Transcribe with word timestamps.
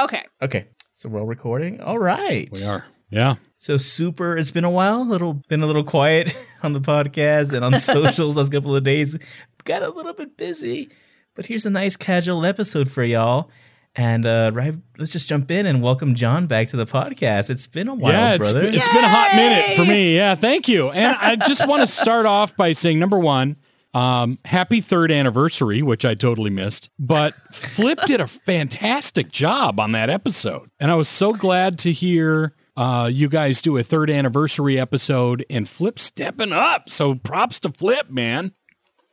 Okay. 0.00 0.22
Okay. 0.40 0.66
So 0.94 1.08
we're 1.08 1.20
all 1.20 1.26
recording. 1.26 1.80
All 1.80 1.98
right. 1.98 2.50
We 2.50 2.64
are. 2.64 2.86
Yeah. 3.10 3.36
So 3.56 3.76
super. 3.76 4.36
It's 4.38 4.50
been 4.50 4.64
a 4.64 4.70
while. 4.70 5.02
A 5.02 5.04
little 5.04 5.34
been 5.48 5.62
a 5.62 5.66
little 5.66 5.84
quiet 5.84 6.34
on 6.62 6.72
the 6.72 6.80
podcast 6.80 7.52
and 7.52 7.64
on 7.64 7.78
socials 7.78 8.36
last 8.36 8.50
couple 8.50 8.74
of 8.74 8.84
days. 8.84 9.18
Got 9.64 9.82
a 9.82 9.90
little 9.90 10.14
bit 10.14 10.36
busy, 10.36 10.90
but 11.34 11.46
here's 11.46 11.66
a 11.66 11.70
nice 11.70 11.96
casual 11.96 12.44
episode 12.46 12.90
for 12.90 13.04
y'all. 13.04 13.50
And 13.94 14.24
uh, 14.24 14.50
right, 14.54 14.74
let's 14.96 15.12
just 15.12 15.28
jump 15.28 15.50
in 15.50 15.66
and 15.66 15.82
welcome 15.82 16.14
John 16.14 16.46
back 16.46 16.68
to 16.68 16.78
the 16.78 16.86
podcast. 16.86 17.50
It's 17.50 17.66
been 17.66 17.88
a 17.88 17.94
while, 17.94 18.12
yeah, 18.12 18.34
it's 18.34 18.50
brother. 18.50 18.62
been, 18.62 18.74
it's 18.74 18.88
been 18.88 19.04
a 19.04 19.08
hot 19.08 19.36
minute 19.36 19.76
for 19.76 19.84
me. 19.84 20.16
Yeah, 20.16 20.34
thank 20.34 20.66
you. 20.66 20.90
And 20.90 21.14
I 21.20 21.36
just 21.36 21.68
want 21.68 21.82
to 21.82 21.86
start 22.02 22.24
off 22.24 22.56
by 22.56 22.72
saying 22.72 22.98
number 22.98 23.18
one, 23.18 23.56
um, 23.94 24.38
happy 24.44 24.80
third 24.80 25.12
anniversary, 25.12 25.82
which 25.82 26.04
I 26.04 26.14
totally 26.14 26.50
missed. 26.50 26.90
But 26.98 27.34
Flip 27.52 27.98
did 28.06 28.20
a 28.20 28.26
fantastic 28.26 29.30
job 29.30 29.78
on 29.80 29.92
that 29.92 30.10
episode, 30.10 30.68
and 30.80 30.90
I 30.90 30.94
was 30.94 31.08
so 31.08 31.32
glad 31.32 31.78
to 31.80 31.92
hear 31.92 32.54
uh, 32.76 33.10
you 33.12 33.28
guys 33.28 33.60
do 33.60 33.76
a 33.76 33.82
third 33.82 34.08
anniversary 34.10 34.78
episode 34.80 35.44
and 35.50 35.68
Flip 35.68 35.98
stepping 35.98 36.52
up. 36.52 36.88
So 36.88 37.14
props 37.14 37.60
to 37.60 37.70
Flip, 37.70 38.08
man. 38.10 38.52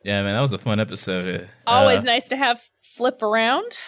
yeah, 0.04 0.22
man, 0.22 0.34
that 0.34 0.40
was 0.40 0.52
a 0.52 0.58
fun 0.58 0.80
episode. 0.80 1.42
Uh, 1.42 1.70
Always 1.70 2.04
nice 2.04 2.28
to 2.28 2.36
have 2.36 2.60
Flip 2.82 3.20
around. 3.22 3.78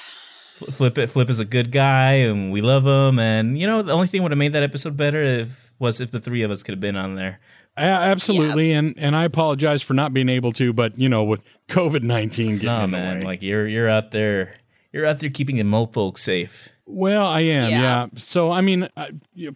Flip 0.73 0.97
it. 0.99 1.09
Flip 1.09 1.29
is 1.29 1.41
a 1.41 1.45
good 1.45 1.73
guy, 1.73 2.13
and 2.13 2.53
we 2.53 2.61
love 2.61 2.87
him. 2.87 3.19
And 3.19 3.59
you 3.59 3.67
know, 3.67 3.83
the 3.83 3.93
only 3.93 4.07
thing 4.07 4.23
would 4.23 4.31
have 4.33 4.39
made 4.39 4.53
that 4.53 4.63
episode 4.63 4.97
better 4.97 5.23
if 5.23 5.73
was 5.79 6.01
if 6.01 6.11
the 6.13 6.21
three 6.21 6.43
of 6.43 6.51
us 6.51 6.63
could 6.63 6.73
have 6.73 6.81
been 6.81 6.97
on 6.97 7.17
there. 7.17 7.41
A- 7.77 7.83
absolutely, 7.83 8.73
and 8.73 8.95
and 8.99 9.17
I 9.17 9.25
apologize 9.25 9.83
for 9.83 9.95
not 9.95 10.13
being 10.13 10.29
able 10.29 10.53
to, 10.53 10.73
but 10.73 10.99
you 10.99 11.09
know, 11.09 11.25
with 11.25 11.43
COVID 11.69 12.03
nineteen 12.03 12.59
getting 12.59 12.67
No, 12.67 12.85
in 12.85 12.91
the 12.91 12.99
way. 12.99 13.21
like 13.23 13.43
you're 13.43 13.67
you're 13.67 13.89
out 13.89 14.11
there, 14.11 14.57
you're 14.93 15.07
out 15.07 15.21
there 15.21 15.31
keeping 15.31 15.57
the 15.57 15.65
mo 15.65 15.87
folks 15.87 16.23
safe. 16.23 16.69
Well, 16.85 17.25
I 17.27 17.41
am, 17.41 17.71
yeah. 17.71 17.81
Yeah. 17.81 18.07
So, 18.17 18.51
I 18.51 18.61
mean, 18.61 18.89
uh, 18.97 19.07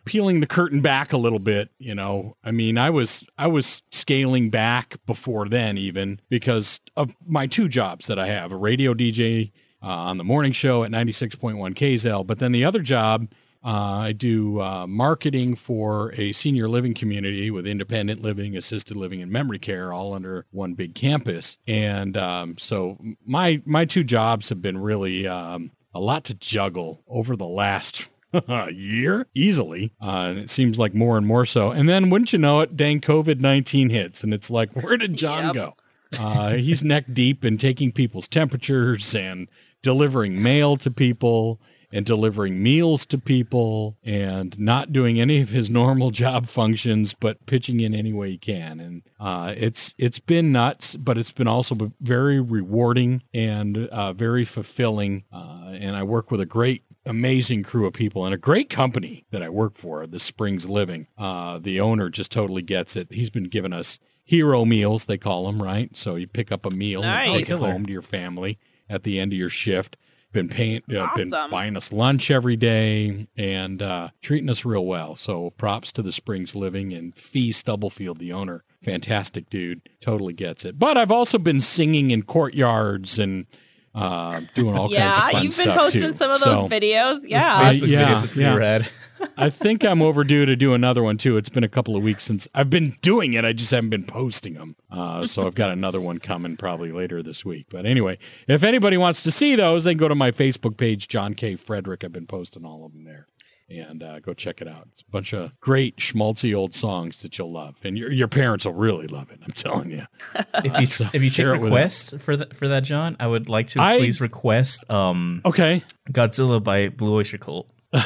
peeling 0.04 0.40
the 0.40 0.46
curtain 0.46 0.80
back 0.80 1.12
a 1.12 1.16
little 1.18 1.40
bit, 1.40 1.70
you 1.76 1.94
know, 1.94 2.36
I 2.44 2.52
mean, 2.52 2.78
I 2.78 2.88
was 2.88 3.26
I 3.36 3.48
was 3.48 3.82
scaling 3.90 4.48
back 4.48 4.96
before 5.06 5.48
then, 5.48 5.76
even 5.76 6.20
because 6.30 6.80
of 6.96 7.10
my 7.26 7.46
two 7.46 7.68
jobs 7.68 8.06
that 8.06 8.18
I 8.18 8.28
have: 8.28 8.52
a 8.52 8.56
radio 8.56 8.94
DJ 8.94 9.50
uh, 9.82 9.86
on 9.88 10.16
the 10.18 10.24
morning 10.24 10.52
show 10.52 10.84
at 10.84 10.90
ninety 10.90 11.12
six 11.12 11.34
point 11.34 11.58
one 11.58 11.74
KZL, 11.74 12.26
but 12.26 12.38
then 12.38 12.52
the 12.52 12.64
other 12.64 12.80
job. 12.80 13.28
Uh, 13.66 13.98
I 13.98 14.12
do 14.12 14.60
uh, 14.60 14.86
marketing 14.86 15.56
for 15.56 16.14
a 16.14 16.30
senior 16.30 16.68
living 16.68 16.94
community 16.94 17.50
with 17.50 17.66
independent 17.66 18.22
living, 18.22 18.56
assisted 18.56 18.96
living, 18.96 19.20
and 19.20 19.32
memory 19.32 19.58
care, 19.58 19.92
all 19.92 20.14
under 20.14 20.46
one 20.52 20.74
big 20.74 20.94
campus. 20.94 21.58
And 21.66 22.16
um, 22.16 22.56
so 22.58 22.96
my 23.26 23.60
my 23.66 23.84
two 23.84 24.04
jobs 24.04 24.50
have 24.50 24.62
been 24.62 24.78
really 24.78 25.26
um, 25.26 25.72
a 25.92 25.98
lot 25.98 26.22
to 26.26 26.34
juggle 26.34 27.02
over 27.08 27.34
the 27.34 27.46
last 27.46 28.08
year 28.70 29.26
easily. 29.34 29.92
Uh, 30.00 30.26
and 30.30 30.38
it 30.38 30.48
seems 30.50 30.78
like 30.78 30.94
more 30.94 31.18
and 31.18 31.26
more 31.26 31.44
so. 31.44 31.72
And 31.72 31.88
then, 31.88 32.08
wouldn't 32.08 32.32
you 32.32 32.38
know 32.38 32.60
it, 32.60 32.76
dang 32.76 33.00
COVID 33.00 33.40
19 33.40 33.90
hits. 33.90 34.22
And 34.22 34.32
it's 34.32 34.48
like, 34.50 34.70
where 34.74 34.96
did 34.96 35.16
John 35.16 35.46
Yep. 35.46 35.54
go? 35.54 35.76
Uh, 36.20 36.50
he's 36.52 36.84
neck 36.84 37.06
deep 37.12 37.44
in 37.44 37.58
taking 37.58 37.90
people's 37.90 38.28
temperatures 38.28 39.12
and 39.14 39.48
delivering 39.82 40.40
mail 40.40 40.76
to 40.76 40.90
people 40.90 41.60
and 41.96 42.04
delivering 42.04 42.62
meals 42.62 43.06
to 43.06 43.16
people 43.16 43.96
and 44.04 44.58
not 44.58 44.92
doing 44.92 45.18
any 45.18 45.40
of 45.40 45.48
his 45.48 45.70
normal 45.82 46.10
job 46.10 46.46
functions 46.46 47.14
but 47.14 47.44
pitching 47.46 47.80
in 47.80 47.94
any 47.94 48.12
way 48.12 48.32
he 48.32 48.38
can. 48.38 48.78
And 48.78 49.02
uh, 49.18 49.54
it's 49.56 49.94
it's 49.96 50.18
been 50.18 50.52
nuts 50.52 50.94
but 50.96 51.16
it's 51.16 51.32
been 51.32 51.48
also 51.48 51.92
very 52.00 52.38
rewarding 52.38 53.22
and 53.32 53.78
uh, 53.78 54.12
very 54.12 54.44
fulfilling. 54.44 55.24
Uh, 55.32 55.74
and 55.80 55.96
I 55.96 56.02
work 56.02 56.30
with 56.30 56.40
a 56.40 56.46
great 56.46 56.82
amazing 57.06 57.62
crew 57.62 57.86
of 57.86 57.94
people 57.94 58.26
and 58.26 58.34
a 58.34 58.38
great 58.38 58.68
company 58.68 59.24
that 59.30 59.42
I 59.42 59.48
work 59.48 59.74
for 59.74 60.06
the 60.06 60.18
Springs 60.20 60.68
Living. 60.68 61.06
Uh, 61.16 61.58
the 61.58 61.80
owner 61.80 62.10
just 62.10 62.30
totally 62.30 62.62
gets 62.62 62.94
it. 62.94 63.08
He's 63.10 63.30
been 63.30 63.44
giving 63.44 63.72
us 63.72 63.98
hero 64.22 64.66
meals 64.66 65.06
they 65.06 65.16
call 65.16 65.46
them 65.46 65.62
right? 65.62 65.96
So 65.96 66.16
you 66.16 66.26
pick 66.26 66.52
up 66.52 66.66
a 66.66 66.70
meal 66.70 67.02
and 67.02 67.30
take 67.30 67.48
it 67.48 67.58
home 67.58 67.86
to 67.86 67.92
your 67.92 68.02
family 68.02 68.58
at 68.86 69.02
the 69.02 69.18
end 69.18 69.32
of 69.32 69.38
your 69.38 69.48
shift 69.48 69.96
been 70.32 70.48
paying 70.48 70.82
uh, 70.96 71.08
been 71.14 71.30
buying 71.50 71.76
us 71.76 71.92
lunch 71.92 72.30
every 72.30 72.56
day 72.56 73.26
and 73.36 73.80
uh, 73.80 74.08
treating 74.20 74.50
us 74.50 74.64
real 74.64 74.84
well. 74.84 75.14
So 75.14 75.50
props 75.50 75.92
to 75.92 76.02
the 76.02 76.12
Springs 76.12 76.54
Living 76.54 76.92
and 76.92 77.16
Fee 77.16 77.52
Stubblefield, 77.52 78.18
the 78.18 78.32
owner. 78.32 78.64
Fantastic 78.82 79.48
dude, 79.50 79.88
totally 80.00 80.34
gets 80.34 80.64
it. 80.64 80.78
But 80.78 80.96
I've 80.96 81.10
also 81.10 81.38
been 81.38 81.60
singing 81.60 82.10
in 82.10 82.22
courtyards 82.22 83.18
and 83.18 83.46
uh, 83.96 84.40
doing 84.54 84.76
all 84.76 84.88
kinds 84.88 84.98
of 85.08 85.12
stuff. 85.14 85.24
yeah, 85.26 85.30
fun 85.32 85.42
you've 85.44 85.56
been 85.56 85.70
posting 85.76 86.00
too. 86.02 86.12
some 86.12 86.30
of 86.30 86.40
those 86.40 86.60
So 86.62 86.68
videos. 86.68 87.14
Those 87.22 87.26
Yeah. 87.26 87.70
Facebook 87.70 87.88
yeah, 87.88 88.08
videos 88.14 88.22
look 88.22 88.36
yeah. 88.36 88.52
pretty 88.52 88.58
rad. 88.58 88.90
I 89.38 89.48
think 89.48 89.82
I'm 89.82 90.02
overdue 90.02 90.44
to 90.44 90.54
do 90.56 90.74
another 90.74 91.02
one 91.02 91.16
too. 91.16 91.38
It's 91.38 91.48
been 91.48 91.64
a 91.64 91.68
couple 91.68 91.96
of 91.96 92.02
weeks 92.02 92.22
since 92.24 92.46
I've 92.54 92.68
been 92.68 92.96
doing 93.00 93.32
it. 93.32 93.46
I 93.46 93.54
just 93.54 93.70
haven't 93.70 93.88
been 93.88 94.04
posting 94.04 94.52
them. 94.54 94.76
Uh, 94.90 95.24
so 95.26 95.46
I've 95.46 95.54
got 95.54 95.70
another 95.70 96.02
one 96.02 96.18
coming 96.18 96.58
probably 96.58 96.92
later 96.92 97.22
this 97.22 97.42
week. 97.42 97.66
But 97.70 97.86
anyway, 97.86 98.18
if 98.46 98.62
anybody 98.62 98.98
wants 98.98 99.22
to 99.22 99.30
see 99.30 99.56
those, 99.56 99.84
they 99.84 99.92
can 99.92 99.98
go 99.98 100.08
to 100.08 100.14
my 100.14 100.30
Facebook 100.32 100.76
page, 100.76 101.08
John 101.08 101.32
K. 101.32 101.56
Frederick. 101.56 102.04
I've 102.04 102.12
been 102.12 102.26
posting 102.26 102.66
all 102.66 102.84
of 102.84 102.92
them 102.92 103.04
there. 103.04 103.26
And 103.68 104.00
uh, 104.00 104.20
go 104.20 104.32
check 104.32 104.62
it 104.62 104.68
out. 104.68 104.86
It's 104.92 105.02
a 105.02 105.10
bunch 105.10 105.32
of 105.32 105.58
great 105.60 105.96
schmaltzy 105.96 106.54
old 106.56 106.72
songs 106.72 107.22
that 107.22 107.36
you'll 107.36 107.50
love, 107.50 107.74
and 107.82 107.98
your 107.98 108.12
your 108.12 108.28
parents 108.28 108.64
will 108.64 108.74
really 108.74 109.08
love 109.08 109.30
it. 109.32 109.40
I'm 109.44 109.50
telling 109.52 109.90
you. 109.90 110.06
If 110.64 110.80
you 110.80 110.86
So 110.86 111.06
if 111.12 111.20
you 111.22 111.30
share 111.30 111.54
check 111.54 111.64
request 111.64 112.20
for 112.20 112.36
that 112.36 112.54
for 112.54 112.68
that, 112.68 112.84
John, 112.84 113.16
I 113.18 113.26
would 113.26 113.48
like 113.48 113.66
to 113.68 113.80
I- 113.82 113.98
please 113.98 114.20
request 114.20 114.88
um 114.88 115.40
Okay, 115.44 115.82
Godzilla 116.12 116.62
by 116.62 116.90
Blue 116.90 117.14
Oyster 117.14 117.38
Cult. 117.38 117.68
you 117.92 118.00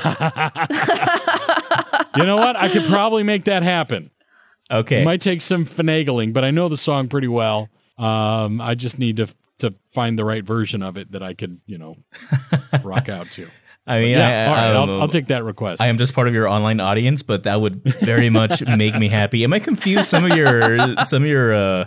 know 2.24 2.36
what? 2.36 2.56
I 2.56 2.68
could 2.72 2.84
probably 2.86 3.22
make 3.22 3.44
that 3.44 3.62
happen. 3.62 4.10
Okay. 4.70 5.02
It 5.02 5.04
might 5.04 5.20
take 5.20 5.42
some 5.42 5.64
finagling, 5.64 6.32
but 6.32 6.44
I 6.44 6.50
know 6.50 6.68
the 6.68 6.76
song 6.76 7.08
pretty 7.08 7.28
well. 7.28 7.68
Um, 7.98 8.60
I 8.60 8.74
just 8.74 8.98
need 8.98 9.16
to 9.18 9.28
to 9.58 9.74
find 9.86 10.18
the 10.18 10.24
right 10.24 10.44
version 10.44 10.82
of 10.82 10.96
it 10.96 11.12
that 11.12 11.22
I 11.22 11.34
could, 11.34 11.60
you 11.66 11.76
know, 11.76 11.96
rock 12.82 13.08
out 13.08 13.30
to. 13.32 13.50
I 13.86 14.00
mean, 14.00 14.10
Yeah, 14.10 14.26
I, 14.28 14.46
all 14.46 14.54
right, 14.54 14.64
I, 14.90 14.92
I'll, 14.94 15.02
I'll 15.02 15.08
take 15.08 15.28
that 15.28 15.42
request. 15.44 15.82
I 15.82 15.88
am 15.88 15.98
just 15.98 16.14
part 16.14 16.28
of 16.28 16.34
your 16.34 16.46
online 16.48 16.80
audience, 16.80 17.22
but 17.22 17.44
that 17.44 17.60
would 17.60 17.82
very 18.02 18.30
much 18.30 18.62
make 18.76 18.94
me 18.94 19.08
happy. 19.08 19.42
It 19.42 19.48
might 19.48 19.64
confuse 19.64 20.06
some 20.06 20.30
of 20.30 20.36
your 20.36 20.96
some 21.04 21.22
of 21.22 21.28
your 21.28 21.54
uh, 21.54 21.84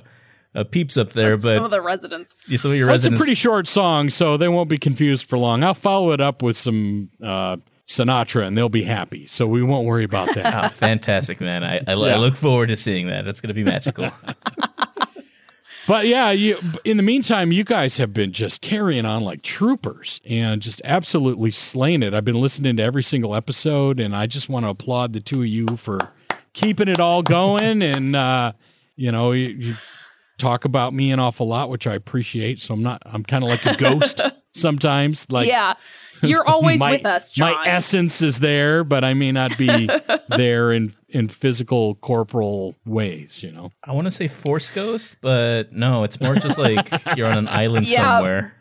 uh, 0.55 0.63
peeps 0.65 0.97
up 0.97 1.13
there, 1.13 1.37
but 1.37 1.49
some 1.55 1.63
of 1.63 1.71
the 1.71 1.81
residents. 1.81 2.47
yeah, 2.49 2.57
some 2.57 2.71
of 2.71 2.77
your 2.77 2.87
Well, 2.87 2.95
it's 2.95 3.05
a 3.05 3.11
pretty 3.11 3.35
short 3.35 3.67
song, 3.67 4.09
so 4.09 4.37
they 4.37 4.47
won't 4.49 4.69
be 4.69 4.77
confused 4.77 5.29
for 5.29 5.37
long. 5.37 5.63
I'll 5.63 5.73
follow 5.73 6.11
it 6.11 6.19
up 6.21 6.41
with 6.41 6.57
some 6.57 7.09
uh, 7.23 7.57
Sinatra, 7.87 8.45
and 8.47 8.57
they'll 8.57 8.69
be 8.69 8.83
happy. 8.83 9.27
So 9.27 9.47
we 9.47 9.63
won't 9.63 9.85
worry 9.85 10.03
about 10.03 10.33
that. 10.35 10.45
Ah, 10.53 10.69
fantastic, 10.69 11.39
man! 11.41 11.63
I, 11.63 11.77
I, 11.87 11.93
I 11.93 12.17
look 12.17 12.35
forward 12.35 12.67
to 12.67 12.77
seeing 12.77 13.07
that. 13.07 13.23
That's 13.25 13.39
going 13.39 13.49
to 13.49 13.53
be 13.53 13.63
magical. 13.63 14.11
But 15.87 16.07
yeah, 16.07 16.31
you, 16.31 16.59
in 16.83 16.97
the 16.97 17.03
meantime, 17.03 17.51
you 17.51 17.63
guys 17.63 17.97
have 17.97 18.13
been 18.13 18.31
just 18.31 18.61
carrying 18.61 19.05
on 19.05 19.23
like 19.23 19.41
troopers 19.41 20.21
and 20.27 20.61
just 20.61 20.81
absolutely 20.85 21.51
slaying 21.51 22.03
it. 22.03 22.13
I've 22.13 22.23
been 22.25 22.39
listening 22.39 22.77
to 22.77 22.83
every 22.83 23.03
single 23.03 23.35
episode, 23.35 23.99
and 23.99 24.15
I 24.15 24.25
just 24.25 24.47
want 24.47 24.65
to 24.65 24.69
applaud 24.69 25.13
the 25.13 25.19
two 25.19 25.41
of 25.41 25.47
you 25.47 25.67
for 25.75 25.99
keeping 26.53 26.87
it 26.87 26.99
all 26.99 27.21
going. 27.21 27.81
And 27.81 28.15
uh, 28.15 28.53
you 28.95 29.11
know, 29.11 29.33
you, 29.33 29.47
you 29.49 29.75
talk 30.37 30.65
about 30.65 30.93
me 30.93 31.11
an 31.11 31.19
awful 31.19 31.47
lot, 31.47 31.69
which 31.69 31.85
I 31.85 31.95
appreciate. 31.95 32.61
So 32.61 32.73
I'm 32.73 32.83
not. 32.83 33.01
I'm 33.05 33.23
kind 33.23 33.43
of 33.43 33.49
like 33.49 33.65
a 33.65 33.75
ghost 33.75 34.21
sometimes. 34.53 35.29
Like 35.31 35.47
yeah. 35.47 35.73
You're 36.29 36.47
always 36.47 36.79
my, 36.79 36.93
with 36.93 37.05
us, 37.05 37.31
John. 37.31 37.51
My 37.53 37.63
essence 37.67 38.21
is 38.21 38.39
there, 38.39 38.83
but 38.83 39.03
I 39.03 39.13
may 39.13 39.31
not 39.31 39.57
be 39.57 39.89
there 40.29 40.71
in 40.71 40.93
in 41.09 41.27
physical 41.27 41.95
corporal 41.95 42.75
ways. 42.85 43.43
You 43.43 43.51
know. 43.51 43.71
I 43.83 43.91
want 43.93 44.05
to 44.05 44.11
say 44.11 44.27
Force 44.27 44.71
Ghost, 44.71 45.17
but 45.21 45.71
no, 45.73 46.03
it's 46.03 46.19
more 46.19 46.35
just 46.35 46.57
like 46.57 46.87
you're 47.17 47.27
on 47.27 47.37
an 47.37 47.47
island 47.47 47.87
Yeah. 47.87 48.15
somewhere. 48.17 48.55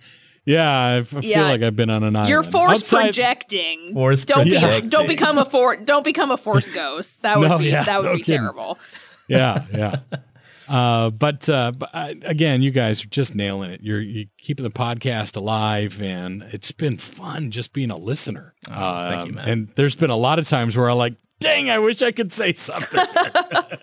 Yeah, 0.44 0.68
I 0.68 0.96
f- 0.98 1.06
feel 1.08 1.22
Yeah. 1.22 1.42
like 1.46 1.62
I've 1.62 1.76
been 1.76 1.88
on 1.88 2.02
an 2.02 2.16
island. 2.16 2.28
You're 2.30 2.42
force 2.42 2.80
Outside- 2.80 3.02
projecting. 3.04 3.92
Force 3.94 4.24
don't 4.24 4.44
be, 4.44 4.88
don't 4.88 5.06
become 5.06 5.38
a 5.38 5.44
for 5.44 5.76
don't 5.76 6.03
become 6.04 6.32
a 6.32 6.36
force 6.36 6.68
ghost. 6.68 7.22
That 7.22 7.38
would 7.38 7.48
No, 7.48 7.58
be 7.58 7.66
yeah, 7.66 7.84
that 7.84 8.00
would 8.03 8.08
no 8.08 8.16
be 8.16 8.22
kidding. 8.24 8.38
terrible. 8.41 8.78
Yeah, 9.28 9.65
yeah. 9.72 10.00
Uh, 10.68 11.10
but 11.10 11.48
uh, 11.48 11.72
but 11.72 11.91
uh, 11.94 12.14
again, 12.22 12.62
you 12.62 12.70
guys 12.70 13.04
are 13.04 13.09
just 13.09 13.34
nailing 13.34 13.70
it. 13.70 13.80
You're 13.82 14.00
you're, 14.00 14.26
keeping 14.38 14.64
the 14.64 14.70
podcast 14.70 15.36
alive, 15.36 16.00
and 16.00 16.42
it's 16.53 16.72
been 16.72 16.97
fun 16.97 17.50
just 17.50 17.72
being 17.72 17.91
a 17.91 17.97
listener. 17.97 18.54
Oh, 18.70 19.10
thank 19.10 19.24
you, 19.26 19.30
Um, 19.30 19.34
man. 19.36 19.48
And 19.48 19.68
there's 19.76 19.97
been 19.97 20.10
a 20.10 20.16
lot 20.16 20.38
of 20.38 20.47
times 20.48 20.76
where 20.76 20.88
I'm 20.91 20.98
like, 20.98 21.14
"Dang, 21.41 21.68
I 21.70 21.78
wish 21.78 22.03
I 22.03 22.12
could 22.12 22.32
say 22.32 22.53
something." 22.53 23.00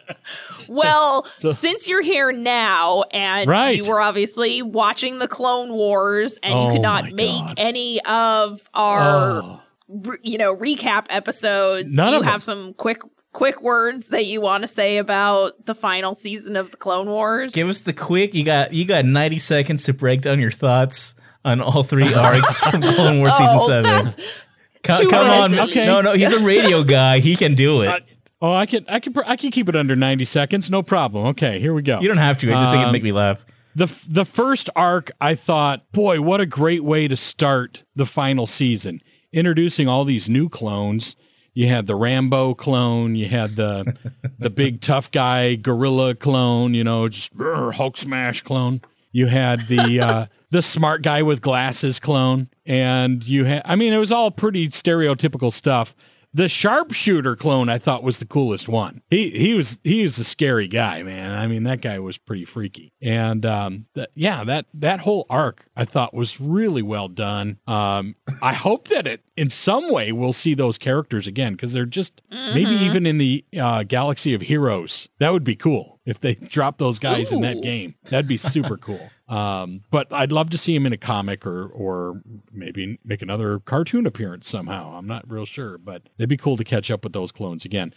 Well, 0.67 1.23
since 1.35 1.87
you're 1.87 2.03
here 2.03 2.31
now 2.31 3.03
and 3.11 3.49
Right. 3.49 3.83
you 3.83 3.89
were 3.89 3.99
obviously 3.99 4.61
watching 4.61 5.17
the 5.17 5.27
Clone 5.27 5.73
Wars 5.73 6.37
and 6.43 6.53
you 6.53 6.59
Oh 6.59 6.71
could 6.73 6.81
not 6.81 7.11
make 7.13 7.31
God. 7.31 7.53
any 7.57 7.99
of 8.05 8.69
our 8.75 9.41
Oh. 9.41 9.61
re- 9.87 10.17
you 10.21 10.37
know 10.37 10.55
recap 10.55 11.07
episodes, 11.09 11.95
None 11.95 12.05
do 12.05 12.11
you 12.11 12.17
of 12.17 12.23
them. 12.23 12.31
have 12.31 12.43
some 12.43 12.73
quick 12.75 13.01
quick 13.31 13.61
words 13.61 14.07
that 14.09 14.25
you 14.25 14.41
want 14.41 14.63
to 14.63 14.67
say 14.67 14.97
about 14.97 15.65
the 15.65 15.75
final 15.75 16.15
season 16.15 16.55
of 16.55 16.71
the 16.71 16.77
Clone 16.77 17.07
Wars? 17.07 17.53
Give 17.53 17.69
us 17.69 17.81
the 17.81 17.93
quick. 17.93 18.33
You 18.33 18.43
got 18.43 18.73
you 18.73 18.85
got 18.85 19.05
90 19.05 19.37
seconds 19.37 19.83
to 19.85 19.93
break 19.93 20.21
down 20.21 20.39
your 20.39 20.51
thoughts 20.51 21.15
on 21.45 21.61
all 21.61 21.83
three 21.83 22.13
arcs 22.15 22.61
from 22.69 22.81
Clone 22.81 23.19
Wars 23.19 23.35
season 23.35 23.59
7. 23.61 23.83
that's- 23.83 24.35
Co- 24.81 24.97
Two 25.01 25.09
come 25.09 25.29
on, 25.29 25.59
Okay. 25.69 25.85
no, 25.85 25.99
no, 25.99 26.13
he's 26.13 26.31
a 26.31 26.39
radio 26.39 26.83
guy. 26.97 27.19
He 27.19 27.35
can 27.35 27.53
do 27.55 27.81
it. 27.81 27.87
Uh, 27.89 27.99
Oh, 28.41 28.53
I 28.53 28.65
can, 28.65 28.85
I 28.87 29.01
can, 29.01 29.13
I 29.27 29.35
can 29.35 29.51
keep 29.51 29.67
it 29.67 29.75
under 29.75 29.97
ninety 29.97 30.23
seconds, 30.23 30.71
no 30.71 30.81
problem. 30.81 31.25
Okay, 31.27 31.59
here 31.59 31.73
we 31.73 31.81
go. 31.81 31.99
you 31.99 32.07
don't 32.07 32.15
have 32.15 32.37
to. 32.37 32.47
I 32.47 32.53
just 32.61 32.71
think 32.71 32.75
it'd 32.79 32.85
Um, 32.87 32.93
make 32.93 33.03
me 33.03 33.11
laugh. 33.11 33.43
the 33.75 33.83
f- 33.83 34.05
the 34.09 34.23
first 34.23 34.69
arc 34.77 35.11
I 35.19 35.35
thought, 35.35 35.91
boy, 35.91 36.21
what 36.21 36.39
a 36.39 36.45
great 36.45 36.81
way 36.85 37.09
to 37.09 37.17
start 37.17 37.83
the 37.97 38.05
final 38.05 38.45
season. 38.47 39.01
Introducing 39.33 39.89
all 39.89 40.05
these 40.05 40.29
new 40.29 40.47
clones. 40.47 41.17
You 41.59 41.67
had 41.67 41.87
the 41.87 41.95
Rambo 41.95 42.53
clone, 42.53 43.15
you 43.15 43.27
had 43.27 43.57
the 43.57 43.93
the 44.39 44.49
big 44.49 44.79
tough 44.79 45.11
guy 45.11 45.55
gorilla 45.55 46.15
clone, 46.15 46.73
you 46.73 46.85
know, 46.85 47.09
just 47.09 47.35
"Rrr, 47.35 47.73
Hulk 47.73 47.97
smash 47.97 48.41
clone. 48.41 48.79
You 49.11 49.25
had 49.25 49.67
the 49.67 49.99
uh, 49.99 50.25
the 50.51 50.61
smart 50.61 51.01
guy 51.01 51.21
with 51.21 51.41
glasses 51.41 51.99
clone, 51.99 52.47
and 52.65 53.27
you 53.27 53.43
had 53.43 53.63
I 53.65 53.75
mean, 53.75 53.91
it 53.91 53.97
was 53.97 54.09
all 54.09 54.31
pretty 54.31 54.69
stereotypical 54.69 55.51
stuff. 55.51 55.97
The 56.31 56.47
sharpshooter 56.47 57.35
clone 57.35 57.69
I 57.69 57.79
thought 57.79 58.03
was 58.03 58.19
the 58.19 58.25
coolest 58.25 58.69
one. 58.69 59.01
He 59.09 59.31
he 59.31 59.53
was 59.55 59.79
he 59.83 60.03
was 60.03 60.19
a 60.19 60.23
scary 60.23 60.67
guy, 60.67 61.01
man. 61.01 61.31
I 61.37 61.47
mean 61.47 61.63
that 61.63 61.81
guy 61.81 61.97
was 61.97 62.19
pretty 62.19 62.45
freaky. 62.45 62.93
And 63.01 63.45
um 63.45 63.87
th- 63.95 64.09
yeah, 64.13 64.43
that 64.43 64.67
that 64.75 64.99
whole 64.99 65.25
arc 65.29 65.65
I 65.75 65.85
thought 65.85 66.13
was 66.13 66.39
really 66.39 66.83
well 66.83 67.07
done. 67.07 67.57
Um 67.65 68.15
I 68.41 68.53
hope 68.53 68.89
that 68.89 69.07
it 69.07 69.23
in 69.35 69.49
some 69.49 69.91
way 69.91 70.11
we'll 70.11 70.33
see 70.33 70.53
those 70.53 70.77
characters 70.77 71.25
again 71.25 71.55
cuz 71.57 71.71
they're 71.73 71.85
just 71.85 72.21
maybe 72.29 72.75
even 72.75 73.07
in 73.07 73.17
the 73.17 73.43
uh, 73.59 73.83
galaxy 73.83 74.33
of 74.35 74.41
heroes. 74.41 75.09
That 75.19 75.33
would 75.33 75.43
be 75.43 75.55
cool 75.55 75.99
if 76.05 76.19
they 76.19 76.35
drop 76.49 76.77
those 76.77 76.99
guys 76.99 77.31
in 77.31 77.41
that 77.41 77.61
game. 77.63 77.95
That'd 78.05 78.27
be 78.27 78.37
super 78.37 78.77
cool. 78.77 79.09
Um, 79.29 79.81
but 79.91 80.11
I'd 80.11 80.31
love 80.31 80.49
to 80.49 80.57
see 80.57 80.75
him 80.75 80.87
in 80.87 80.93
a 80.93 80.97
comic 80.97 81.45
or 81.45 81.67
or 81.67 82.21
maybe 82.51 82.97
make 83.05 83.21
another 83.21 83.59
cartoon 83.59 84.07
appearance 84.07 84.49
somehow. 84.49 84.97
I'm 84.97 85.05
not 85.05 85.29
real 85.29 85.45
sure, 85.45 85.77
but 85.77 86.09
it'd 86.17 86.29
be 86.29 86.37
cool 86.37 86.57
to 86.57 86.63
catch 86.63 86.89
up 86.89 87.03
with 87.03 87.13
those 87.13 87.31
clones 87.31 87.63
again. 87.63 87.93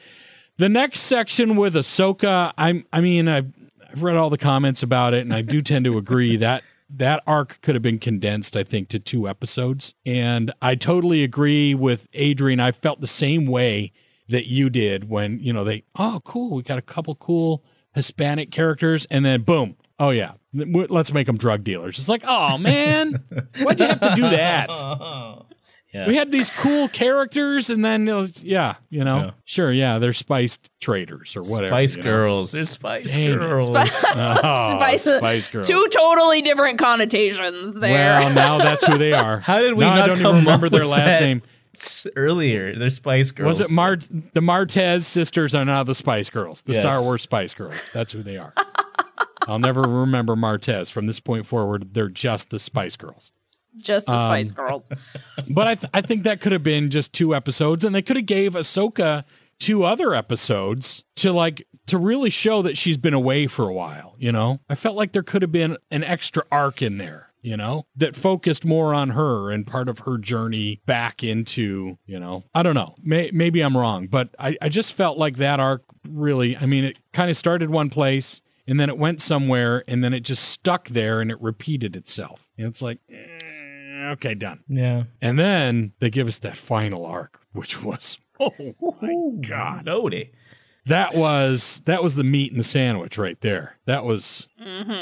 The 0.58 0.68
next 0.68 1.00
section 1.00 1.56
with 1.56 1.74
Ahsoka, 1.74 2.52
I'm 2.58 2.84
I 2.92 3.00
mean 3.00 3.28
I've, 3.28 3.50
I've 3.90 4.02
read 4.02 4.16
all 4.16 4.28
the 4.28 4.38
comments 4.38 4.82
about 4.82 5.14
it, 5.14 5.22
and 5.22 5.32
I 5.32 5.40
do 5.40 5.62
tend 5.62 5.86
to 5.86 5.96
agree 5.96 6.36
that 6.36 6.62
that 6.94 7.22
arc 7.26 7.58
could 7.62 7.74
have 7.74 7.82
been 7.82 7.98
condensed, 7.98 8.54
I 8.54 8.64
think, 8.64 8.88
to 8.90 8.98
two 8.98 9.26
episodes. 9.26 9.94
And 10.04 10.52
I 10.60 10.74
totally 10.74 11.24
agree 11.24 11.74
with 11.74 12.06
Adrian. 12.12 12.60
I 12.60 12.72
felt 12.72 13.00
the 13.00 13.06
same 13.06 13.46
way 13.46 13.92
that 14.28 14.46
you 14.46 14.68
did 14.68 15.08
when 15.08 15.40
you 15.40 15.54
know 15.54 15.64
they 15.64 15.84
oh 15.96 16.20
cool 16.24 16.56
we 16.56 16.62
got 16.62 16.78
a 16.78 16.82
couple 16.82 17.14
cool 17.14 17.64
Hispanic 17.94 18.50
characters, 18.50 19.06
and 19.10 19.24
then 19.24 19.42
boom. 19.42 19.76
Oh 19.98 20.10
yeah, 20.10 20.32
let's 20.54 21.12
make 21.12 21.26
them 21.26 21.36
drug 21.36 21.64
dealers. 21.64 21.98
It's 21.98 22.08
like, 22.08 22.22
oh 22.26 22.58
man, 22.58 23.22
why'd 23.60 23.78
you 23.80 23.86
have 23.86 24.00
to 24.00 24.14
do 24.14 24.22
that? 24.22 24.68
Yeah. 25.94 26.06
We 26.08 26.16
had 26.16 26.30
these 26.32 26.48
cool 26.48 26.88
characters, 26.88 27.68
and 27.68 27.84
then 27.84 28.08
it 28.08 28.14
was- 28.14 28.42
yeah, 28.42 28.76
you 28.88 29.04
know, 29.04 29.16
Yeah. 29.18 29.30
sure, 29.44 29.70
yeah, 29.70 29.98
they're 29.98 30.14
spiced 30.14 30.70
traders 30.80 31.36
or 31.36 31.42
whatever. 31.42 31.68
Spice 31.68 31.96
you 31.98 32.02
know. 32.02 32.08
Girls. 32.08 32.52
There's 32.52 32.70
Spice 32.70 33.14
Dang 33.14 33.32
it. 33.32 33.38
Girls. 33.38 33.68
Oh, 34.16 34.70
Spice, 34.78 35.04
Spice 35.04 35.48
Girls. 35.48 35.68
Two 35.68 35.86
totally 35.92 36.40
different 36.40 36.78
connotations 36.78 37.74
there. 37.74 38.20
Well, 38.20 38.32
now 38.34 38.56
that's 38.56 38.86
who 38.86 38.96
they 38.96 39.12
are. 39.12 39.40
How 39.40 39.58
did 39.60 39.74
we 39.74 39.84
Now 39.84 39.96
not 39.96 40.04
I 40.04 40.06
don't 40.06 40.16
come 40.16 40.36
even 40.36 40.46
remember 40.46 40.70
their 40.70 40.86
last 40.86 41.18
that 41.18 41.20
name. 41.20 41.42
Earlier, 42.16 42.74
they're 42.78 42.88
Spice 42.88 43.30
Girls. 43.30 43.46
Was 43.48 43.60
it 43.60 43.70
Mar? 43.70 43.96
The 43.96 44.40
Martez 44.40 45.02
sisters 45.02 45.54
are 45.54 45.66
now 45.66 45.82
the 45.82 45.94
Spice 45.94 46.30
Girls, 46.30 46.62
the 46.62 46.72
Yes. 46.72 46.80
Star 46.80 47.02
Wars 47.02 47.20
Spice 47.20 47.52
Girls. 47.52 47.90
That's 47.92 48.14
who 48.14 48.22
they 48.22 48.38
are. 48.38 48.54
I'll 49.48 49.58
never 49.58 49.82
remember 49.82 50.34
Martez. 50.36 50.90
From 50.90 51.06
this 51.06 51.20
point 51.20 51.46
forward, 51.46 51.94
they're 51.94 52.08
just 52.08 52.50
the 52.50 52.58
Spice 52.58 52.96
Girls. 52.96 53.32
Just 53.78 54.06
the 54.06 54.18
Spice 54.18 54.50
Um, 54.50 54.56
Girls. 54.66 54.90
But 55.50 55.66
I, 55.66 55.74
th- 55.74 55.90
I 55.92 56.00
think 56.02 56.22
that 56.22 56.40
could 56.40 56.52
have 56.52 56.62
been 56.62 56.88
just 56.88 57.12
two 57.12 57.34
episodes, 57.34 57.84
and 57.84 57.94
they 57.94 58.00
could 58.02 58.16
have 58.16 58.26
gave 58.26 58.52
Ahsoka 58.54 59.24
two 59.58 59.82
other 59.84 60.14
episodes 60.14 61.04
to 61.16 61.32
like 61.32 61.66
to 61.86 61.98
really 61.98 62.30
show 62.30 62.62
that 62.62 62.78
she's 62.78 62.96
been 62.96 63.12
away 63.14 63.46
for 63.48 63.68
a 63.68 63.74
while. 63.74 64.14
You 64.18 64.30
know, 64.32 64.60
I 64.68 64.76
felt 64.76 64.96
like 64.96 65.12
there 65.12 65.22
could 65.24 65.42
have 65.42 65.50
been 65.52 65.76
an 65.90 66.04
extra 66.04 66.44
arc 66.52 66.80
in 66.80 66.98
there. 66.98 67.28
You 67.44 67.56
know, 67.56 67.86
that 67.96 68.14
focused 68.14 68.64
more 68.64 68.94
on 68.94 69.10
her 69.10 69.50
and 69.50 69.66
part 69.66 69.88
of 69.88 70.00
her 70.00 70.16
journey 70.16 70.80
back 70.86 71.24
into, 71.24 71.98
you 72.06 72.20
know, 72.20 72.44
I 72.54 72.62
don't 72.62 72.74
know. 72.76 72.94
May- 73.02 73.32
maybe 73.32 73.60
I'm 73.62 73.76
wrong, 73.76 74.06
but 74.06 74.28
I, 74.38 74.56
I 74.62 74.68
just 74.68 74.94
felt 74.94 75.18
like 75.18 75.38
that 75.38 75.58
arc 75.58 75.82
really, 76.08 76.56
I 76.56 76.66
mean, 76.66 76.84
it 76.84 77.00
kind 77.12 77.30
of 77.32 77.36
started 77.36 77.68
one 77.68 77.90
place 77.90 78.42
and 78.72 78.80
then 78.80 78.88
it 78.88 78.96
went 78.96 79.20
somewhere 79.20 79.84
and 79.86 80.02
then 80.02 80.14
it 80.14 80.20
just 80.20 80.44
stuck 80.44 80.88
there 80.88 81.20
and 81.20 81.30
it 81.30 81.38
repeated 81.42 81.94
itself. 81.94 82.48
And 82.56 82.66
it's 82.66 82.80
like, 82.80 83.00
eh, 83.10 84.12
okay, 84.12 84.32
done. 84.32 84.60
Yeah. 84.66 85.02
And 85.20 85.38
then 85.38 85.92
they 85.98 86.08
give 86.08 86.26
us 86.26 86.38
that 86.38 86.56
final 86.56 87.04
arc, 87.04 87.42
which 87.52 87.82
was 87.82 88.18
oh 88.40 88.74
my 89.02 89.46
god. 89.46 89.84
Nobody. 89.84 90.30
That 90.86 91.14
was 91.14 91.82
that 91.84 92.02
was 92.02 92.14
the 92.14 92.24
meat 92.24 92.50
in 92.50 92.56
the 92.56 92.64
sandwich 92.64 93.18
right 93.18 93.38
there. 93.42 93.78
That 93.84 94.04
was 94.04 94.48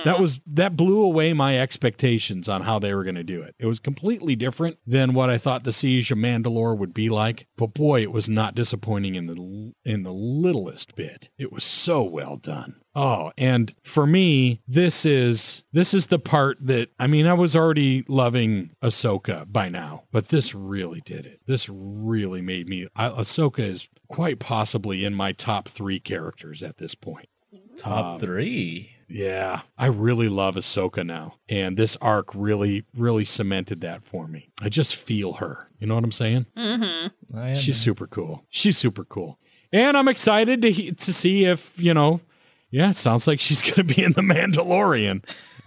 that 0.05 0.19
was 0.19 0.41
that 0.47 0.77
blew 0.77 1.03
away 1.03 1.33
my 1.33 1.57
expectations 1.57 2.49
on 2.49 2.63
how 2.63 2.81
they 2.81 2.93
were 2.93 3.05
going 3.05 3.15
to 3.15 3.23
do 3.23 3.41
it. 3.43 3.55
It 3.61 3.67
was 3.67 3.79
completely 3.79 4.35
different 4.35 4.79
than 4.85 5.15
what 5.15 5.31
I 5.31 5.39
thought 5.39 5.63
the 5.63 5.73
siege 5.73 6.11
of 6.11 6.19
Mandalore 6.19 6.77
would 6.77 6.93
be 6.93 7.09
like. 7.09 7.47
But 7.57 7.73
boy, 7.73 8.03
it 8.03 8.11
was 8.11 8.29
not 8.29 8.57
disappointing 8.57 9.15
in 9.15 9.27
the 9.27 9.73
in 9.85 10.03
the 10.03 10.13
littlest 10.13 10.97
bit. 10.97 11.31
It 11.39 11.53
was 11.53 11.63
so 11.63 12.03
well 12.03 12.37
done. 12.37 12.81
Oh, 12.95 13.31
and 13.39 13.73
for 13.85 14.05
me, 14.07 14.61
this 14.67 15.07
is 15.07 15.65
this 15.73 15.95
is 15.95 16.09
the 16.09 16.19
part 16.19 16.59
that 16.61 16.89
I 16.99 17.07
mean, 17.07 17.27
I 17.27 17.35
was 17.35 17.55
already 17.55 18.05
loving 18.09 18.71
Ahsoka 18.83 19.51
by 19.51 19.69
now, 19.69 20.05
but 20.11 20.29
this 20.29 20.55
really 20.55 21.01
did 21.05 21.25
it. 21.25 21.41
This 21.47 21.69
really 21.69 22.43
made 22.43 22.69
me. 22.69 22.89
I, 22.97 23.09
Ahsoka 23.11 23.61
is 23.61 23.89
quite 24.09 24.41
possibly 24.41 25.05
in 25.05 25.15
my 25.15 25.31
top 25.31 25.69
three 25.69 26.01
characters 26.01 26.63
at 26.65 26.79
this 26.79 26.95
point. 26.97 27.29
Top 27.77 28.15
Um, 28.15 28.21
three. 28.21 28.91
Yeah, 29.13 29.63
I 29.79 29.87
really 29.87 30.29
love 30.29 30.55
Ahsoka 30.55 31.05
now, 31.05 31.35
and 31.49 31.77
this 31.77 31.97
arc 32.01 32.33
really, 32.35 32.85
really 32.95 33.25
cemented 33.25 33.81
that 33.81 34.05
for 34.05 34.29
me. 34.29 34.51
I 34.63 34.69
just 34.69 34.95
feel 34.95 35.35
her. 35.35 35.69
You 35.81 35.87
know 35.89 35.97
what 35.97 36.05
I'm 36.05 36.13
saying? 36.13 36.47
Mm-hmm. 36.57 37.55
She's 37.55 37.79
super 37.79 38.07
cool. 38.07 38.45
She's 38.51 38.79
super 38.79 39.05
cool, 39.05 39.39
and 39.73 39.97
I'm 39.97 40.07
excited 40.09 40.63
to 40.63 40.71
he- 40.73 40.93
to 40.93 41.13
see 41.13 41.45
if 41.45 41.81
you 41.81 41.95
know. 41.95 42.21
Yeah, 42.71 42.91
it 42.91 42.97
sounds 42.97 43.27
like 43.27 43.41
she's 43.41 43.63
going 43.63 43.87
to 43.87 43.95
be 43.95 44.03
in 44.05 44.13
the 44.13 44.23
Mandalorian. 44.23 45.25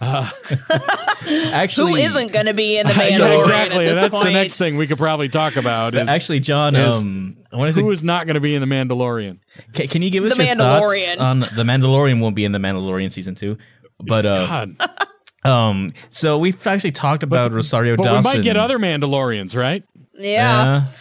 actually 1.52 1.92
Who 1.92 1.96
isn't 2.08 2.32
going 2.32 2.46
to 2.46 2.54
be 2.54 2.78
in 2.78 2.86
the 2.86 2.92
Mandalorian? 2.94 3.18
yeah, 3.18 3.34
exactly. 3.36 3.84
this 3.86 4.00
That's 4.00 4.18
the 4.20 4.30
next 4.30 4.58
thing 4.58 4.76
we 4.76 4.86
could 4.86 4.98
probably 4.98 5.28
talk 5.28 5.56
about. 5.56 5.94
Is 5.94 6.08
Actually, 6.08 6.40
John, 6.40 6.74
is- 6.74 7.02
um, 7.02 7.36
I 7.52 7.70
who 7.70 7.82
to. 7.82 7.90
is 7.90 8.02
not 8.02 8.26
going 8.26 8.34
to 8.34 8.40
be 8.40 8.54
in 8.54 8.60
the 8.60 8.66
Mandalorian? 8.66 9.38
Can, 9.72 9.86
can 9.88 10.02
you 10.02 10.10
give 10.10 10.24
us 10.24 10.36
The 10.36 10.44
your 10.44 10.56
thoughts 10.56 10.92
Mandalorian. 10.92 11.20
on 11.20 11.40
the 11.40 11.46
Mandalorian? 11.62 12.20
Won't 12.20 12.34
be 12.36 12.44
in 12.44 12.52
the 12.52 12.58
Mandalorian 12.58 13.12
season 13.12 13.34
two, 13.34 13.56
but 14.00 14.26
uh, 14.26 14.46
God, 14.76 14.98
um, 15.48 15.88
so 16.08 16.38
we've 16.38 16.66
actually 16.66 16.92
talked 16.92 17.22
about 17.22 17.52
Rosario 17.52 17.96
but 17.96 18.04
Dawson. 18.04 18.32
we 18.32 18.38
might 18.38 18.44
get 18.44 18.56
other 18.56 18.78
Mandalorians, 18.78 19.56
right? 19.56 19.84
Yeah. 20.18 20.86
Uh, 20.88 20.92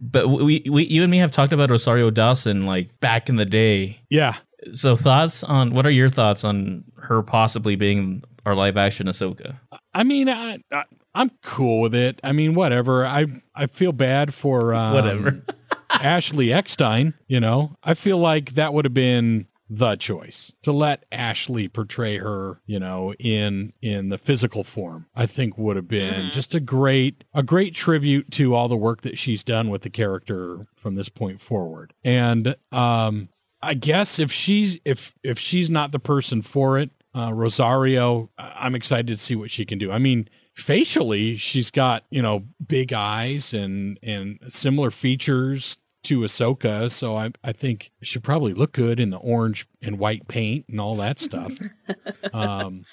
but 0.00 0.28
we, 0.28 0.62
we, 0.68 0.84
you 0.84 1.02
and 1.02 1.10
me 1.10 1.18
have 1.18 1.30
talked 1.30 1.52
about 1.52 1.70
Rosario 1.70 2.10
Dawson 2.10 2.64
like 2.64 2.98
back 3.00 3.28
in 3.28 3.36
the 3.36 3.46
day. 3.46 4.00
Yeah. 4.10 4.34
So 4.72 4.96
thoughts 4.96 5.44
on 5.44 5.74
what 5.74 5.86
are 5.86 5.90
your 5.90 6.08
thoughts 6.08 6.44
on 6.44 6.84
her 6.96 7.22
possibly 7.22 7.76
being 7.76 8.22
our 8.44 8.54
live 8.54 8.76
action 8.76 9.06
Ahsoka? 9.06 9.58
I 9.94 10.04
mean, 10.04 10.28
I, 10.28 10.58
I 10.72 10.84
I'm 11.16 11.30
cool 11.42 11.80
with 11.80 11.94
it. 11.94 12.20
I 12.22 12.32
mean, 12.32 12.54
whatever. 12.54 13.06
I 13.06 13.26
I 13.54 13.66
feel 13.66 13.92
bad 13.92 14.34
for 14.34 14.74
um, 14.74 14.92
Whatever. 14.94 15.42
Ashley 15.90 16.52
Eckstein. 16.52 17.14
You 17.26 17.40
know, 17.40 17.76
I 17.82 17.94
feel 17.94 18.18
like 18.18 18.52
that 18.52 18.74
would 18.74 18.84
have 18.84 18.94
been 18.94 19.46
the 19.68 19.96
choice 19.96 20.54
to 20.62 20.70
let 20.70 21.04
Ashley 21.10 21.68
portray 21.68 22.18
her. 22.18 22.60
You 22.66 22.78
know, 22.78 23.14
in 23.14 23.72
in 23.80 24.10
the 24.10 24.18
physical 24.18 24.62
form. 24.62 25.06
I 25.14 25.24
think 25.24 25.56
would 25.56 25.76
have 25.76 25.88
been 25.88 26.30
just 26.30 26.54
a 26.54 26.60
great 26.60 27.24
a 27.32 27.42
great 27.42 27.74
tribute 27.74 28.30
to 28.32 28.54
all 28.54 28.68
the 28.68 28.76
work 28.76 29.00
that 29.00 29.16
she's 29.16 29.42
done 29.42 29.70
with 29.70 29.82
the 29.82 29.90
character 29.90 30.66
from 30.76 30.96
this 30.96 31.08
point 31.08 31.40
forward. 31.40 31.94
And 32.04 32.56
um, 32.70 33.30
I 33.62 33.74
guess 33.74 34.18
if 34.18 34.30
she's 34.30 34.78
if 34.84 35.14
if 35.22 35.38
she's 35.38 35.70
not 35.70 35.92
the 35.92 35.98
person 35.98 36.42
for 36.42 36.78
it, 36.78 36.90
uh, 37.14 37.32
Rosario, 37.32 38.30
I'm 38.38 38.74
excited 38.74 39.06
to 39.08 39.16
see 39.16 39.34
what 39.34 39.50
she 39.50 39.64
can 39.64 39.78
do. 39.78 39.90
I 39.90 39.98
mean, 39.98 40.28
facially, 40.54 41.36
she's 41.36 41.70
got 41.70 42.04
you 42.10 42.22
know 42.22 42.44
big 42.66 42.92
eyes 42.92 43.54
and 43.54 43.98
and 44.02 44.38
similar 44.48 44.90
features 44.90 45.78
to 46.04 46.20
Ahsoka, 46.20 46.90
so 46.90 47.16
I 47.16 47.30
I 47.42 47.52
think 47.52 47.90
she'll 48.02 48.22
probably 48.22 48.54
look 48.54 48.72
good 48.72 49.00
in 49.00 49.10
the 49.10 49.18
orange 49.18 49.66
and 49.82 49.98
white 49.98 50.28
paint 50.28 50.66
and 50.68 50.80
all 50.80 50.94
that 50.96 51.18
stuff. 51.18 51.52
um, 52.32 52.84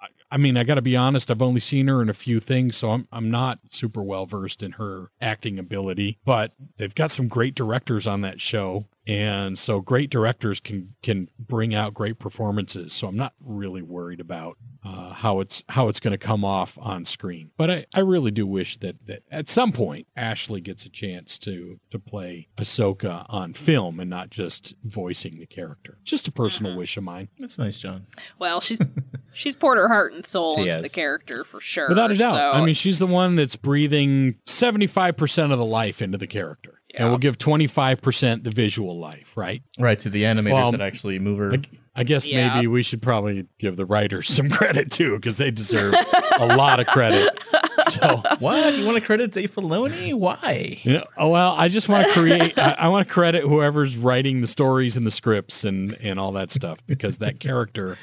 I, 0.00 0.06
I 0.30 0.36
mean, 0.36 0.56
I 0.56 0.64
got 0.64 0.76
to 0.76 0.82
be 0.82 0.96
honest. 0.96 1.30
I've 1.30 1.42
only 1.42 1.60
seen 1.60 1.88
her 1.88 2.02
in 2.02 2.08
a 2.08 2.14
few 2.14 2.40
things, 2.40 2.76
so 2.76 2.92
I'm 2.92 3.08
I'm 3.10 3.30
not 3.30 3.60
super 3.68 4.02
well 4.02 4.26
versed 4.26 4.62
in 4.62 4.72
her 4.72 5.08
acting 5.20 5.58
ability. 5.58 6.18
But 6.24 6.52
they've 6.76 6.94
got 6.94 7.10
some 7.10 7.28
great 7.28 7.54
directors 7.54 8.06
on 8.06 8.20
that 8.20 8.40
show, 8.40 8.84
and 9.06 9.58
so 9.58 9.80
great 9.80 10.10
directors 10.10 10.60
can 10.60 10.94
can 11.02 11.28
bring 11.38 11.74
out 11.74 11.94
great 11.94 12.18
performances. 12.18 12.92
So 12.92 13.06
I'm 13.08 13.16
not 13.16 13.34
really 13.40 13.82
worried 13.82 14.20
about 14.20 14.56
uh, 14.84 15.12
how 15.14 15.40
it's 15.40 15.64
how 15.70 15.88
it's 15.88 16.00
going 16.00 16.12
to 16.12 16.18
come 16.18 16.44
off 16.44 16.78
on 16.80 17.04
screen. 17.04 17.50
But 17.56 17.70
I, 17.70 17.86
I 17.94 18.00
really 18.00 18.30
do 18.30 18.46
wish 18.46 18.76
that 18.78 19.06
that 19.06 19.22
at 19.30 19.48
some 19.48 19.72
point 19.72 20.06
Ashley 20.16 20.60
gets 20.60 20.84
a 20.84 20.90
chance 20.90 21.38
to 21.40 21.78
to 21.90 21.98
play 21.98 22.48
Ahsoka 22.56 23.26
on 23.28 23.52
film 23.52 24.00
and 24.00 24.10
not 24.10 24.30
just 24.30 24.74
voicing 24.84 25.38
the 25.38 25.46
character. 25.46 25.98
Just 26.04 26.28
a 26.28 26.32
personal 26.32 26.56
Mm-hmm. 26.72 26.78
wish 26.78 26.96
of 26.96 27.04
mine, 27.04 27.28
That's 27.38 27.58
nice, 27.58 27.78
John. 27.78 28.06
Well, 28.38 28.60
she's 28.60 28.78
she's 29.32 29.54
poured 29.56 29.78
her 29.78 29.88
heart 29.88 30.12
and 30.14 30.24
soul 30.26 30.56
She 30.56 30.62
into 30.62 30.74
has. 30.74 30.82
the 30.82 30.88
character 30.88 31.44
for 31.44 31.60
sure. 31.60 31.88
without 31.88 32.10
a 32.10 32.14
doubt. 32.14 32.34
So, 32.34 32.52
I 32.52 32.64
mean, 32.64 32.74
she's 32.74 32.98
the 32.98 33.06
one 33.06 33.36
that's 33.36 33.56
breathing 33.56 34.36
seventy 34.46 34.86
five 34.86 35.16
percent 35.16 35.52
of 35.52 35.58
the 35.58 35.64
life 35.64 36.00
into 36.02 36.18
the 36.18 36.26
character, 36.26 36.75
and 36.96 37.08
we'll 37.08 37.18
give 37.18 37.38
twenty 37.38 37.66
five 37.66 38.00
percent 38.02 38.44
the 38.44 38.50
visual 38.50 38.98
life, 38.98 39.36
right? 39.36 39.62
Right 39.78 39.98
to 40.00 40.10
the 40.10 40.22
animators 40.24 40.52
Well, 40.52 40.70
that 40.72 40.80
actually 40.80 41.18
move 41.18 41.38
her. 41.38 41.52
I, 41.52 41.60
I 41.98 42.04
guess 42.04 42.26
Yeah. 42.26 42.54
maybe 42.54 42.66
we 42.66 42.82
should 42.82 43.00
probably 43.02 43.46
give 43.58 43.76
the 43.76 43.86
writers 43.86 44.28
some 44.34 44.50
credit 44.50 44.90
too, 44.90 45.16
because 45.16 45.36
they 45.38 45.50
deserve 45.50 45.94
a 46.38 46.46
lot 46.56 46.80
of 46.80 46.86
credit. 46.86 47.30
So, 47.90 48.22
what 48.40 48.74
you 48.74 48.84
want 48.84 48.96
to 48.96 49.00
credit 49.04 49.30
Dave 49.32 49.54
Filoni? 49.54 50.12
Why? 50.14 50.80
you 50.82 50.94
know, 50.94 51.04
oh, 51.18 51.28
well, 51.28 51.54
I 51.56 51.68
just 51.68 51.88
want 51.88 52.06
to 52.06 52.12
create. 52.12 52.58
I, 52.58 52.74
I 52.78 52.88
want 52.88 53.06
to 53.06 53.12
credit 53.12 53.42
whoever's 53.42 53.96
writing 53.96 54.40
the 54.40 54.46
stories 54.46 54.96
and 54.96 55.06
the 55.06 55.10
scripts 55.10 55.62
and 55.62 55.96
and 56.02 56.18
all 56.18 56.32
that 56.32 56.50
stuff, 56.50 56.84
because 56.86 57.18
that 57.18 57.38
character, 57.38 57.96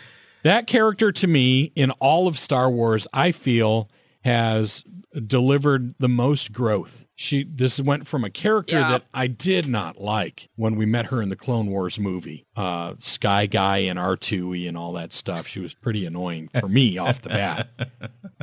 that 0.44 0.68
character 0.68 1.12
to 1.12 1.28
me 1.28 1.72
in 1.76 1.92
all 2.00 2.28
of 2.28 2.38
Star 2.38 2.70
Wars, 2.70 3.08
I 3.14 3.32
feel 3.32 3.90
has 4.24 4.84
delivered 5.27 5.96
the 6.00 6.10
most 6.10 6.51
growth. 6.51 7.05
She 7.15 7.43
this 7.43 7.79
went 7.79 8.08
from 8.08 8.24
a 8.24 8.29
character 8.29 8.75
Yeah. 8.79 8.89
that 8.89 9.03
I 9.13 9.27
did 9.27 9.67
not 9.67 10.00
like 10.01 10.50
when 10.55 10.75
we 10.75 10.86
met 10.86 11.08
her 11.08 11.22
in 11.22 11.29
the 11.29 11.36
Clone 11.36 11.67
Wars 11.67 12.00
movie, 12.00 12.46
uh, 12.55 12.96
Sky 12.98 13.46
Guy 13.46 13.77
and 13.77 14.00
R 14.00 14.15
two 14.17 14.53
E 14.55 14.67
and 14.67 14.77
all 14.77 14.93
that 14.93 15.13
stuff. 15.13 15.48
She 15.48 15.60
was 15.60 15.74
pretty 15.74 16.05
annoying 16.05 16.50
for 16.60 16.67
me 16.67 16.98
off 16.98 17.22
the 17.22 17.29
bat. 17.29 17.70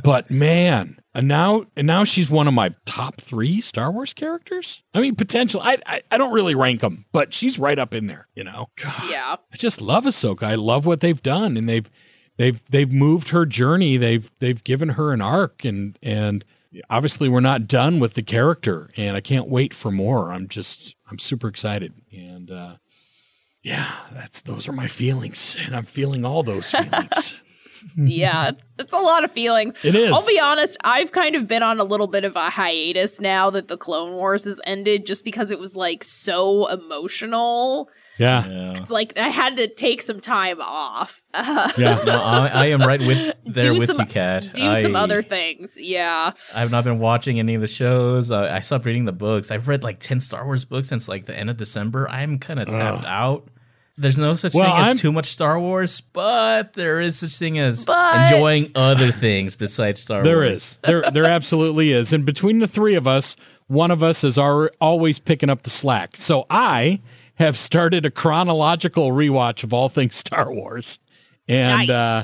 But 0.03 0.31
man, 0.31 0.99
and 1.13 1.27
now 1.27 1.65
and 1.75 1.85
now 1.85 2.03
she's 2.05 2.31
one 2.31 2.47
of 2.47 2.53
my 2.53 2.73
top 2.85 3.19
three 3.21 3.61
Star 3.61 3.91
Wars 3.91 4.13
characters. 4.13 4.81
I 4.93 5.01
mean, 5.01 5.15
potential. 5.15 5.61
I 5.63 5.77
I, 5.85 6.01
I 6.09 6.17
don't 6.17 6.33
really 6.33 6.55
rank 6.55 6.81
them, 6.81 7.05
but 7.11 7.33
she's 7.33 7.59
right 7.59 7.77
up 7.77 7.93
in 7.93 8.07
there. 8.07 8.27
You 8.35 8.45
know, 8.45 8.69
God, 8.81 9.09
yeah, 9.11 9.35
I 9.53 9.57
just 9.57 9.81
love 9.81 10.05
Ahsoka. 10.05 10.43
I 10.43 10.55
love 10.55 10.85
what 10.85 11.01
they've 11.01 11.21
done, 11.21 11.55
and 11.57 11.67
they've 11.69 11.89
they've 12.37 12.63
they've 12.69 12.91
moved 12.91 13.29
her 13.29 13.45
journey. 13.45 13.97
They've 13.97 14.31
they've 14.39 14.63
given 14.63 14.89
her 14.89 15.11
an 15.13 15.21
arc, 15.21 15.63
and 15.65 15.99
and 16.01 16.43
obviously 16.89 17.29
we're 17.29 17.39
not 17.39 17.67
done 17.67 17.99
with 17.99 18.13
the 18.13 18.23
character, 18.23 18.89
and 18.97 19.17
I 19.17 19.21
can't 19.21 19.47
wait 19.47 19.73
for 19.73 19.91
more. 19.91 20.31
I'm 20.31 20.47
just 20.47 20.95
I'm 21.09 21.19
super 21.19 21.47
excited, 21.47 21.93
and 22.11 22.49
uh, 22.49 22.75
yeah, 23.63 23.91
that's 24.11 24.41
those 24.41 24.67
are 24.67 24.73
my 24.73 24.87
feelings, 24.87 25.57
and 25.65 25.75
I'm 25.75 25.83
feeling 25.83 26.25
all 26.25 26.43
those 26.43 26.71
feelings. 26.71 27.41
yeah, 27.97 28.49
it's 28.49 28.63
it's 28.79 28.93
a 28.93 28.97
lot 28.97 29.23
of 29.23 29.31
feelings. 29.31 29.75
it 29.83 29.95
is. 29.95 30.11
I'll 30.11 30.25
be 30.27 30.39
honest, 30.39 30.77
I've 30.83 31.11
kind 31.11 31.35
of 31.35 31.47
been 31.47 31.63
on 31.63 31.79
a 31.79 31.83
little 31.83 32.07
bit 32.07 32.23
of 32.23 32.35
a 32.35 32.49
hiatus 32.49 33.19
now 33.19 33.49
that 33.49 33.67
the 33.67 33.77
Clone 33.77 34.13
Wars 34.13 34.45
has 34.45 34.61
ended 34.65 35.05
just 35.05 35.25
because 35.25 35.51
it 35.51 35.59
was 35.59 35.75
like 35.75 36.03
so 36.03 36.67
emotional. 36.67 37.89
Yeah, 38.21 38.45
Yeah. 38.47 38.77
It's 38.79 38.89
like 38.91 39.17
I 39.17 39.27
had 39.29 39.57
to 39.57 39.67
take 39.67 40.01
some 40.01 40.19
time 40.21 40.59
off. 40.61 41.21
Uh, 41.33 41.71
yeah. 41.77 42.01
No, 42.05 42.13
I, 42.21 42.47
I 42.47 42.65
am 42.67 42.81
right 42.81 42.99
with 42.99 43.35
there 43.45 43.63
Do 43.63 43.73
with 43.73 43.85
some- 43.87 43.99
you, 43.99 44.05
Kat. 44.05 44.53
do 44.53 44.75
some 44.75 44.95
other 44.95 45.21
things. 45.21 45.77
Yeah. 45.79 46.31
I've 46.55 46.71
not 46.71 46.83
been 46.83 46.99
watching 46.99 47.39
any 47.39 47.55
of 47.55 47.61
the 47.61 47.67
shows. 47.67 48.31
Uh, 48.31 48.49
I 48.51 48.59
stopped 48.61 48.85
reading 48.85 49.05
the 49.05 49.11
books. 49.11 49.51
I've 49.51 49.67
read 49.67 49.83
like 49.83 49.99
ten 49.99 50.19
Star 50.19 50.45
Wars 50.45 50.65
books 50.65 50.87
since 50.89 51.07
like 51.09 51.25
the 51.25 51.37
end 51.37 51.49
of 51.49 51.57
December. 51.57 52.09
I'm 52.09 52.39
kind 52.39 52.59
of 52.59 52.67
tapped 52.67 53.05
out. 53.05 53.47
There's 53.97 54.17
no 54.17 54.33
such 54.35 54.53
Well, 54.55 54.63
thing 54.63 54.81
as 54.81 54.87
I'm- 54.87 54.97
too 54.97 55.11
much 55.11 55.27
Star 55.27 55.59
Wars, 55.59 56.01
but 56.01 56.73
there 56.73 57.01
is 57.01 57.19
such 57.19 57.35
thing 57.37 57.59
as 57.59 57.85
But- 57.85 58.31
enjoying 58.31 58.71
other 58.73 59.11
things 59.11 59.55
besides 59.55 60.01
Star 60.01 60.23
There 60.23 60.37
Wars. 60.37 60.79
There 60.83 60.97
is. 60.97 61.03
There 61.03 61.11
there 61.11 61.25
absolutely 61.25 61.91
is. 61.91 62.11
And 62.13 62.25
between 62.25 62.59
the 62.59 62.67
three 62.67 62.95
of 62.95 63.05
us, 63.05 63.35
one 63.67 63.91
of 63.91 64.01
us 64.01 64.23
is 64.23 64.37
al- 64.37 64.69
always 64.79 65.19
picking 65.19 65.49
up 65.49 65.61
the 65.63 65.69
slack. 65.69 66.15
So 66.17 66.45
I 66.49 66.99
have 67.41 67.57
started 67.57 68.05
a 68.05 68.11
chronological 68.11 69.09
rewatch 69.09 69.63
of 69.63 69.73
all 69.73 69.89
things 69.89 70.15
Star 70.15 70.51
Wars. 70.53 70.99
And 71.47 71.87
Nice. 71.87 71.95
uh 71.95 72.23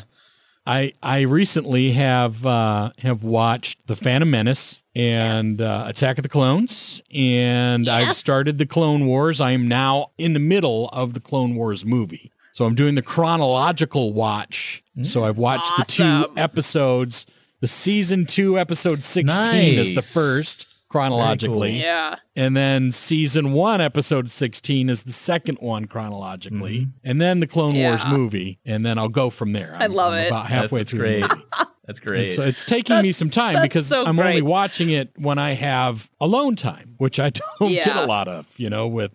I 0.66 0.94
I 1.02 1.22
recently 1.22 1.92
have 1.92 2.46
uh 2.46 2.92
have 3.00 3.24
watched 3.24 3.88
The 3.88 3.96
Phantom 3.96 4.30
Menace 4.30 4.84
and 4.96 5.60
Yes. 5.60 5.62
uh, 5.62 5.86
Attack 5.88 6.18
of 6.20 6.24
the 6.24 6.30
Clones 6.30 7.02
and 7.14 7.88
I've 7.90 8.16
started 8.16 8.58
the 8.58 8.66
Clone 8.66 9.06
Wars. 9.06 9.40
I 9.42 9.52
am 9.52 9.68
now 9.68 10.12
in 10.18 10.34
the 10.34 10.40
middle 10.40 10.90
of 10.90 11.14
the 11.14 11.20
Clone 11.20 11.56
Wars 11.56 11.86
movie. 11.86 12.32
So 12.52 12.66
I'm 12.66 12.76
doing 12.76 12.96
the 12.96 13.02
chronological 13.04 14.14
watch. 14.14 14.82
So 15.04 15.24
I've 15.26 15.38
watched 15.38 15.72
the 15.78 15.84
two 15.86 16.26
episodes. 16.38 17.28
The 17.62 17.68
season 17.68 18.26
2 18.26 18.58
episode 18.60 19.02
16 19.04 19.80
is 19.80 19.94
the 19.96 20.02
first 20.02 20.67
chronologically. 20.89 21.72
Very 21.72 21.84
Yeah. 21.84 22.15
And 22.36 22.56
then 22.56 22.91
season 22.91 23.51
1 23.53 23.82
episode 23.82 24.29
16 24.29 24.89
is 24.89 25.03
the 25.03 25.12
second 25.12 25.58
one 25.60 25.86
chronologically. 25.86 26.88
And 27.03 27.20
then 27.22 27.39
the 27.39 27.48
Clone 27.48 27.75
Wars 27.75 28.06
movie 28.08 28.60
and 28.65 28.86
then 28.86 28.98
I'll 28.98 29.10
go 29.10 29.29
from 29.29 29.53
there. 29.53 29.75
I'm, 29.79 29.94
love 29.94 30.13
I'm 30.13 30.20
it. 30.20 30.27
about 30.27 30.48
halfway 30.48 30.82
That's 30.82 30.91
through 30.91 31.00
great. 31.00 31.22
the 31.22 31.27
movie. 31.36 31.46
That's 31.86 32.00
And 32.01 32.08
great. 32.10 32.29
so 32.29 32.41
it's 32.44 32.65
taking 32.65 33.01
me 33.01 33.12
some 33.13 33.29
time 33.29 33.62
because 33.62 33.88
so 33.88 34.03
I'm 34.06 34.20
only 34.20 34.41
watching 34.41 34.89
it 34.89 35.12
when 35.17 35.38
I 35.39 35.51
have 35.53 36.10
alone 36.20 36.56
time, 36.58 36.96
which 36.98 37.17
I 37.20 37.29
don't 37.60 37.72
get 37.72 37.96
a 37.96 38.06
lot 38.06 38.27
of, 38.27 38.46
you 38.58 38.70
know, 38.70 38.88
with 38.88 39.12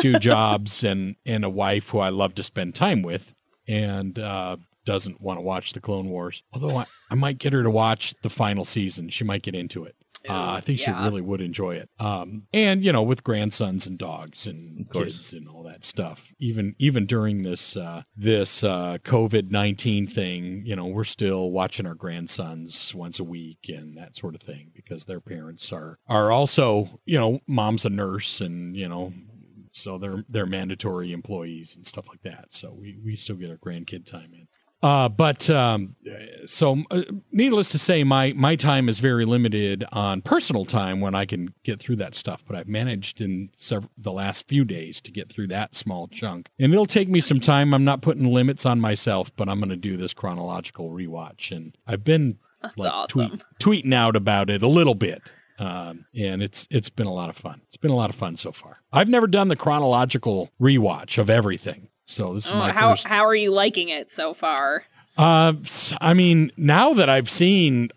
two 0.00 0.18
jobs 0.18 0.82
and 0.82 1.16
and 1.26 1.44
a 1.44 1.50
wife 1.50 1.90
who 1.90 1.98
I 1.98 2.08
love 2.08 2.34
to 2.36 2.42
spend 2.42 2.74
time 2.74 3.02
with 3.02 3.34
and 3.68 4.18
uh 4.18 4.56
doesn't 4.86 5.20
want 5.20 5.36
to 5.36 5.42
watch 5.42 5.72
the 5.74 5.80
Clone 5.80 6.08
Wars. 6.08 6.42
Although 6.54 6.76
I, 6.76 6.86
I 7.10 7.16
might 7.16 7.38
get 7.38 7.52
her 7.52 7.62
to 7.64 7.70
watch 7.70 8.14
the 8.22 8.30
final 8.30 8.64
season. 8.64 9.08
She 9.08 9.24
might 9.24 9.42
get 9.42 9.54
into 9.56 9.84
it. 9.84 9.96
Uh, 10.28 10.54
I 10.56 10.60
think 10.60 10.80
yeah. 10.80 10.98
she 10.98 11.04
really 11.04 11.22
would 11.22 11.40
enjoy 11.40 11.76
it. 11.76 11.88
Um, 11.98 12.46
and 12.52 12.84
you 12.84 12.92
know, 12.92 13.02
with 13.02 13.24
grandsons 13.24 13.86
and 13.86 13.98
dogs 13.98 14.46
and 14.46 14.90
kids 14.90 15.32
and 15.32 15.48
all 15.48 15.62
that 15.64 15.84
stuff. 15.84 16.32
Even 16.38 16.74
even 16.78 17.06
during 17.06 17.42
this 17.42 17.76
uh, 17.76 18.02
this 18.16 18.64
uh, 18.64 18.98
COVID 19.04 19.50
nineteen 19.50 20.06
thing, 20.06 20.62
you 20.64 20.76
know, 20.76 20.86
we're 20.86 21.04
still 21.04 21.50
watching 21.50 21.86
our 21.86 21.94
grandsons 21.94 22.94
once 22.94 23.18
a 23.18 23.24
week 23.24 23.68
and 23.68 23.96
that 23.96 24.16
sort 24.16 24.34
of 24.34 24.42
thing 24.42 24.70
because 24.74 25.04
their 25.04 25.20
parents 25.20 25.72
are 25.72 25.98
are 26.08 26.30
also 26.30 27.00
you 27.04 27.18
know, 27.18 27.40
mom's 27.46 27.84
a 27.84 27.90
nurse 27.90 28.40
and 28.40 28.76
you 28.76 28.88
know. 28.88 29.12
So 29.72 29.98
they're 29.98 30.24
they're 30.28 30.46
mandatory 30.46 31.12
employees 31.12 31.76
and 31.76 31.86
stuff 31.86 32.08
like 32.08 32.22
that. 32.22 32.54
So 32.54 32.72
we, 32.72 32.98
we 33.04 33.14
still 33.14 33.36
get 33.36 33.50
our 33.50 33.58
grandkid 33.58 34.06
time 34.06 34.32
in. 34.32 34.45
Uh, 34.82 35.08
but 35.08 35.48
um, 35.48 35.96
so, 36.46 36.82
uh, 36.90 37.02
needless 37.32 37.70
to 37.70 37.78
say, 37.78 38.04
my 38.04 38.32
my 38.36 38.56
time 38.56 38.88
is 38.88 38.98
very 39.00 39.24
limited 39.24 39.84
on 39.90 40.20
personal 40.20 40.64
time 40.64 41.00
when 41.00 41.14
I 41.14 41.24
can 41.24 41.54
get 41.64 41.80
through 41.80 41.96
that 41.96 42.14
stuff. 42.14 42.44
But 42.46 42.56
I've 42.56 42.68
managed 42.68 43.20
in 43.20 43.48
several, 43.54 43.90
the 43.96 44.12
last 44.12 44.46
few 44.46 44.64
days 44.64 45.00
to 45.00 45.10
get 45.10 45.30
through 45.30 45.48
that 45.48 45.74
small 45.74 46.08
chunk, 46.08 46.50
and 46.58 46.72
it'll 46.72 46.86
take 46.86 47.08
me 47.08 47.20
some 47.20 47.40
time. 47.40 47.72
I'm 47.72 47.84
not 47.84 48.02
putting 48.02 48.32
limits 48.32 48.66
on 48.66 48.80
myself, 48.80 49.34
but 49.34 49.48
I'm 49.48 49.58
going 49.58 49.70
to 49.70 49.76
do 49.76 49.96
this 49.96 50.12
chronological 50.12 50.90
rewatch, 50.90 51.56
and 51.56 51.76
I've 51.86 52.04
been 52.04 52.38
That's 52.62 52.76
like 52.76 52.92
awesome. 52.92 53.08
tweet, 53.08 53.84
tweeting 53.84 53.94
out 53.94 54.14
about 54.14 54.50
it 54.50 54.62
a 54.62 54.68
little 54.68 54.94
bit. 54.94 55.22
Um, 55.58 56.04
and 56.14 56.42
it's 56.42 56.68
it's 56.70 56.90
been 56.90 57.06
a 57.06 57.12
lot 57.12 57.30
of 57.30 57.36
fun. 57.36 57.62
It's 57.66 57.78
been 57.78 57.90
a 57.90 57.96
lot 57.96 58.10
of 58.10 58.16
fun 58.16 58.36
so 58.36 58.52
far. 58.52 58.82
I've 58.92 59.08
never 59.08 59.26
done 59.26 59.48
the 59.48 59.56
chronological 59.56 60.50
rewatch 60.60 61.16
of 61.16 61.30
everything, 61.30 61.88
so 62.06 62.32
this 62.34 62.46
is 62.46 62.52
Oh, 62.52 62.56
my 62.56 62.72
how 62.72 62.90
first. 62.90 63.06
how 63.06 63.26
are 63.26 63.34
you 63.34 63.50
liking 63.52 63.88
it 63.90 64.10
so 64.10 64.32
far? 64.34 64.84
Uh, 65.18 65.52
I 66.00 66.14
mean, 66.14 66.50
now 66.56 66.94
that 66.94 67.08
I've 67.08 67.28
seen 67.30 67.88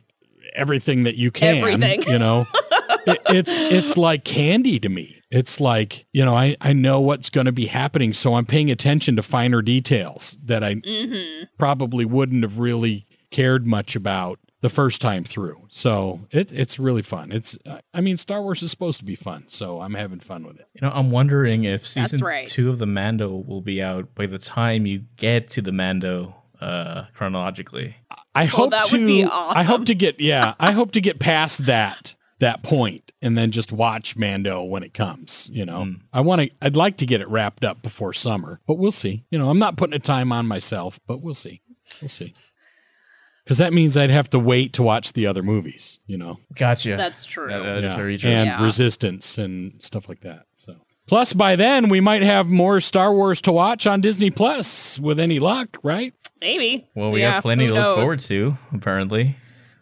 everything 0.56 1.04
that 1.04 1.16
you 1.16 1.32
can, 1.32 1.58
Everything. 1.58 2.02
you 2.08 2.18
know, 2.20 2.46
it, 3.08 3.20
it's 3.30 3.60
it's 3.60 3.98
like 3.98 4.24
candy 4.24 4.80
to 4.80 4.90
me. 4.90 5.22
It's 5.32 5.60
like 5.60 6.06
you 6.12 6.26
know, 6.26 6.36
I 6.36 6.56
I 6.62 6.74
know 6.74 7.00
what's 7.02 7.30
going 7.30 7.46
to 7.46 7.52
be 7.52 7.68
happening, 7.68 8.14
so 8.14 8.36
I'm 8.36 8.46
paying 8.46 8.72
attention 8.72 9.16
to 9.18 9.22
finer 9.24 9.62
details 9.62 10.38
that 10.44 10.64
I 10.64 10.76
Mm-hmm. 10.76 11.44
probably 11.58 12.06
wouldn't 12.06 12.44
have 12.44 12.58
really 12.58 13.06
cared 13.32 13.68
much 13.68 13.96
about 13.96 14.40
the 14.62 14.70
first 14.70 15.02
time 15.02 15.24
through. 15.24 15.66
So 15.70 16.28
it 16.32 16.52
it's 16.52 16.80
really 16.80 17.02
fun. 17.02 17.32
It's 17.32 17.58
I 17.94 18.02
mean, 18.02 18.18
Star 18.18 18.42
Wars 18.42 18.62
is 18.62 18.72
supposed 18.72 19.00
to 19.00 19.06
be 19.06 19.16
fun, 19.16 19.48
so 19.48 19.82
I'm 19.82 19.94
having 19.94 20.20
fun 20.20 20.46
with 20.46 20.60
it. 20.60 20.68
you 20.74 20.88
know, 20.88 20.94
I'm 20.94 21.12
wondering 21.12 21.64
if 21.64 21.88
season 21.88 22.24
right. 22.24 22.48
two 22.48 22.70
of 22.70 22.80
the 22.80 22.86
Mando 22.86 23.30
will 23.30 23.62
be 23.62 23.82
out 23.82 24.14
by 24.16 24.26
the 24.26 24.40
time 24.40 24.86
you 24.86 25.04
get 25.16 25.48
to 25.50 25.62
the 25.62 25.72
Mando 25.72 26.36
uh, 26.62 27.06
chronologically. 27.14 27.96
I 28.36 28.46
hope 28.46 28.72
that 28.72 28.88
to 28.88 28.98
would 28.98 29.08
be 29.08 29.24
I 29.26 29.64
hope 29.64 29.86
to 29.86 29.96
get 29.96 30.20
yeah, 30.20 30.56
I 30.60 30.72
hope 30.72 30.92
to 30.92 31.02
get 31.02 31.20
past 31.20 31.66
that 31.66 32.16
that 32.40 32.64
point 32.64 33.12
and 33.22 33.38
then 33.38 33.52
just 33.52 33.72
watch 33.72 34.16
Mando 34.16 34.64
when 34.64 34.84
it 34.84 34.94
comes, 34.94 35.50
you 35.54 35.66
know. 35.66 35.96
I 36.14 36.22
want 36.22 36.42
to 36.42 36.52
I'd 36.62 36.76
like 36.76 36.98
to 36.98 37.06
get 37.06 37.22
it 37.22 37.30
wrapped 37.30 37.64
up 37.64 37.82
before 37.82 38.14
summer, 38.14 38.62
but 38.68 38.76
we'll 38.76 38.92
see. 38.92 39.26
You 39.30 39.40
know, 39.40 39.50
I'm 39.50 39.60
not 39.60 39.78
putting 39.78 39.96
a 39.96 40.00
time 40.00 40.32
on 40.32 40.48
myself, 40.48 41.00
but 41.08 41.22
we'll 41.22 41.34
see. 41.34 41.62
We'll 42.02 42.10
see. 42.10 42.34
Cuz 43.50 43.58
that 43.58 43.74
means 43.74 43.98
I'd 43.98 44.12
have 44.12 44.30
to 44.30 44.38
wait 44.40 44.74
to 44.74 44.84
watch 44.84 45.14
the 45.14 45.26
other 45.26 45.42
movies, 45.42 46.00
you 46.06 46.18
know. 46.20 46.40
Gotcha. 46.56 46.96
That's 46.96 47.26
true. 47.26 47.48
That- 47.50 47.64
that 47.64 47.78
is 47.80 47.84
Yeah. 47.84 47.96
very 47.96 48.18
true. 48.18 48.30
And 48.30 48.46
Yeah. 48.48 48.64
Resistance 48.64 49.38
and 49.40 49.74
stuff 49.80 50.08
like 50.08 50.22
that. 50.22 50.44
So 50.56 50.76
Plus 51.08 51.34
by 51.34 51.56
then 51.56 51.90
we 51.90 52.00
might 52.00 52.22
have 52.22 52.48
more 52.48 52.80
Star 52.80 53.12
Wars 53.12 53.42
to 53.42 53.52
watch 53.52 53.88
on 53.88 54.00
Disney 54.02 54.30
Plus 54.30 55.00
with 55.00 55.20
any 55.20 55.40
luck, 55.40 55.78
right? 55.82 56.14
Maybe. 56.40 56.86
Well, 56.94 57.10
we 57.10 57.22
Yeah, 57.22 57.34
have 57.34 57.42
plenty 57.42 57.66
to 57.66 57.74
look 57.74 57.82
knows? 57.84 57.96
forward 57.98 58.20
to, 58.22 58.58
apparently. 58.72 59.36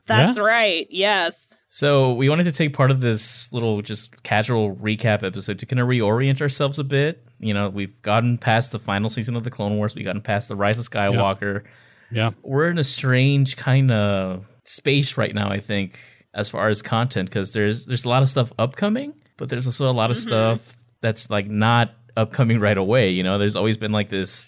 That's 0.05 0.39
right. 0.39 0.87
Yes. 0.89 1.59
So 1.67 2.13
we 2.13 2.29
wanted 2.29 2.45
to 2.45 2.53
take 2.53 2.71
part 2.71 2.91
of 2.91 3.01
this 3.01 3.51
little 3.51 3.81
just 3.81 4.23
casual 4.23 4.73
recap 4.73 5.21
episode 5.21 5.59
to 5.59 5.65
kind 5.65 5.81
of 5.81 5.87
reorient 5.89 6.39
ourselves 6.39 6.79
a 6.79 6.85
bit. 6.85 7.21
You 7.41 7.53
know, 7.53 7.67
we've 7.67 8.01
gotten 8.01 8.37
past 8.37 8.71
the 8.71 8.79
final 8.79 9.09
season 9.09 9.35
of 9.35 9.43
the 9.43 9.51
Clone 9.51 9.75
Wars, 9.75 9.93
we've 9.95 10.05
gotten 10.05 10.21
past 10.21 10.47
the 10.47 10.55
Rise 10.55 10.79
of 10.79 10.89
Skywalker. 10.89 11.63
Yeah. 12.11 12.31
We're 12.43 12.69
in 12.69 12.77
a 12.77 12.83
strange 12.83 13.57
kind 13.57 13.91
of 13.91 14.45
space 14.63 15.17
right 15.17 15.33
now, 15.33 15.49
I 15.49 15.59
think, 15.59 15.99
as 16.33 16.49
far 16.49 16.69
as 16.69 16.81
content, 16.81 17.29
because 17.29 17.53
there's 17.53 17.85
there's 17.85 18.05
a 18.05 18.09
lot 18.09 18.21
of 18.21 18.29
stuff 18.29 18.51
upcoming, 18.57 19.13
but 19.37 19.49
there's 19.49 19.65
also 19.65 19.89
a 19.89 19.93
lot 19.93 20.11
of 20.11 20.17
stuff 20.17 20.77
that's 21.01 21.29
like 21.29 21.47
not 21.47 21.93
upcoming 22.15 22.59
right 22.59 22.77
away. 22.77 23.11
You 23.11 23.23
know, 23.23 23.37
there's 23.37 23.55
always 23.55 23.77
been 23.77 23.91
like 23.91 24.09
this 24.09 24.45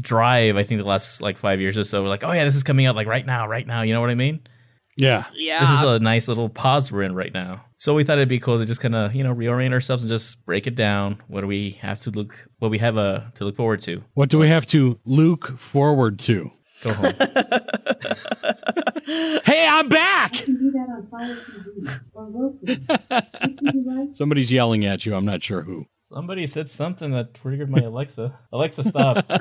drive. 0.00 0.56
I 0.56 0.62
think 0.62 0.80
the 0.80 0.86
last 0.86 1.20
like 1.22 1.36
five 1.36 1.60
years 1.60 1.76
or 1.78 1.84
so, 1.84 2.02
we're 2.02 2.08
like, 2.08 2.24
oh 2.24 2.32
yeah, 2.32 2.44
this 2.44 2.56
is 2.56 2.62
coming 2.62 2.86
out 2.86 2.96
like 2.96 3.06
right 3.06 3.24
now, 3.24 3.46
right 3.46 3.66
now. 3.66 3.82
You 3.82 3.92
know 3.94 4.00
what 4.00 4.10
I 4.10 4.14
mean? 4.14 4.40
Yeah. 4.96 5.24
Yeah. 5.34 5.60
this 5.60 5.70
is 5.70 5.82
a 5.82 5.98
nice 5.98 6.28
little 6.28 6.48
pause 6.48 6.90
we're 6.90 7.02
in 7.02 7.14
right 7.14 7.32
now. 7.32 7.64
So 7.76 7.94
we 7.94 8.04
thought 8.04 8.18
it'd 8.18 8.28
be 8.28 8.40
cool 8.40 8.58
to 8.58 8.66
just 8.66 8.80
kind 8.80 8.94
of 8.94 9.14
you 9.14 9.24
know 9.24 9.34
reorient 9.34 9.72
ourselves 9.72 10.02
and 10.02 10.10
just 10.10 10.44
break 10.44 10.66
it 10.66 10.74
down. 10.74 11.22
What 11.28 11.42
do 11.42 11.46
we 11.46 11.78
have 11.80 12.00
to 12.00 12.10
look? 12.10 12.48
What 12.58 12.70
we 12.70 12.78
have 12.78 12.98
uh, 12.98 13.22
to 13.34 13.44
look 13.44 13.56
forward 13.56 13.80
to? 13.82 14.02
What 14.14 14.28
do 14.28 14.38
we 14.38 14.48
have 14.48 14.66
to 14.66 14.98
look 15.04 15.48
forward 15.58 16.18
to? 16.20 16.50
Go 16.82 16.92
home. 16.94 17.12
Hey, 19.44 19.66
I'm 19.68 19.88
back. 19.88 20.38
You 20.40 20.44
can 20.46 20.56
do 20.58 20.70
that 20.72 20.88
on 20.88 21.06
Fire 21.10 21.34
TV 21.34 22.00
or 22.14 22.24
Roku. 22.30 22.56
Which 22.66 23.58
would 23.62 23.74
you 23.74 23.82
like? 23.86 24.08
Somebody's 24.16 24.50
yelling 24.52 24.84
at 24.84 25.04
you. 25.04 25.14
I'm 25.14 25.24
not 25.24 25.42
sure 25.42 25.62
who. 25.62 25.86
Somebody 25.92 26.46
said 26.46 26.70
something 26.70 27.10
that 27.12 27.34
triggered 27.34 27.70
my 27.70 27.80
Alexa. 27.80 28.38
Alexa, 28.52 28.84
stop. 28.84 29.24
I 29.28 29.38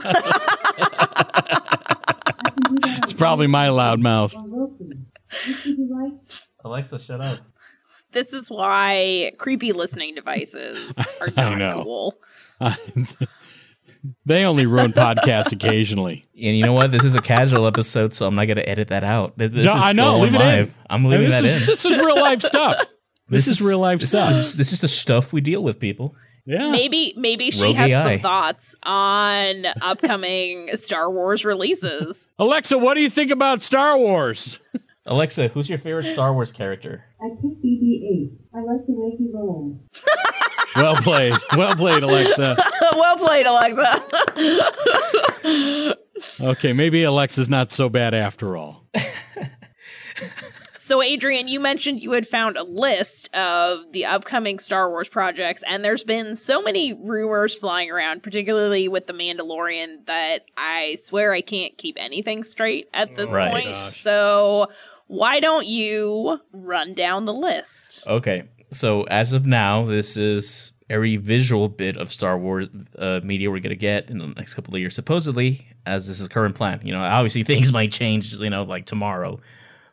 can 2.52 2.76
do 2.76 2.76
that 2.82 3.00
It's 3.04 3.14
probably 3.14 3.48
my 3.48 3.70
loud 3.70 4.00
mouth. 4.00 4.36
on 4.36 4.52
Roku. 4.52 4.86
Which 5.48 5.66
would 5.66 5.78
you 5.78 5.88
like? 5.90 6.14
Alexa, 6.66 7.00
shut 7.00 7.22
up. 7.22 7.40
this 8.12 8.34
is 8.34 8.50
why 8.52 9.32
creepy 9.38 9.72
listening 9.72 10.16
devices 10.16 10.98
are 11.22 11.30
I 11.38 11.50
not 11.50 11.58
know. 11.58 11.84
cool. 11.84 12.16
They 14.26 14.46
only 14.46 14.66
ruin 14.66 14.94
podcasts 14.94 15.52
occasionally. 15.52 16.26
And 16.36 16.58
you 16.58 16.64
know 16.66 16.74
what? 16.74 16.92
This 16.92 17.04
is 17.04 17.16
a 17.16 17.22
casual 17.22 17.68
episode, 17.68 18.14
so 18.14 18.26
I'm 18.28 18.36
not 18.36 18.46
gonna 18.46 18.62
edit 18.62 18.88
that 18.90 19.04
out. 19.04 19.38
This, 19.38 19.52
this 19.52 19.66
No, 19.66 19.76
is 19.78 19.84
I 19.84 19.92
know. 19.94 20.12
going 20.12 20.22
Leave 20.24 20.34
it 20.36 20.42
in. 20.42 20.48
live. 20.48 20.74
I'm 20.90 21.02
And 21.02 21.10
leaving 21.10 21.26
this 21.30 21.36
that 21.42 21.46
is 21.46 21.56
in. 21.58 21.66
this 21.66 21.86
is 21.86 21.98
real 21.98 22.16
life 22.20 22.42
stuff. 22.42 22.78
This, 23.32 23.46
is, 23.48 23.62
real 23.62 23.78
life 23.78 24.00
this, 24.00 24.10
stuff. 24.10 24.30
This 24.30 24.38
is, 24.48 24.58
this 24.58 24.74
is 24.74 24.82
the 24.82 24.88
stuff 24.88 25.32
we 25.34 25.40
deal 25.40 25.62
with, 25.64 25.80
people. 25.80 26.16
yeah. 26.48 26.72
Maybe 26.72 27.14
maybe 27.16 27.52
she 27.52 27.66
Rogue 27.66 27.76
has 27.76 27.92
AI. 27.92 28.04
some 28.16 28.20
thoughts 28.24 28.76
on 28.82 29.68
upcoming 29.84 30.70
Star 30.76 31.12
Wars 31.12 31.46
releases. 31.46 32.28
Alexa, 32.40 32.80
what 32.80 32.96
do 32.96 33.02
you 33.02 33.10
think 33.12 33.30
about 33.30 33.62
Star 33.62 34.00
Wars? 34.00 34.60
Alexa, 35.08 35.48
who's 35.50 35.70
your 35.70 35.78
favorite 35.78 36.06
Star 36.06 36.34
Wars 36.34 36.52
character? 36.52 37.06
I 37.22 37.30
picked 37.30 37.64
BB-8. 37.64 38.32
I 38.54 38.58
like 38.62 38.86
the 38.86 38.94
way 38.94 39.16
he 39.18 39.30
rolls. 39.34 39.84
Well 40.76 40.96
played. 40.98 41.34
Well 41.58 41.74
played, 41.76 42.04
Alexa. 42.04 42.56
well 42.96 43.18
played, 43.18 43.46
Alexa. 43.48 44.04
Okay, 46.40 46.74
maybe 46.74 47.04
Alexa's 47.04 47.50
not 47.50 47.72
so 47.72 47.90
bad 47.90 48.14
after 48.14 48.56
all. 48.56 48.86
So, 50.78 51.02
Adrian, 51.02 51.48
you 51.50 51.60
mentioned 51.60 52.02
you 52.02 52.14
had 52.14 52.26
found 52.26 52.56
a 52.56 52.64
list 52.64 53.34
of 53.36 53.92
the 53.92 54.06
upcoming 54.06 54.60
Star 54.60 54.90
Wars 54.90 55.10
projects, 55.10 55.62
and 55.68 55.84
there's 55.84 56.06
been 56.06 56.36
so 56.38 56.62
many 56.62 56.94
rumors 56.94 57.56
flying 57.56 57.92
around, 57.92 58.24
particularly 58.24 58.88
with 58.88 59.06
The 59.06 59.14
Mandalorian, 59.14 60.06
that 60.06 60.46
I 60.56 60.98
swear 61.04 61.34
I 61.34 61.42
can't 61.42 61.78
keep 61.78 61.98
anything 62.00 62.44
straight 62.44 62.88
at 62.94 63.16
this 63.16 63.34
Right. 63.34 63.52
point. 63.52 63.66
Gosh. 63.66 63.98
So, 64.02 64.68
why 65.10 65.40
don't 65.40 65.66
you 65.66 66.40
run 66.54 66.94
down 66.94 67.26
the 67.26 67.34
list? 67.34 68.06
Okay, 68.08 68.44
so 68.70 69.04
as 69.06 69.34
of 69.34 69.48
now, 69.48 69.86
this 69.86 70.16
is 70.16 70.72
every 70.88 71.18
visual 71.18 71.68
bit 71.68 71.98
of 71.98 72.12
Star 72.12 72.38
Wars 72.38 72.70
uh, 72.98 73.20
media 73.24 73.50
we're 73.50 73.60
gonna 73.60 73.74
get 73.74 74.08
in 74.12 74.20
the 74.20 74.28
next 74.28 74.54
couple 74.54 74.76
of 74.76 74.80
years, 74.80 74.94
supposedly, 74.94 75.68
as 75.84 76.08
this 76.08 76.22
is 76.22 76.28
current 76.28 76.54
plan. 76.54 76.82
You 76.84 76.94
know, 76.94 77.02
obviously 77.02 77.42
things 77.54 77.74
might 77.74 77.92
change, 77.92 78.32
you 78.36 78.52
know, 78.52 78.62
like 78.62 78.86
tomorrow. 78.86 79.40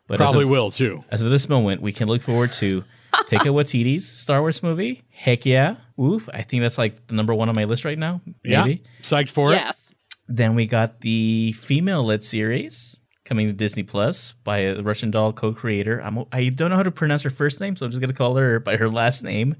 But 0.05 0.17
Probably 0.17 0.43
of, 0.43 0.51
will 0.51 0.69
too. 0.69 1.03
as 1.09 1.23
of 1.23 1.31
this 1.31 1.49
moment, 1.49 1.81
we 1.81 1.91
can 1.91 2.07
look 2.07 2.21
forward 2.21 2.53
to 2.53 2.83
Taika 3.13 3.51
Waititi's 3.51 4.07
Star 4.07 4.41
Wars 4.41 4.61
movie. 4.61 5.03
Heck 5.09 5.47
yeah, 5.47 5.77
oof! 5.99 6.29
I 6.31 6.43
think 6.43 6.61
that's 6.61 6.77
like 6.77 7.07
the 7.07 7.15
number 7.15 7.33
one 7.33 7.49
on 7.49 7.55
my 7.55 7.63
list 7.63 7.85
right 7.85 7.97
now. 7.97 8.21
Maybe. 8.43 8.83
Yeah. 8.83 9.01
Psyched 9.01 9.31
for 9.31 9.51
it. 9.51 9.55
Yes. 9.55 9.95
Then 10.27 10.53
we 10.53 10.67
got 10.67 11.01
the 11.01 11.53
female-led 11.53 12.23
series 12.23 12.97
coming 13.27 13.45
to 13.47 13.53
Disney 13.53 13.83
Plus 13.83 14.31
by 14.43 14.59
a 14.59 14.81
Russian 14.81 15.11
doll 15.11 15.33
co-creator. 15.33 15.99
I'm, 16.01 16.23
I 16.31 16.49
don't 16.49 16.71
know 16.71 16.77
how 16.77 16.83
to 16.83 16.91
pronounce 16.91 17.21
her 17.23 17.29
first 17.29 17.59
name, 17.61 17.75
so 17.75 17.85
I'm 17.85 17.91
just 17.91 18.01
gonna 18.01 18.13
call 18.13 18.35
her 18.37 18.59
by 18.59 18.77
her 18.77 18.89
last 18.89 19.23
name. 19.23 19.55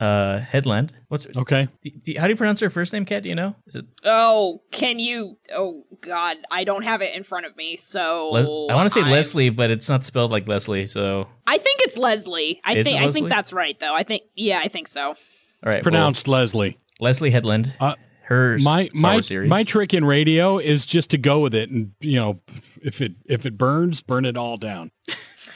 Uh, 0.00 0.40
Headland. 0.40 0.92
What's 1.06 1.28
Okay. 1.36 1.68
d- 1.80 1.90
d- 2.02 2.14
how 2.14 2.24
do 2.24 2.30
you 2.30 2.36
pronounce 2.36 2.58
her 2.58 2.70
first 2.70 2.92
name, 2.92 3.04
Kat? 3.04 3.22
Do 3.22 3.28
you 3.28 3.36
know? 3.36 3.54
Is 3.68 3.76
it? 3.76 3.84
Oh, 4.04 4.60
can 4.72 4.98
you? 4.98 5.38
Oh, 5.54 5.84
God, 6.00 6.38
I 6.50 6.64
don't 6.64 6.82
have 6.82 7.02
it 7.02 7.14
in 7.14 7.22
front 7.22 7.46
of 7.46 7.56
me. 7.56 7.76
So 7.76 8.30
Les- 8.32 8.44
I 8.44 8.74
want 8.74 8.86
to 8.86 8.90
say 8.90 9.02
I'm- 9.02 9.10
Leslie, 9.12 9.50
but 9.50 9.70
it's 9.70 9.88
not 9.88 10.02
spelled 10.02 10.32
like 10.32 10.48
Leslie. 10.48 10.86
So 10.88 11.28
I 11.46 11.56
think 11.56 11.80
it's 11.82 11.96
Leslie. 11.96 12.60
I 12.64 12.74
Is 12.78 12.84
think 12.84 13.00
it 13.00 13.06
I 13.06 13.10
think 13.12 13.28
that's 13.28 13.52
right, 13.52 13.78
though. 13.78 13.94
I 13.94 14.02
think 14.02 14.22
yeah, 14.34 14.58
I 14.64 14.66
think 14.66 14.88
so. 14.88 15.08
all 15.10 15.14
right, 15.62 15.74
well, 15.74 15.82
Pronounced 15.82 16.26
Leslie. 16.26 16.78
Leslye 17.00 17.30
Headland. 17.30 17.72
Uh, 17.78 17.94
her 18.24 18.56
My 18.58 18.88
my 18.94 19.20
series. 19.20 19.48
my 19.50 19.64
trick 19.64 19.92
in 19.94 20.04
radio 20.04 20.58
is 20.58 20.86
just 20.86 21.10
to 21.10 21.18
go 21.18 21.40
with 21.40 21.54
it, 21.54 21.70
and 21.70 21.92
you 22.00 22.16
know, 22.16 22.40
if 22.82 23.00
it 23.00 23.14
if 23.26 23.46
it 23.46 23.56
burns, 23.58 24.00
burn 24.02 24.24
it 24.24 24.36
all 24.36 24.56
down. 24.56 24.90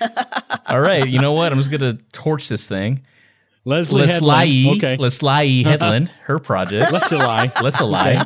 all 0.66 0.81
right, 0.81 1.09
you 1.09 1.18
know 1.20 1.33
what? 1.33 1.52
I'm 1.52 1.59
just 1.59 1.70
gonna 1.70 1.94
torch 2.12 2.48
this 2.48 2.66
thing. 2.68 3.02
Leslye 3.66 4.07
Headland. 4.07 4.22
Leslie, 4.26 4.70
Okay. 4.76 4.96
Leslye 4.96 5.64
Headland, 5.64 6.09
her 6.24 6.38
project. 6.38 6.92
Leslie. 6.92 7.18
Let's 7.18 7.81
lie. 7.81 8.24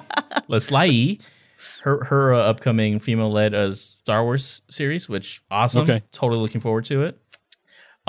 Let's 0.49 0.71
lie. 0.71 1.19
Her 1.83 2.05
her 2.05 2.35
uh, 2.35 2.39
upcoming 2.43 2.99
female 2.99 3.31
led 3.33 3.55
uh, 3.55 3.73
Star 3.73 4.23
Wars 4.25 4.61
series, 4.71 5.09
which 5.09 5.43
awesome. 5.51 5.83
Okay. 5.83 6.03
Totally 6.13 6.41
looking 6.41 6.61
forward 6.61 6.85
to 6.87 7.03
it. 7.05 7.19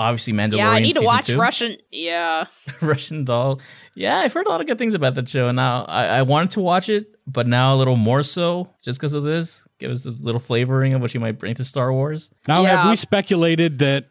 Obviously, 0.02 0.32
Mandalorian. 0.32 0.56
yeah, 0.58 0.70
I 0.70 0.80
need 0.80 0.96
to 0.96 1.02
watch 1.02 1.28
two. 1.28 1.38
Russian. 1.40 1.76
Yeah, 1.90 2.46
Russian 2.80 3.24
Doll. 3.24 3.60
Yeah, 3.94 4.16
I've 4.18 4.32
heard 4.32 4.46
a 4.46 4.48
lot 4.48 4.60
of 4.60 4.66
good 4.66 4.78
things 4.78 4.94
about 4.94 5.14
that 5.14 5.28
show. 5.28 5.48
And 5.48 5.56
now 5.56 5.84
I, 5.84 6.06
I 6.06 6.22
wanted 6.22 6.50
to 6.52 6.60
watch 6.60 6.88
it, 6.88 7.14
but 7.26 7.46
now 7.46 7.74
a 7.74 7.76
little 7.76 7.96
more 7.96 8.22
so 8.22 8.68
just 8.82 8.98
because 8.98 9.12
of 9.14 9.22
this. 9.22 9.66
Give 9.78 9.90
us 9.90 10.06
a 10.06 10.10
little 10.10 10.40
flavoring 10.40 10.94
of 10.94 11.00
what 11.00 11.12
you 11.14 11.20
might 11.20 11.38
bring 11.38 11.54
to 11.54 11.64
Star 11.64 11.92
Wars. 11.92 12.30
Now, 12.48 12.64
have 12.64 12.88
we 12.88 12.96
speculated 12.96 13.78
that 13.78 14.06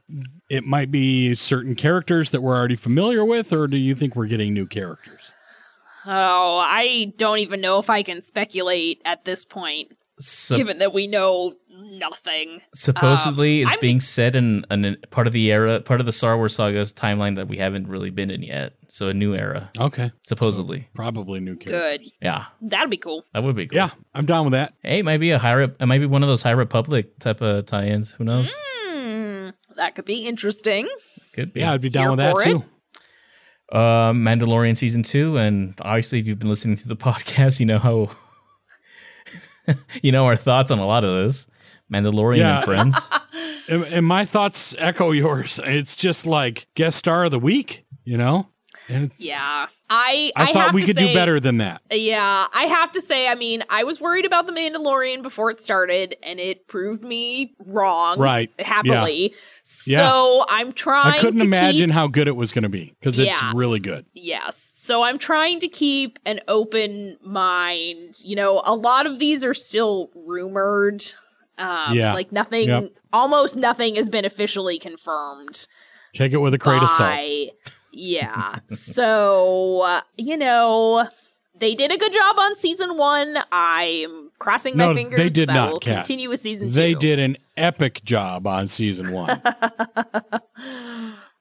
it 0.49 0.63
might 0.65 0.91
be 0.91 1.34
certain 1.36 1.75
characters 1.75 2.32
that 2.32 2.41
we're 2.41 2.56
already 2.56 2.75
familiar 2.75 3.25
with, 3.25 3.51
or 3.51 3.67
do 3.67 3.77
you 3.77 3.95
think 3.95 4.15
we're 4.15 4.27
getting 4.27 4.54
new 4.54 4.67
characters? 4.67 5.34
Oh, 6.06 6.58
I 6.58 7.13
don't 7.17 7.39
even 7.39 7.62
know 7.62 7.80
if 7.80 7.89
I 7.89 8.01
can 8.04 8.21
speculate 8.21 9.01
at 9.06 9.23
this 9.23 9.45
point, 9.45 9.95
So, 10.19 10.58
given 10.58 10.80
that 10.80 10.93
we 10.93 11.08
know 11.08 11.54
nothing. 11.84 12.62
supposedly, 12.74 13.62
it's 13.62 13.72
I'm- 13.72 13.80
being 13.82 14.00
set 14.00 14.36
in, 14.36 14.65
in 14.72 14.86
a 14.86 14.96
part 15.08 15.28
of 15.28 15.34
the 15.34 15.52
era, 15.52 15.80
part 15.82 16.00
of 16.00 16.06
the 16.06 16.12
Star 16.12 16.38
Wars 16.38 16.56
saga's 16.56 16.91
timeline 16.94 17.36
that 17.36 17.48
we 17.48 17.58
haven't 17.58 17.88
really 17.88 18.10
been 18.10 18.30
in 18.32 18.44
yet. 18.44 18.74
So 18.89 19.08
a 19.08 19.13
new 19.13 19.34
era, 19.34 19.72
Okay, 19.80 20.12
supposedly. 20.28 20.89
probably 20.94 21.39
new 21.39 21.56
characters. 21.56 22.00
Good. 22.10 22.12
Yeah, 22.22 22.46
That'd 22.62 22.89
be 22.89 22.98
cool. 22.98 23.24
that 23.34 23.41
would 23.41 23.56
be 23.56 23.67
cool. 23.67 23.78
Yeah, 23.78 23.89
I'm 24.13 24.26
down 24.26 24.44
with 24.46 24.52
that. 24.52 24.74
Hey, 24.84 25.00
it 25.00 25.06
might 25.06 25.20
be 25.20 25.32
a 25.32 25.39
high. 25.39 25.54
Rep- 25.54 25.82
it 25.82 25.86
might 25.86 26.00
be 26.00 26.06
one 26.08 26.24
of 26.24 26.28
those 26.30 26.44
High 26.44 26.52
Republic 26.52 27.17
type 27.20 27.41
of 27.41 27.65
tie-ins. 27.67 28.12
Who 28.12 28.26
knows? 28.26 28.54
Hmm, 28.54 29.50
that 29.78 29.96
could 29.96 30.04
be 30.06 30.26
interesting. 30.26 30.89
Could 31.34 31.54
be. 31.54 31.62
Yeah, 31.62 31.72
I'd 31.72 31.80
be 31.82 31.88
down 31.89 32.02
Here 32.04 32.10
with 32.12 32.20
that 32.20 32.36
it. 32.48 32.52
too. 32.52 32.65
uh, 33.72 34.12
Mandalorian 34.12 34.76
season 34.76 35.04
two, 35.04 35.38
and 35.38 35.74
obviously, 35.82 36.20
if 36.20 36.28
you've 36.28 36.39
been 36.39 36.50
listening 36.50 36.76
to 36.76 36.88
the 36.89 36.96
podcast, 36.98 37.62
you 37.62 37.65
know 37.65 37.80
how 37.80 38.10
you 40.02 40.12
know 40.12 40.26
our 40.26 40.36
thoughts 40.36 40.72
on 40.72 40.80
a 40.80 40.86
lot 40.86 41.04
of 41.06 41.13
this. 41.26 41.48
Mandalorian 41.91 42.38
Yeah. 42.38 42.58
and 42.58 42.65
friends. 42.65 42.97
And, 43.67 43.84
and 43.86 44.06
my 44.06 44.25
thoughts 44.25 44.75
echo 44.80 45.12
yours. 45.12 45.58
It's 45.63 45.95
just 45.95 46.25
like 46.25 46.67
guest 46.75 46.97
star 46.97 47.23
of 47.25 47.32
the 47.32 47.39
week, 47.39 47.86
you 48.04 48.17
know. 48.17 48.47
And 48.89 49.06
it's, 49.06 49.21
Yeah, 49.21 49.67
I 49.89 50.32
I, 50.36 50.51
thought 50.51 50.56
have 50.65 50.73
we 50.73 50.82
to 50.82 50.88
could 50.88 50.97
do 50.97 51.13
better 51.13 51.39
than 51.39 51.58
that. 51.60 51.82
Yeah, 51.89 52.47
I 52.54 52.63
have 52.63 52.91
to 52.93 53.01
say, 53.01 53.30
I 53.30 53.36
mean, 53.36 53.63
I 53.69 53.86
was 53.86 54.01
worried 54.01 54.25
about 54.25 54.45
the 54.45 54.51
Mandalorian 54.51 55.21
before 55.21 55.51
it 55.51 55.62
started, 55.62 56.17
and 56.21 56.38
it 56.38 56.67
proved 56.67 57.01
me 57.01 57.56
wrong. 57.65 58.19
Right. 58.19 58.51
Happily. 58.60 59.34
Yeah. 59.86 59.99
So 59.99 60.43
I'm 60.49 60.73
trying. 60.73 61.13
I 61.13 61.19
couldn't 61.19 61.39
to 61.39 61.45
imagine 61.45 61.89
keep- 61.91 61.93
how 61.93 62.08
good 62.08 62.27
it 62.27 62.36
was 62.36 62.51
going 62.51 62.63
to 62.63 62.69
be 62.69 62.93
because 62.99 63.19
it's 63.19 63.41
really 63.54 63.80
good. 63.80 64.06
Yes. 64.13 64.58
So 64.58 65.04
I'm 65.04 65.17
trying 65.19 65.60
to 65.62 65.69
keep 65.69 66.19
an 66.25 66.41
open 66.49 67.17
mind. 67.23 68.19
You 68.21 68.36
know, 68.36 68.62
a 68.65 68.75
lot 68.75 69.06
of 69.06 69.19
these 69.19 69.45
are 69.45 69.54
still 69.54 70.10
rumored. 70.15 71.06
Um, 71.62 71.95
Yeah. 71.95 72.13
Like 72.13 72.32
nothing, 72.32 72.69
Yep. 72.69 72.91
almost 73.13 73.58
nothing 73.58 73.95
has 73.95 74.10
been 74.10 74.26
officially 74.26 74.80
confirmed. 74.80 75.67
Take 76.13 76.34
it 76.34 76.38
with 76.38 76.54
a 76.54 76.60
crate 76.60 76.84
of 76.84 76.89
salt. 76.89 77.19
Yeah. 77.93 78.56
so, 78.69 79.82
uh, 79.82 80.02
you 80.17 80.38
know, 80.38 81.08
they 81.58 81.76
did 81.76 81.91
a 81.91 81.97
good 81.97 82.12
job 82.12 82.38
on 82.39 82.56
season 82.56 82.97
one. 82.97 83.38
I'm 83.52 84.32
crossing 84.39 84.76
my 84.76 84.93
fingers 84.93 85.17
they 85.17 85.28
did 85.28 85.50
not, 85.50 85.71
will 85.71 85.80
Kat. 85.80 85.97
continue 85.97 86.28
with 86.30 86.39
season 86.39 86.69
two. 86.69 86.74
They 86.74 86.95
did 86.95 87.19
an 87.19 87.38
epic 87.56 88.02
job 88.04 88.47
on 88.47 88.67
season 88.67 89.12
one. 89.12 89.41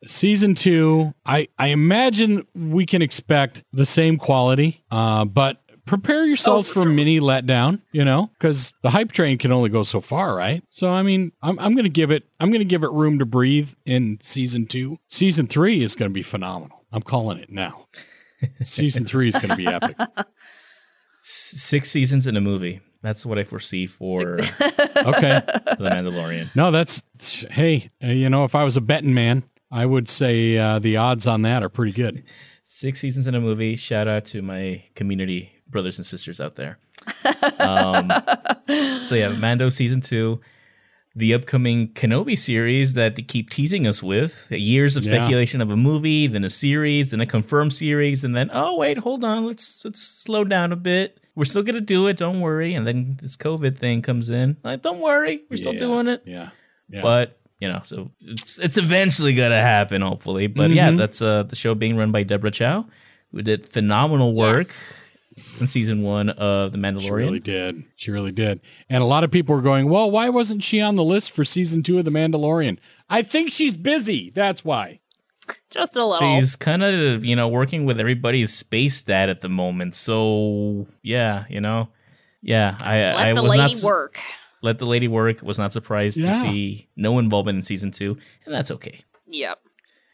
season 0.04 0.54
two, 0.54 1.14
I, 1.24 1.48
I 1.58 1.68
imagine 1.68 2.46
we 2.54 2.86
can 2.86 3.02
expect 3.02 3.64
the 3.72 3.86
same 3.86 4.18
quality, 4.18 4.82
uh, 4.90 5.24
but 5.24 5.62
prepare 5.90 6.24
yourselves 6.24 6.68
Oh, 6.70 6.72
for, 6.72 6.80
for 6.80 6.82
sure. 6.84 6.92
mini 6.92 7.20
letdown, 7.20 7.82
you 7.92 8.04
know, 8.04 8.30
because 8.38 8.72
the 8.82 8.90
hype 8.90 9.12
train 9.12 9.36
can 9.38 9.52
only 9.52 9.68
go 9.68 9.82
so 9.82 10.00
far, 10.00 10.34
right? 10.36 10.62
So 10.70 10.88
I 10.90 11.02
mean, 11.02 11.32
I'm, 11.42 11.58
I'm 11.58 11.74
gonna 11.74 11.88
give 11.88 12.10
it 12.10 12.24
I'm 12.38 12.50
gonna 12.50 12.64
give 12.64 12.82
it 12.82 12.90
room 12.92 13.18
to 13.18 13.26
breathe 13.26 13.72
in 13.84 14.18
season 14.22 14.66
two. 14.66 14.98
Season 15.08 15.46
three 15.46 15.82
is 15.82 15.94
gonna 15.94 16.10
be 16.10 16.22
phenomenal. 16.22 16.84
I'm 16.92 17.02
calling 17.02 17.38
it 17.38 17.50
now. 17.50 17.86
season 18.62 19.04
three 19.04 19.28
is 19.28 19.36
gonna 19.38 19.56
be 19.56 19.66
epic. 19.66 19.96
Six 21.20 21.90
seasons 21.90 22.26
in 22.26 22.36
a 22.36 22.40
movie. 22.40 22.80
That's 23.02 23.24
what 23.26 23.38
I 23.38 23.44
foresee 23.44 23.86
for 23.86 24.22
Okay. 24.40 25.40
The 25.46 25.76
Mandalorian. 25.80 26.54
No, 26.54 26.70
that's 26.70 27.02
hey, 27.50 27.90
uh, 28.02 28.08
you 28.08 28.28
know, 28.30 28.44
if 28.44 28.54
I 28.54 28.64
was 28.64 28.76
a 28.76 28.80
betting 28.80 29.14
man, 29.14 29.42
I 29.70 29.86
would 29.86 30.08
say 30.08 30.56
uh, 30.58 30.78
the 30.78 30.96
odds 30.98 31.26
on 31.26 31.42
that 31.42 31.62
are 31.62 31.68
pretty 31.68 31.92
good. 31.92 32.22
Six 32.64 33.00
seasons 33.00 33.26
in 33.26 33.34
a 33.34 33.40
movie. 33.40 33.74
Shout 33.76 34.06
out 34.06 34.24
to 34.26 34.42
my 34.42 34.84
community 34.94 35.50
brothers 35.70 35.98
and 35.98 36.06
sisters 36.06 36.40
out 36.40 36.56
there. 36.56 36.78
Um, 37.58 38.10
so 39.04 39.14
yeah, 39.14 39.28
Mando 39.30 39.68
season 39.70 40.00
two, 40.00 40.40
the 41.14 41.34
upcoming 41.34 41.88
Kenobi 41.94 42.38
series 42.38 42.94
that 42.94 43.16
they 43.16 43.22
keep 43.22 43.50
teasing 43.50 43.86
us 43.86 44.02
with. 44.02 44.46
Years 44.50 44.96
of 44.96 45.04
Yeah. 45.04 45.14
speculation 45.16 45.60
of 45.60 45.70
a 45.70 45.76
movie, 45.76 46.26
then 46.26 46.44
a 46.44 46.50
series, 46.50 47.10
then 47.10 47.20
a 47.20 47.26
confirmed 47.26 47.72
series, 47.72 48.24
and 48.24 48.34
then 48.34 48.50
oh 48.52 48.76
wait, 48.76 48.98
hold 48.98 49.24
on, 49.24 49.46
let's 49.46 49.84
let's 49.84 50.00
slow 50.02 50.44
down 50.44 50.72
a 50.72 50.76
bit. 50.76 51.18
We're 51.34 51.44
still 51.44 51.62
gonna 51.62 51.80
do 51.80 52.06
it, 52.08 52.16
don't 52.16 52.40
worry. 52.40 52.74
And 52.74 52.86
then 52.86 53.18
this 53.20 53.36
COVID 53.36 53.78
thing 53.78 54.02
comes 54.02 54.28
in. 54.30 54.56
Like, 54.64 54.82
don't 54.82 55.00
worry, 55.00 55.42
we're 55.48 55.56
still 55.56 55.72
doing 55.78 56.08
it. 56.08 56.22
Yeah. 56.26 56.50
Yeah. 56.88 57.02
But 57.02 57.38
you 57.60 57.68
know, 57.68 57.80
so 57.84 58.10
it's 58.26 58.58
it's 58.58 58.78
eventually 58.78 59.34
gonna 59.34 59.60
happen, 59.60 60.02
hopefully. 60.02 60.46
But 60.48 60.70
yeah, 60.70 60.90
Mhm. 60.90 60.98
that's 60.98 61.22
uh 61.22 61.44
the 61.44 61.56
show 61.56 61.74
being 61.74 61.96
run 61.96 62.10
by 62.12 62.22
Deborah 62.24 62.50
Chow, 62.50 62.86
who 63.32 63.42
did 63.42 63.68
phenomenal 63.68 64.34
work 64.34 64.66
Yes. 64.66 65.00
In 65.60 65.66
season 65.66 66.02
one 66.02 66.30
of 66.30 66.72
The 66.72 66.78
Mandalorian. 66.78 67.02
She 67.02 67.10
really 67.10 67.40
did. 67.40 67.84
She 67.96 68.10
really 68.10 68.32
did. 68.32 68.60
And 68.88 69.02
a 69.02 69.06
lot 69.06 69.24
of 69.24 69.30
people 69.30 69.54
were 69.54 69.62
going, 69.62 69.88
well, 69.88 70.10
why 70.10 70.28
wasn't 70.28 70.62
she 70.62 70.80
on 70.80 70.94
the 70.94 71.04
list 71.04 71.32
for 71.32 71.44
season 71.44 71.82
two 71.82 71.98
of 71.98 72.04
The 72.04 72.10
Mandalorian? 72.10 72.78
I 73.08 73.22
think 73.22 73.50
she's 73.52 73.76
busy. 73.76 74.30
That's 74.34 74.64
why. 74.64 75.00
Just 75.70 75.96
a 75.96 76.04
little. 76.04 76.18
She's 76.40 76.54
kind 76.56 76.82
of 76.82 77.24
you 77.24 77.34
know 77.34 77.48
working 77.48 77.84
with 77.84 77.98
everybody's 77.98 78.52
space 78.52 78.96
stat 78.96 79.28
at 79.28 79.40
the 79.40 79.48
moment. 79.48 79.94
So 79.94 80.86
yeah, 81.02 81.44
you 81.48 81.60
know, 81.60 81.88
yeah, 82.42 82.76
I 82.80 82.96
Let 82.98 83.16
I 83.16 83.32
the 83.34 83.42
was 83.42 83.50
lady 83.50 83.62
not 83.62 83.74
su- 83.74 83.86
work. 83.86 84.18
let 84.62 84.78
the 84.78 84.86
lady 84.86 85.08
work. 85.08 85.42
Was 85.42 85.58
not 85.58 85.72
surprised 85.72 86.16
Yeah. 86.16 86.30
to 86.30 86.40
see 86.40 86.88
no 86.96 87.18
involvement 87.18 87.56
in 87.58 87.62
season 87.64 87.90
two, 87.90 88.16
and 88.44 88.54
that's 88.54 88.70
okay. 88.70 89.04
Yep. 89.28 89.58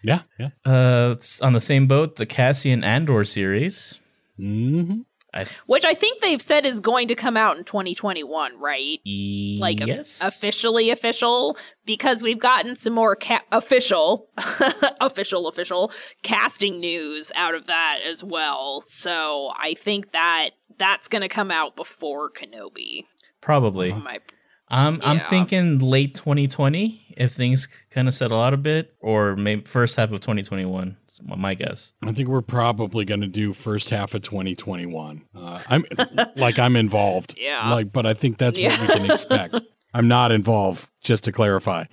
Yeah. 0.04 0.20
Yeah. 0.38 0.50
Uh, 0.64 1.12
it's 1.16 1.40
on 1.42 1.52
the 1.52 1.60
same 1.60 1.86
boat, 1.86 2.16
the 2.16 2.26
Cassian 2.26 2.82
Andor 2.84 3.24
series. 3.24 3.98
hmm 4.38 5.00
I 5.34 5.44
Which 5.66 5.84
I 5.84 5.94
think 5.94 6.22
they've 6.22 6.40
said 6.40 6.64
is 6.64 6.80
going 6.80 7.08
to 7.08 7.14
come 7.14 7.36
out 7.36 7.56
in 7.56 7.64
2021, 7.64 8.58
right? 8.58 9.00
Like 9.04 9.80
yes, 9.86 10.22
officially 10.22 10.90
official 10.90 11.56
because 11.84 12.22
we've 12.22 12.38
gotten 12.38 12.74
some 12.74 12.94
more 12.94 13.16
ca- 13.16 13.42
official 13.52 14.28
official 15.00 15.48
official 15.48 15.92
casting 16.22 16.80
news 16.80 17.32
out 17.36 17.54
of 17.54 17.66
that 17.66 17.98
as 18.06 18.24
well. 18.24 18.80
So 18.80 19.52
I 19.58 19.74
think 19.74 20.12
that 20.12 20.50
that's 20.78 21.08
going 21.08 21.22
to 21.22 21.28
come 21.28 21.50
out 21.50 21.76
before 21.76 22.30
Kenobi. 22.30 23.04
probably. 23.40 23.92
Oh, 23.92 23.96
my 23.96 24.20
I'm 24.68 25.00
I'm 25.04 25.20
thinking 25.20 25.78
late 25.78 26.14
2020 26.16 27.14
if 27.16 27.32
things 27.34 27.68
kind 27.90 28.08
of 28.08 28.14
settle 28.14 28.40
out 28.40 28.52
a 28.52 28.56
bit, 28.56 28.94
or 29.00 29.36
maybe 29.36 29.64
first 29.64 29.96
half 29.96 30.10
of 30.10 30.20
2021. 30.20 30.96
Is 31.20 31.26
my- 31.26 31.36
my 31.36 31.54
guess. 31.54 31.92
I 32.04 32.12
think 32.12 32.28
we're 32.28 32.42
probably 32.42 33.04
going 33.04 33.20
to 33.22 33.26
do 33.26 33.52
first 33.52 33.90
half 33.90 34.14
of 34.14 34.22
2021. 34.22 35.22
Uh, 35.34 35.60
I'm 35.68 35.84
like 36.36 36.58
I'm 36.58 36.76
involved. 36.76 37.34
Yeah. 37.38 37.70
Like, 37.70 37.92
but 37.92 38.06
I 38.06 38.14
think 38.14 38.38
that's 38.38 38.58
what 38.58 38.80
we 38.80 38.86
can 38.86 39.10
expect. 39.10 39.54
I'm 39.94 40.08
not 40.08 40.30
involved, 40.32 40.90
just 41.00 41.24
to 41.24 41.32
clarify. 41.32 41.84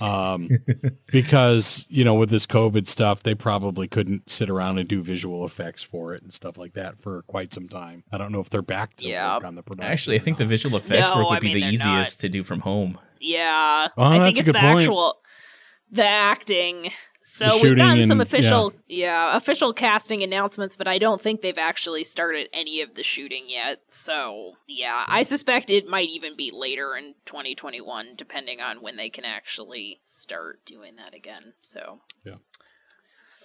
Um, 0.00 0.48
because 1.12 1.86
you 1.88 2.04
know, 2.04 2.14
with 2.14 2.30
this 2.30 2.46
COVID 2.46 2.86
stuff, 2.88 3.22
they 3.22 3.34
probably 3.34 3.86
couldn't 3.88 4.28
sit 4.30 4.50
around 4.50 4.78
and 4.78 4.88
do 4.88 5.02
visual 5.02 5.44
effects 5.44 5.82
for 5.82 6.14
it 6.14 6.22
and 6.22 6.32
stuff 6.32 6.58
like 6.58 6.74
that 6.74 6.98
for 6.98 7.22
quite 7.22 7.52
some 7.52 7.68
time. 7.68 8.04
I 8.12 8.18
don't 8.18 8.32
know 8.32 8.40
if 8.40 8.50
they're 8.50 8.62
back 8.62 8.96
to 8.96 9.04
Yeah. 9.06 9.34
work 9.34 9.44
on 9.44 9.54
the 9.54 9.62
production. 9.62 9.92
Actually, 9.92 10.16
I 10.16 10.18
or 10.18 10.22
think 10.22 10.36
the 10.38 10.44
visual 10.44 10.76
effects 10.76 11.08
No, 11.10 11.16
work 11.18 11.30
would 11.30 11.36
I 11.36 11.40
be 11.40 11.54
the 11.54 11.60
they're 11.60 11.70
easiest 11.72 12.20
to 12.20 12.28
do 12.28 12.42
from 12.42 12.60
home. 12.60 12.98
yeah, 13.20 13.88
Oh, 13.96 14.02
I 14.02 14.18
that's 14.18 14.24
think 14.24 14.36
a 14.36 14.40
it's 14.40 14.46
good 14.46 14.54
the 14.56 14.58
point. 14.60 14.80
actual 14.82 15.14
the 15.90 16.04
acting. 16.06 16.90
So 17.30 17.46
we've 17.46 17.60
shooting 17.60 17.76
gotten 17.76 18.08
some 18.08 18.20
and- 18.20 18.26
official, 18.26 18.72
yeah. 18.88 19.36
official 19.36 19.74
casting 19.74 20.22
announcements, 20.22 20.76
but 20.76 20.88
I 20.88 20.96
don't 20.96 21.20
think 21.20 21.42
they've 21.42 21.58
actually 21.58 22.04
started 22.04 22.48
any 22.54 22.80
of 22.80 22.94
the 22.94 23.02
shooting 23.02 23.44
yet. 23.48 23.82
So 23.88 24.54
yeah, 24.66 25.04
I 25.06 25.24
suspect 25.24 25.70
it 25.70 25.86
might 25.86 26.08
even 26.08 26.36
be 26.36 26.50
later 26.50 26.96
in 26.96 27.14
2021, 27.26 28.14
depending 28.16 28.62
on 28.62 28.82
when 28.82 28.96
they 28.96 29.10
can 29.10 29.26
actually 29.26 30.00
start 30.06 30.64
doing 30.64 30.96
that 30.96 31.14
again. 31.14 31.52
So 31.60 32.00
yeah. 32.24 32.36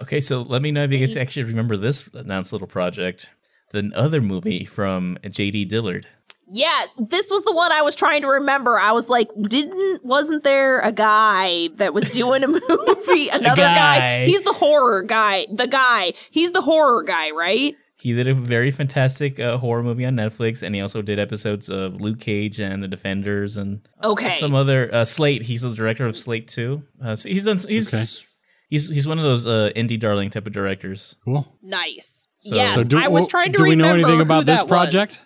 Okay, 0.01 0.21
so 0.21 0.41
let 0.41 0.61
me 0.61 0.71
know 0.71 0.83
if 0.83 0.91
you 0.91 0.99
guys 0.99 1.17
actually 1.17 1.43
remember 1.43 1.75
this 1.75 2.07
announced 2.13 2.53
little 2.53 2.67
project. 2.67 3.29
The 3.71 3.91
other 3.95 4.21
movie 4.21 4.65
from 4.65 5.17
J.D. 5.29 5.65
Dillard. 5.65 6.07
Yes, 6.51 6.93
this 6.97 7.29
was 7.31 7.43
the 7.45 7.53
one 7.53 7.71
I 7.71 7.81
was 7.81 7.95
trying 7.95 8.21
to 8.23 8.27
remember. 8.27 8.77
I 8.77 8.91
was 8.91 9.09
like, 9.09 9.29
didn't 9.41 10.03
wasn't 10.05 10.43
there 10.43 10.79
a 10.81 10.91
guy 10.91 11.69
that 11.75 11.93
was 11.93 12.09
doing 12.09 12.43
a 12.43 12.47
movie? 12.47 13.29
Another 13.29 13.61
guy. 13.61 13.99
guy. 13.99 14.25
He's 14.25 14.41
the 14.43 14.53
horror 14.53 15.03
guy. 15.03 15.47
The 15.51 15.67
guy. 15.67 16.13
He's 16.31 16.51
the 16.51 16.61
horror 16.61 17.03
guy, 17.03 17.31
right? 17.31 17.75
He 17.97 18.11
did 18.11 18.27
a 18.27 18.33
very 18.33 18.69
fantastic 18.71 19.39
uh, 19.39 19.57
horror 19.57 19.81
movie 19.81 20.03
on 20.05 20.15
Netflix, 20.15 20.61
and 20.61 20.75
he 20.75 20.81
also 20.81 21.01
did 21.01 21.19
episodes 21.19 21.69
of 21.69 22.01
Luke 22.01 22.19
Cage 22.19 22.59
and 22.59 22.83
The 22.83 22.87
Defenders 22.89 23.55
and 23.55 23.79
Okay. 24.03 24.35
some 24.35 24.53
other 24.53 24.93
uh, 24.93 25.05
Sleight. 25.05 25.41
He's 25.43 25.61
the 25.61 25.73
director 25.73 26.05
of 26.05 26.17
Sleight 26.17 26.49
too. 26.49 26.83
Uh, 27.01 27.15
so 27.15 27.29
he's 27.29 27.45
done. 27.45 27.57
He's 27.59 27.93
Okay. 27.93 28.27
he's 28.69 28.89
he's 28.89 29.07
one 29.07 29.19
of 29.19 29.23
those 29.23 29.47
uh, 29.47 29.71
indie 29.75 29.97
darling 29.99 30.29
type 30.31 30.45
of 30.45 30.51
directors. 30.53 31.15
cool. 31.23 31.47
Nice. 31.63 32.27
So- 32.37 32.55
yes, 32.55 32.73
So 32.73 32.83
do, 32.83 32.99
I 32.99 33.07
was 33.07 33.25
trying 33.27 33.53
to 33.53 33.57
do 33.57 33.63
we 33.63 33.75
know 33.75 33.85
remember 33.85 33.99
anything 34.07 34.15
who 34.17 34.21
about 34.23 34.45
this 34.45 34.59
that 34.59 34.65
was. 34.65 34.69
project? 34.69 35.21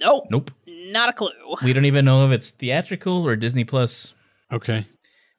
Nope. 0.00 0.26
Nope. 0.30 0.50
Not 0.92 1.08
a 1.08 1.12
clue. 1.12 1.30
We 1.62 1.72
don't 1.72 1.84
even 1.84 2.04
know 2.04 2.26
if 2.26 2.32
it's 2.32 2.50
theatrical 2.50 3.26
or 3.26 3.36
Disney 3.36 3.64
Plus. 3.64 4.14
Okay. 4.52 4.86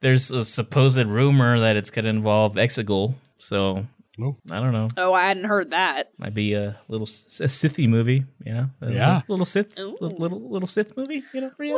There's 0.00 0.30
a 0.30 0.44
supposed 0.44 0.98
rumor 1.06 1.60
that 1.60 1.76
it's 1.76 1.90
going 1.90 2.04
to 2.04 2.10
involve 2.10 2.54
Exegol. 2.54 3.14
So 3.36 3.86
Oh. 4.22 4.36
I 4.50 4.60
don't 4.60 4.72
know. 4.72 4.88
Oh, 4.98 5.14
I 5.14 5.22
hadn't 5.22 5.44
heard 5.44 5.70
that. 5.70 6.10
Might 6.18 6.34
be 6.34 6.52
a 6.52 6.76
little 6.88 7.06
S- 7.06 7.40
a 7.40 7.44
Sithy 7.44 7.88
movie, 7.88 8.24
you 8.44 8.52
know? 8.52 8.70
A 8.82 8.92
Yeah. 8.92 9.06
little, 9.14 9.22
little 9.28 9.44
Sith, 9.46 9.78
Ooh. 9.78 9.96
little, 10.00 10.18
little 10.18 10.50
little 10.50 10.68
Sith 10.68 10.94
movie, 10.96 11.22
you 11.32 11.40
know, 11.40 11.50
for 11.56 11.64
you. 11.64 11.72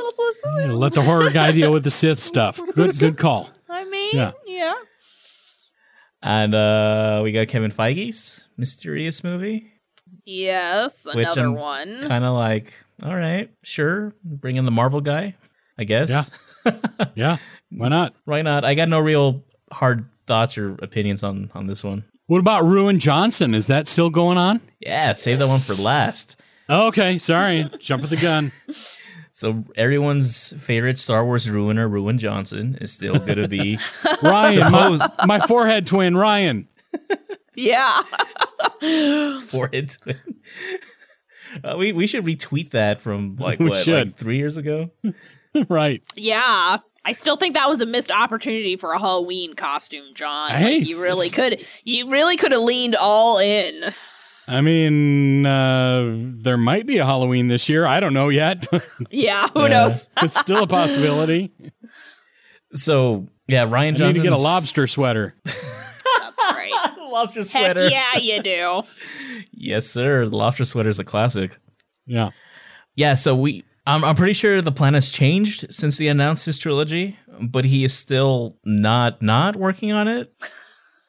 Yeah, 0.58 0.72
let 0.72 0.92
the 0.94 1.02
horror 1.02 1.30
guy 1.30 1.52
deal 1.52 1.72
with 1.72 1.84
the 1.84 1.90
Sith 1.90 2.18
stuff. 2.18 2.60
Good, 2.74 2.98
good 2.98 3.16
call. 3.18 3.50
I 3.68 3.84
mean, 3.84 4.10
Yeah. 4.14 4.32
yeah. 4.46 4.74
And 6.22 6.54
uh 6.54 7.20
we 7.22 7.32
got 7.32 7.48
Kevin 7.48 7.70
Feige's 7.72 8.48
mysterious 8.56 9.22
movie. 9.24 9.72
Yes, 10.24 11.06
Which 11.12 11.24
another 11.26 11.46
I'm 11.46 11.54
one. 11.54 12.02
Kind 12.08 12.24
of 12.24 12.34
like, 12.34 12.72
all 13.02 13.14
right, 13.14 13.50
sure, 13.64 14.14
bring 14.24 14.56
in 14.56 14.64
the 14.64 14.70
Marvel 14.70 15.00
guy, 15.00 15.34
I 15.78 15.84
guess. 15.84 16.10
Yeah. 16.10 16.22
Yeah. 17.16 17.38
Why 17.70 17.88
not? 17.88 18.14
Why 18.24 18.42
not? 18.42 18.64
I 18.64 18.76
got 18.76 18.88
no 18.88 19.00
real 19.00 19.42
hard 19.72 20.06
thoughts 20.28 20.56
or 20.56 20.74
opinions 20.80 21.24
on 21.24 21.50
on 21.54 21.66
this 21.66 21.82
one. 21.82 22.04
What 22.26 22.38
about 22.38 22.62
Ruin 22.64 23.00
Johnson? 23.00 23.52
Is 23.52 23.66
that 23.66 23.88
still 23.88 24.10
going 24.10 24.38
on? 24.38 24.60
Yeah, 24.78 25.12
save 25.14 25.40
that 25.40 25.48
one 25.48 25.58
for 25.58 25.74
last. 25.74 26.36
Oh, 26.68 26.86
okay, 26.86 27.18
sorry. 27.18 27.68
Jump 27.80 28.04
at 28.04 28.10
the 28.10 28.16
gun. 28.16 28.52
So 29.34 29.64
everyone's 29.76 30.52
favorite 30.62 30.98
Star 30.98 31.24
Wars 31.24 31.48
ruiner, 31.48 31.88
Ruin 31.88 32.18
Johnson, 32.18 32.76
is 32.82 32.92
still 32.92 33.14
going 33.14 33.38
to 33.38 33.48
be 33.48 33.78
Rian, 34.04 34.70
my, 34.70 35.10
my 35.26 35.40
forehead 35.46 35.86
twin, 35.86 36.12
Rian. 36.12 36.66
yeah. 37.54 38.02
forehead 39.46 39.96
twin. 40.02 40.18
Uh, 41.64 41.76
we 41.78 41.92
we 41.92 42.06
should 42.06 42.24
retweet 42.24 42.70
that 42.70 43.00
from 43.00 43.36
like 43.40 43.58
We 43.58 43.70
what, 43.70 43.78
should. 43.80 44.08
like 44.08 44.16
three 44.16 44.36
years 44.36 44.56
ago. 44.56 44.90
right. 45.68 46.02
yeah. 46.16 46.78
I 47.04 47.10
still 47.12 47.36
think 47.36 47.54
that 47.54 47.68
was 47.68 47.80
a 47.80 47.86
missed 47.86 48.12
opportunity 48.12 48.76
for 48.76 48.92
a 48.92 48.98
Halloween 48.98 49.54
costume, 49.54 50.14
John. 50.14 50.50
Hey, 50.52 50.78
like, 50.78 50.88
you 50.88 51.02
really 51.02 51.28
could 51.30 51.64
you 51.84 52.08
really 52.08 52.36
could 52.36 52.52
have 52.52 52.62
leaned 52.62 52.94
all 52.94 53.38
in. 53.38 53.92
I 54.46 54.60
mean, 54.60 55.44
uh, 55.46 56.12
there 56.16 56.56
might 56.56 56.86
be 56.86 56.98
a 56.98 57.04
Halloween 57.04 57.48
this 57.48 57.68
year. 57.68 57.86
I 57.86 57.98
don't 58.00 58.14
know 58.14 58.28
yet. 58.28 58.66
Yeah, 59.10 59.48
who 59.52 59.62
Yeah. 59.62 59.68
knows? 59.68 60.08
it's 60.22 60.38
still 60.38 60.62
a 60.62 60.66
possibility. 60.68 61.50
So 62.74 63.26
yeah, 63.48 63.66
Rian 63.66 63.74
I 63.76 63.90
Johnson 63.90 64.06
need 64.08 64.12
to 64.14 64.22
get 64.22 64.32
a 64.32 64.36
lobster 64.38 64.86
sweater. 64.86 65.34
That's 67.12 67.54
right. 67.54 67.54
lobster 67.54 67.58
Heck 67.58 67.74
sweater. 67.76 67.88
yeah, 67.88 68.16
you 68.18 68.42
do. 68.42 68.82
Yes, 69.52 69.86
sir. 69.86 70.26
The 70.26 70.36
lobster 70.36 70.64
sweater 70.64 70.88
is 70.88 70.98
a 70.98 71.04
classic. 71.04 71.56
Yeah. 72.06 72.30
Yeah, 72.96 73.14
so 73.14 73.34
we 73.36 73.64
I'm, 73.86 74.04
I'm 74.04 74.14
pretty 74.16 74.32
sure 74.32 74.60
the 74.60 74.72
plan 74.72 74.94
has 74.94 75.10
changed 75.10 75.72
since 75.74 75.98
he 75.98 76.08
announced 76.08 76.46
his 76.46 76.58
trilogy, 76.58 77.16
but 77.40 77.64
he 77.64 77.84
is 77.84 77.92
still 77.94 78.56
not 78.64 79.22
not 79.22 79.56
working 79.56 79.92
on 79.92 80.08
it. 80.08 80.32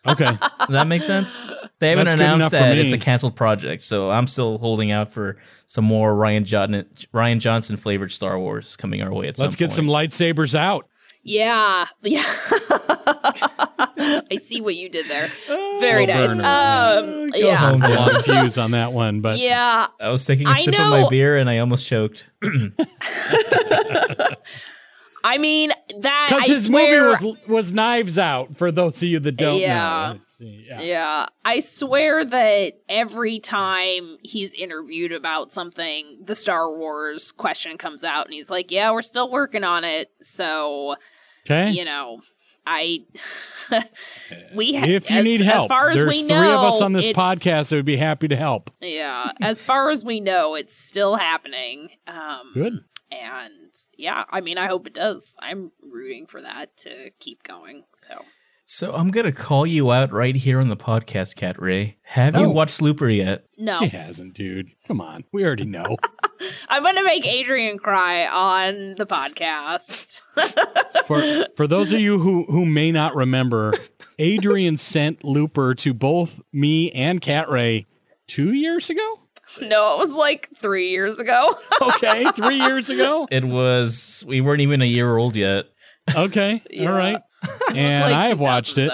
Okay. 0.08 0.26
Does 0.60 0.70
that 0.70 0.88
make 0.88 1.02
sense? 1.02 1.34
They 1.80 1.90
haven't 1.90 2.06
That's 2.06 2.16
announced 2.16 2.52
that 2.52 2.76
me. 2.76 2.82
it's 2.82 2.94
a 2.94 2.98
canceled 2.98 3.36
project, 3.36 3.84
so 3.84 4.10
I'm 4.10 4.28
still 4.28 4.58
holding 4.58 4.92
out 4.92 5.12
for 5.12 5.38
some 5.68 5.86
more 5.86 6.14
Rian 6.14 6.44
John- 6.44 6.86
Rian 7.14 7.40
Johnson 7.40 7.78
flavored 7.78 8.12
Star 8.12 8.38
Wars 8.40 8.76
coming 8.76 9.02
our 9.02 9.14
way 9.14 9.28
at 9.30 9.38
some 9.38 9.46
Let's 9.46 9.56
get 9.56 9.66
point. 9.70 9.76
some 9.76 9.88
lightsabers 9.88 10.56
out. 10.56 10.88
Yeah, 11.26 11.86
yeah. 12.02 12.22
I 14.30 14.36
see 14.38 14.60
what 14.60 14.76
you 14.76 14.90
did 14.90 15.08
there. 15.08 15.30
Very 15.80 16.06
Slow 16.06 16.14
nice. 16.16 16.38
burner. 16.38 16.44
Um, 16.44 17.28
Go 17.28 17.38
yeah. 17.38 17.56
home. 17.72 17.82
A 17.82 17.90
long 17.96 18.22
fuse 18.24 18.58
on 18.58 18.72
that 18.72 18.92
one, 18.92 19.22
but 19.22 19.40
Yeah, 19.40 19.88
I 20.02 20.10
was 20.10 20.26
taking 20.26 20.48
a 20.48 20.52
I 20.52 20.56
sip 20.56 20.74
of 20.74 20.80
know- 20.82 21.02
my 21.04 21.10
beer 21.10 21.38
and 21.38 21.50
I 21.50 21.60
almost 21.60 21.88
choked. 21.88 22.30
I 25.26 25.38
mean 25.38 25.70
that. 26.02 26.28
because 26.30 26.44
I 26.44 26.48
his 26.48 26.66
swear, 26.66 27.10
movie 27.10 27.26
was 27.28 27.48
was 27.48 27.72
Knives 27.74 28.18
Out. 28.18 28.58
For 28.58 28.74
those 28.74 28.98
of 29.02 29.08
you 29.08 29.20
that 29.20 29.38
don't 29.38 29.58
Yeah. 29.62 29.76
know, 29.78 30.20
Let's 30.20 30.38
yeah. 30.42 30.82
Yeah, 30.82 31.26
I 31.46 31.62
swear 31.62 32.26
that 32.26 32.74
every 32.90 33.40
time 33.40 34.18
he's 34.22 34.54
interviewed 34.54 35.14
about 35.14 35.50
something, 35.50 36.18
the 36.22 36.36
Star 36.36 36.76
Wars 36.78 37.32
question 37.32 37.78
comes 37.78 38.04
out, 38.04 38.26
and 38.26 38.34
he's 38.34 38.50
like, 38.50 38.70
"Yeah, 38.70 38.92
we're 38.92 39.02
still 39.02 39.32
working 39.32 39.64
on 39.64 39.86
it." 39.86 40.12
So 40.20 40.96
Okay. 41.46 41.72
you 41.72 41.86
know, 41.86 42.22
I 42.66 43.06
we 44.56 44.76
ha- 44.76 44.86
if 44.86 45.10
you 45.10 45.18
as, 45.18 45.24
need 45.24 45.42
as 45.42 45.48
help, 45.48 45.68
far 45.68 45.92
as 45.92 46.00
there's 46.02 46.10
we 46.10 46.24
three 46.24 46.36
of 46.52 46.62
us 46.62 46.82
on 46.82 46.94
this 46.94 47.08
podcast 47.10 47.70
that 47.70 47.76
would 47.76 47.86
be 47.86 47.98
happy 47.98 48.28
to 48.28 48.36
help. 48.36 48.70
Yeah, 48.82 49.32
as 49.42 49.62
far 49.62 49.90
as 49.90 50.06
we 50.06 50.20
know, 50.20 50.56
it's 50.56 50.76
still 50.76 51.16
happening. 51.16 51.90
Um, 52.08 52.52
Good. 52.54 52.74
And 53.12 53.74
yeah, 53.98 54.24
I 54.30 54.42
mean, 54.42 54.58
I 54.58 54.68
hope 54.68 54.88
it 54.88 54.94
does. 54.94 55.36
I'm 55.40 55.72
rooting 55.82 56.26
for 56.26 56.42
that 56.42 56.76
to 56.78 57.12
keep 57.20 57.44
going. 57.44 57.84
So 57.94 58.24
So 58.76 58.92
I'm 58.92 59.12
gonna 59.12 59.32
call 59.32 59.68
you 59.68 59.92
out 59.92 60.12
right 60.12 60.36
here 60.36 60.60
on 60.60 60.68
the 60.68 60.76
podcast, 60.76 61.36
Cat 61.36 61.62
Ray. 61.62 61.98
Have 62.02 62.36
you 62.36 62.46
Oh. 62.46 62.50
watched 62.50 62.82
Looper 62.82 63.08
yet? 63.08 63.46
no, 63.56 63.78
She 63.78 63.90
hasn't, 63.90 64.34
dude. 64.34 64.72
Come 64.88 65.00
on. 65.00 65.26
We 65.32 65.46
already 65.46 65.66
know. 65.66 65.96
I'm 66.70 66.82
gonna 66.82 67.04
make 67.04 67.24
Adrian 67.28 67.78
cry 67.78 68.26
on 68.26 68.96
the 68.98 69.06
podcast. 69.06 70.22
for 71.06 71.46
for 71.56 71.68
those 71.68 71.92
of 71.92 72.00
you 72.00 72.18
who 72.18 72.46
who 72.50 72.66
may 72.66 72.92
not 72.92 73.14
remember, 73.14 73.76
Adrian 74.18 74.78
sent 74.78 75.24
Looper 75.24 75.76
to 75.76 75.94
both 75.94 76.42
me 76.52 76.90
and 76.94 77.22
Cat 77.22 77.50
Ray 77.52 77.86
two 78.26 78.54
years 78.54 78.90
ago. 78.90 79.20
no, 79.62 79.94
it 79.94 80.00
was 80.00 80.14
like 80.14 80.50
three 80.64 80.90
years 80.90 81.20
ago. 81.20 81.60
Okay, 81.80 82.26
three 82.36 82.56
years 82.60 82.90
ago. 82.90 83.28
It 83.30 83.44
was 83.44 84.24
we 84.28 84.42
weren't 84.42 84.62
even 84.62 84.82
a 84.82 84.86
year 84.86 85.16
old 85.16 85.36
yet. 85.36 85.66
Okay, 86.16 86.60
Yeah. 86.72 86.90
all 86.92 86.98
right. 86.98 87.22
And 87.76 88.12
like 88.12 88.16
I 88.18 88.28
have 88.28 88.40
watched 88.40 88.78
it. 88.78 88.92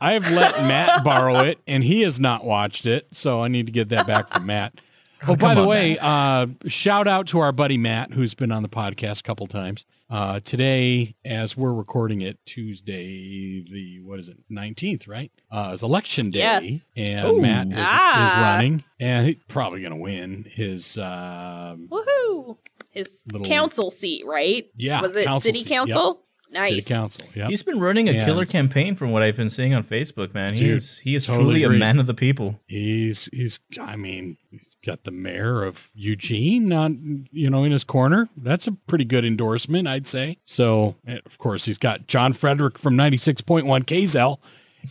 I 0.00 0.12
have 0.12 0.30
let 0.30 0.52
Matt 0.66 1.02
borrow 1.04 1.40
it, 1.40 1.58
and 1.66 1.82
he 1.84 2.02
has 2.02 2.18
not 2.20 2.44
watched 2.44 2.86
it, 2.86 3.08
so 3.12 3.40
I 3.42 3.48
need 3.48 3.66
to 3.66 3.72
get 3.72 3.88
that 3.90 4.06
back 4.06 4.28
from 4.32 4.46
Matt. 4.46 4.74
Oh, 5.28 5.36
by 5.36 5.54
the 5.54 5.60
on, 5.60 5.68
way, 5.68 5.96
uh, 6.00 6.48
shout 6.66 7.06
out 7.06 7.28
to 7.28 7.38
our 7.38 7.52
buddy 7.52 7.78
Matt, 7.78 8.12
who's 8.12 8.34
been 8.34 8.50
on 8.50 8.64
the 8.64 8.68
podcast 8.68 9.20
a 9.20 9.22
couple 9.22 9.46
times. 9.46 9.86
Uh, 10.10 10.40
today, 10.40 11.14
as 11.24 11.56
we're 11.56 11.72
recording 11.72 12.20
it, 12.22 12.40
Tuesday, 12.44 13.62
the 13.70 14.00
what 14.00 14.18
is 14.18 14.28
it, 14.28 14.36
nineteenth, 14.48 15.06
right? 15.06 15.30
Uh, 15.48 15.70
is 15.72 15.84
election 15.84 16.32
day, 16.32 16.38
Yes. 16.40 16.86
and 16.96 17.28
Ooh. 17.28 17.40
Matt 17.40 17.68
is, 17.68 17.74
is 17.74 17.78
Ah. 17.86 18.52
running, 18.56 18.82
and 18.98 19.26
he's 19.28 19.36
probably 19.46 19.80
going 19.80 19.92
to 19.92 19.96
win 20.00 20.44
his. 20.50 20.98
Um, 20.98 21.88
Woohoo! 21.88 22.56
His 22.90 23.24
Little- 23.30 23.46
council 23.46 23.90
seat, 23.92 24.24
right? 24.26 24.66
Yeah, 24.76 25.00
Was 25.02 25.14
it 25.14 25.26
council 25.26 25.40
city 25.52 25.60
seat, 25.62 25.68
council? 25.68 26.24
Nice. 26.52 26.84
City 26.84 26.94
council. 26.94 27.24
Yeah, 27.34 27.48
He's 27.48 27.62
been 27.62 27.80
running 27.80 28.08
a 28.08 28.12
And- 28.12 28.26
killer 28.26 28.44
campaign 28.44 28.94
from 28.94 29.10
what 29.10 29.22
I've 29.22 29.36
been 29.36 29.48
seeing 29.50 29.72
on 29.74 29.82
Facebook, 29.84 30.34
man. 30.34 30.52
Dude, 30.54 30.62
He's 30.72 30.98
he 30.98 31.14
is 31.14 31.26
totally 31.26 31.44
truly 31.44 31.64
agree. 31.64 31.76
a 31.76 31.80
man 31.80 31.98
of 31.98 32.06
the 32.06 32.14
people. 32.14 32.60
He's 32.66 33.28
he's 33.32 33.58
I 33.80 33.96
mean 33.96 34.36
he's 34.50 34.76
got 34.84 35.04
the 35.04 35.10
mayor 35.10 35.64
of 35.64 35.88
Eugene 35.94 36.72
on 36.72 37.26
you 37.32 37.48
know 37.48 37.64
in 37.64 37.72
his 37.72 37.84
corner. 37.84 38.28
That's 38.36 38.66
a 38.66 38.72
pretty 38.72 39.04
good 39.06 39.24
endorsement, 39.24 39.88
I'd 39.88 40.06
say. 40.06 40.36
So 40.44 40.96
eh, 41.06 41.18
of 41.24 41.38
course 41.38 41.64
he's 41.64 41.78
got 41.78 42.06
John 42.06 42.32
Frederick 42.34 42.78
from 42.78 42.96
ninety 42.96 43.16
six 43.16 43.40
point 43.40 43.64
one 43.66 43.82
KZL 43.82 44.38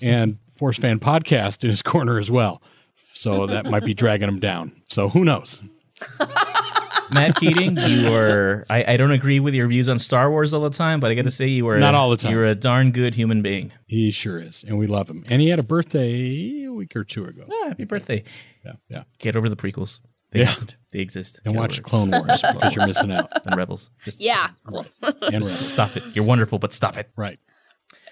and 0.01 0.39
Force 0.55 0.77
Fan 0.79 0.99
Podcast 0.99 1.63
in 1.63 1.69
his 1.69 1.81
corner 1.83 2.17
as 2.17 2.31
well. 2.31 2.61
So 3.13 3.45
that 3.45 3.67
might 3.67 3.85
be 3.85 3.93
dragging 3.93 4.27
him 4.27 4.39
down. 4.39 4.71
So 4.89 5.09
who 5.09 5.23
knows? 5.23 5.61
Matt 7.13 7.35
Keating, 7.35 7.77
you 7.77 8.09
were. 8.11 8.65
I, 8.69 8.93
I 8.93 8.97
don't 8.97 9.11
agree 9.11 9.39
with 9.39 9.53
your 9.53 9.67
views 9.67 9.87
on 9.89 9.99
Star 9.99 10.29
Wars 10.29 10.53
all 10.53 10.61
the 10.61 10.69
time, 10.69 10.99
but 10.99 11.11
I 11.11 11.15
gotta 11.15 11.31
say 11.31 11.47
you 11.47 11.65
were 11.65 11.77
Not 11.79 11.95
all 11.95 12.09
the 12.09 12.17
time. 12.17 12.31
You're 12.31 12.45
a 12.45 12.55
darn 12.55 12.91
good 12.91 13.13
human 13.15 13.41
being. 13.41 13.71
He 13.87 14.11
sure 14.11 14.39
is, 14.39 14.63
and 14.67 14.77
we 14.77 14.87
love 14.87 15.09
him. 15.09 15.23
And 15.29 15.41
he 15.41 15.49
had 15.49 15.59
a 15.59 15.63
birthday 15.63 16.63
a 16.65 16.73
week 16.73 16.95
or 16.95 17.03
two 17.03 17.25
ago. 17.25 17.43
Ah, 17.51 17.69
happy 17.69 17.85
birthday. 17.85 18.23
Yeah, 18.65 18.73
yeah. 18.89 19.03
Get 19.19 19.35
over 19.35 19.49
the 19.49 19.55
prequels. 19.55 19.99
They, 20.31 20.39
Yeah. 20.39 20.51
exist. 20.51 20.75
they 20.93 20.99
exist. 20.99 21.39
And 21.45 21.53
Get 21.53 21.59
watch. 21.59 21.83
Clone 21.83 22.11
Wars 22.11 22.41
because 22.53 22.75
you're 22.75 22.87
missing 22.87 23.11
out. 23.11 23.27
and 23.45 23.55
Rebels. 23.55 23.91
Just, 24.03 24.21
Yeah. 24.21 24.47
And 24.65 25.43
just 25.43 25.55
right. 25.57 25.65
stop 25.65 25.97
it. 25.97 26.03
You're 26.13 26.23
wonderful, 26.25 26.57
but 26.59 26.71
stop 26.73 26.95
it. 26.97 27.09
right. 27.15 27.37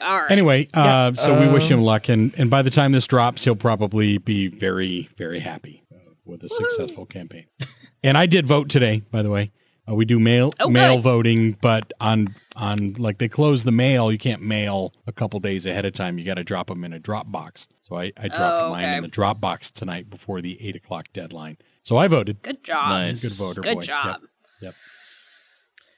All 0.02 0.22
right. 0.22 0.32
Anyway, 0.32 0.68
uh, 0.74 1.14
so 1.16 1.38
we 1.40 1.48
wish 1.48 1.68
him 1.70 1.80
um, 1.80 1.86
luck, 1.86 2.08
and 2.08 2.34
and 2.38 2.50
by 2.50 2.62
the 2.62 2.70
time 2.70 2.94
this 2.94 3.06
drops, 3.06 3.44
he'll 3.44 3.56
probably 3.56 4.18
be 4.18 4.48
very 4.48 5.10
very 5.18 5.40
happy 5.40 5.84
uh, 5.94 5.98
with 6.24 6.42
a 6.44 6.48
successful 6.50 7.06
campaign. 7.06 7.48
And 8.04 8.18
I 8.18 8.26
did 8.26 8.46
vote 8.46 8.70
today, 8.70 9.04
by 9.12 9.22
the 9.22 9.30
way. 9.30 9.52
Uh, 9.90 9.96
we 9.96 10.06
do 10.06 10.20
mail 10.20 10.52
Oh, 10.60 10.70
mail 10.70 10.96
good. 10.98 11.04
voting, 11.04 11.58
but 11.62 11.92
on 12.00 12.28
on 12.56 12.94
like 13.00 13.18
they 13.18 13.28
close 13.28 13.64
the 13.64 13.72
mail, 13.72 14.12
you 14.12 14.18
can't 14.18 14.42
mail 14.42 14.94
a 15.08 15.12
couple 15.12 15.40
days 15.40 15.66
ahead 15.66 15.86
of 15.86 15.94
time. 15.94 16.20
You 16.20 16.26
got 16.26 16.36
to 16.36 16.44
drop 16.44 16.68
them 16.68 16.84
in 16.84 16.94
a 16.94 17.00
drop 17.00 17.32
box. 17.32 17.68
So 17.82 17.98
I, 17.98 18.12
I 18.18 18.28
dropped 18.28 18.62
Oh, 18.62 18.70
mine 18.70 18.90
in 18.90 19.02
the 19.02 19.08
drop 19.08 19.42
box 19.42 19.72
tonight 19.72 20.10
before 20.10 20.42
the 20.42 20.62
eight 20.66 20.76
o'clock 20.76 21.08
deadline. 21.14 21.58
So 21.82 21.98
I 21.98 22.08
voted. 22.08 22.42
Good 22.44 22.64
job. 22.64 22.90
Nice. 22.90 23.24
Good 23.24 23.34
voter 23.34 23.62
Good 23.62 23.76
boy. 23.76 23.82
job. 23.82 24.22
Yep. 24.62 24.76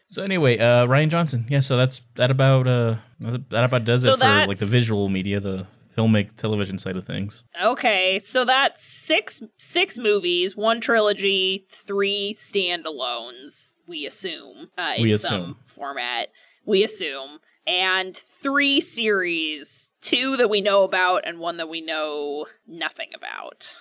So 0.08 0.24
anyway, 0.24 0.58
uh, 0.58 0.86
Rian 0.88 1.10
Johnson. 1.10 1.46
Yeah, 1.50 1.62
so 1.62 1.76
that's 1.78 2.02
that 2.16 2.32
about 2.32 2.68
uh 2.68 2.96
that 3.20 3.64
about 3.64 3.86
does 3.86 4.04
So 4.04 4.14
it 4.14 4.20
for 4.20 4.26
like 4.48 4.58
the 4.58 4.66
visual 4.66 5.10
media, 5.10 5.40
the 5.40 5.68
filmic 5.96 6.36
television 6.36 6.78
side 6.78 6.98
of 6.98 7.06
things. 7.06 7.44
Okay, 7.62 8.20
so 8.20 8.46
that's 8.46 8.84
six 8.84 9.42
six 9.58 9.98
movies, 9.98 10.56
one 10.56 10.82
trilogy, 10.82 11.66
three 11.70 12.36
standalones. 12.38 13.76
We 13.88 14.06
assume 14.06 14.70
uh, 14.78 14.94
in 14.98 15.04
We 15.04 15.14
some 15.14 15.58
format. 15.66 16.30
We 16.66 16.84
assume, 16.84 17.40
and 17.66 18.16
three 18.16 18.82
series, 18.82 19.92
two 20.02 20.38
that 20.38 20.50
we 20.50 20.62
know 20.62 20.84
about, 20.84 21.24
and 21.26 21.40
one 21.40 21.58
that 21.58 21.70
we 21.70 21.82
know 21.82 22.46
nothing 22.68 23.10
about. 23.16 23.76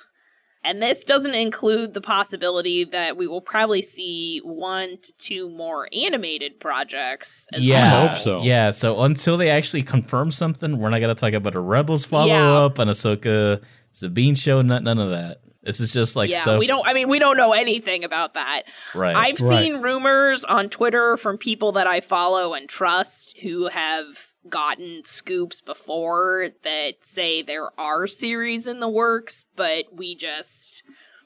And 0.62 0.82
this 0.82 1.04
doesn't 1.04 1.34
include 1.34 1.94
the 1.94 2.02
possibility 2.02 2.84
that 2.84 3.16
we 3.16 3.26
will 3.26 3.40
probably 3.40 3.80
see 3.80 4.40
one 4.44 4.98
to 5.00 5.16
two 5.16 5.48
more 5.48 5.88
animated 5.92 6.60
projects. 6.60 7.46
As 7.54 7.66
yeah, 7.66 7.92
well. 7.92 8.08
hope 8.08 8.18
so. 8.18 8.42
Yeah, 8.42 8.70
so 8.70 9.00
until 9.02 9.36
they 9.38 9.48
actually 9.48 9.82
confirm 9.82 10.30
something, 10.30 10.76
we're 10.78 10.90
not 10.90 11.00
gonna 11.00 11.14
talk 11.14 11.32
about 11.32 11.54
a 11.54 11.60
Rebels 11.60 12.04
follow 12.04 12.24
up, 12.24 12.28
Yeah. 12.28 12.52
up, 12.52 12.78
an 12.78 12.88
Ahsoka 12.88 13.62
Sabine 13.90 14.34
show, 14.34 14.60
none, 14.60 14.84
none 14.84 14.98
of 14.98 15.10
that. 15.10 15.40
This 15.62 15.80
is 15.80 15.92
just 15.92 16.16
like 16.16 16.30
yeah, 16.30 16.40
stuff. 16.42 16.58
we 16.58 16.66
don't. 16.66 16.86
I 16.86 16.94
mean, 16.94 17.08
we 17.08 17.18
don't 17.18 17.36
know 17.36 17.52
anything 17.52 18.02
about 18.04 18.34
that. 18.34 18.62
right. 18.94 19.14
I've 19.16 19.40
Right. 19.40 19.58
seen 19.62 19.82
rumors 19.82 20.44
on 20.44 20.68
Twitter 20.70 21.16
from 21.16 21.36
people 21.38 21.72
that 21.72 21.86
I 21.86 22.00
follow 22.00 22.54
and 22.54 22.68
trust 22.68 23.36
who 23.42 23.68
have 23.68 24.29
gotten 24.48 25.04
scoops 25.04 25.60
before 25.60 26.48
that 26.62 27.04
say 27.04 27.42
there 27.42 27.68
are 27.78 28.06
series 28.06 28.66
in 28.66 28.80
the 28.80 28.88
works, 28.88 29.44
but 29.56 29.86
we 29.92 30.14
just 30.14 30.82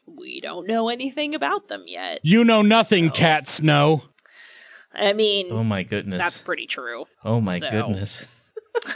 we 0.07 0.41
don't 0.41 0.67
know 0.67 0.89
anything 0.89 1.35
about 1.35 1.69
them 1.69 1.85
yet. 1.87 2.21
You 2.23 2.45
know 2.45 2.63
nothing, 2.63 3.09
So- 3.09 3.15
Cat 3.15 3.49
Snow. 3.49 4.03
I 4.97 5.13
mean, 5.13 5.49
oh 5.51 5.65
my 5.65 5.83
goodness. 5.83 6.21
that's 6.21 6.39
pretty 6.41 6.67
true. 6.67 7.07
oh 7.25 7.41
my 7.41 7.59
so. 7.59 7.71
goodness. 7.71 8.27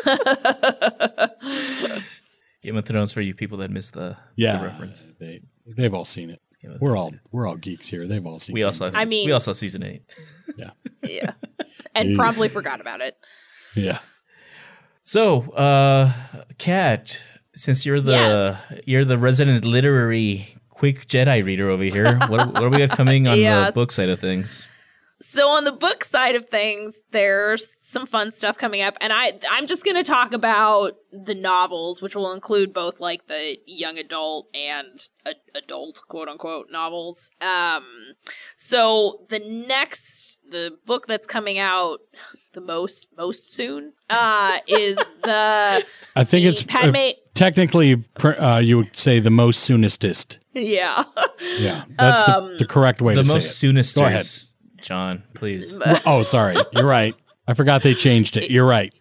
Game 2.63 2.77
of 2.77 2.85
Thrones 2.85 3.13
for 3.13 3.21
you 3.21 3.35
people 3.35 3.59
that 3.59 3.71
missed 3.71 3.95
the, 3.95 4.17
Yeah, 4.37 4.59
the 4.59 4.65
reference. 4.65 5.15
They 5.19 5.41
they've 5.77 5.95
all 5.95 6.05
seen 6.05 6.31
it. 6.31 6.41
We're 6.81 6.97
all 6.97 7.15
we're 7.31 7.47
all 7.47 7.57
geeks 7.57 7.89
here. 7.89 8.07
They've 8.07 8.25
all 8.25 8.39
seen. 8.39 8.55
It. 8.55 8.59
We 8.59 8.63
also 8.65 8.87
of 8.87 8.97
I 8.97 9.05
mean- 9.05 9.27
we 9.27 9.33
also 9.33 9.53
saw 9.53 9.59
season 9.59 9.83
eight. 9.85 10.03
Yeah, 10.57 10.71
yeah, 11.03 11.33
and 11.95 12.17
probably 12.17 12.49
forgot 12.51 12.81
about 12.81 13.01
it. 13.01 13.17
Thrones. 13.83 13.87
yeah. 13.87 13.99
So, 15.03 15.51
uh, 15.53 16.12
Kat, 16.59 17.21
since 17.55 17.87
you're 17.87 18.01
the 18.01 18.12
Yes. 18.12 18.62
you're 18.87 19.05
the 19.05 19.19
resident 19.19 19.64
literary 19.64 20.49
quick 20.71 21.07
Jedi 21.07 21.45
reader 21.45 21.71
over 21.71 21.85
here, 21.85 22.19
what, 22.29 22.53
what 22.53 22.62
are 22.62 22.69
we 22.69 22.79
got 22.79 22.91
coming 22.91 23.27
on 23.27 23.38
Yes. 23.38 23.69
the 23.69 23.81
book 23.81 23.93
side 23.93 24.09
of 24.09 24.21
things? 24.21 24.69
so 25.21 25.49
on 25.49 25.64
the 25.64 25.73
book 25.73 26.05
side 26.05 26.37
of 26.37 26.47
things, 26.49 27.01
there's 27.11 27.69
some 27.85 28.07
fun 28.07 28.31
stuff 28.31 28.57
coming 28.57 28.83
up, 28.83 28.97
and 29.01 29.12
I 29.12 29.33
I'm 29.51 29.67
just 29.67 29.85
gonna 29.85 30.05
talk 30.05 30.33
about 30.33 30.93
the 31.11 31.35
novels, 31.35 32.01
which 32.01 32.14
will 32.14 32.33
include 32.33 32.73
both 32.73 33.01
like 33.01 33.27
the 33.27 33.57
young 33.67 33.99
adult 33.99 34.47
and 34.55 35.09
a- 35.27 35.35
adult 35.59 36.03
quote 36.09 36.29
unquote 36.29 36.67
novels. 36.71 37.31
Um, 37.41 37.85
so 38.57 39.27
the 39.29 39.41
next 39.41 40.38
the 40.49 40.79
book 40.87 41.09
that's 41.09 41.27
coming 41.27 41.59
out 41.59 41.99
the 42.53 42.61
most 42.61 43.09
most 43.17 43.53
soon 43.53 43.93
uh 44.11 44.59
is 44.67 44.97
the 45.23 45.85
I 46.17 46.25
think 46.25 46.45
the 46.45 46.49
it's 46.51 46.63
uh, 46.75 47.13
technically 47.35 48.05
uh, 48.25 48.61
you 48.65 48.79
would 48.79 48.97
say 48.97 49.21
the 49.21 49.31
most 49.31 49.61
soonestest. 49.61 50.39
yeah. 50.55 51.05
Yeah, 51.59 51.85
that's 51.97 52.29
Um, 52.29 52.53
the, 52.53 52.57
the 52.59 52.67
correct 52.67 53.01
way 53.01 53.15
the 53.15 53.23
to 53.23 53.29
most 53.33 53.45
say 53.45 53.49
it. 53.51 53.53
soonest. 53.53 53.95
Go 53.95 54.05
ahead. 54.07 54.27
John, 54.81 55.23
please. 55.35 55.79
Oh, 56.07 56.23
sorry. 56.23 56.57
You're 56.73 56.87
right. 56.87 57.15
I 57.47 57.55
forgot 57.55 57.83
they 57.83 57.95
changed 57.95 58.37
it. 58.37 58.51
You're 58.51 58.67
right. 58.67 58.93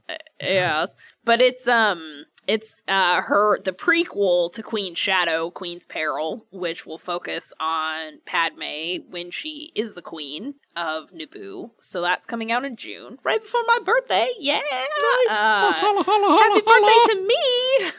yes 0.41 0.95
but 1.25 1.41
it's 1.41 1.67
um 1.67 2.25
it's 2.47 2.81
uh 2.87 3.21
her 3.21 3.59
the 3.59 3.71
prequel 3.71 4.51
to 4.53 4.63
queen 4.63 4.95
shadow 4.95 5.49
queen's 5.49 5.85
peril 5.85 6.45
which 6.51 6.85
will 6.85 6.97
focus 6.97 7.53
on 7.59 8.19
padme 8.25 9.03
when 9.09 9.31
she 9.31 9.71
is 9.75 9.93
the 9.93 10.01
queen 10.01 10.55
of 10.75 11.11
naboo. 11.11 11.71
So 11.81 12.01
that's 12.01 12.25
coming 12.25 12.51
out 12.51 12.63
in 12.63 12.75
june 12.75 13.17
right 13.23 13.41
before 13.41 13.61
my 13.67 13.79
birthday. 13.83 14.29
Yeah! 14.39 14.61
Uh, 15.29 15.73
happy 15.73 16.61
birthday 16.65 17.13
to 17.13 17.27
me! 17.27 17.91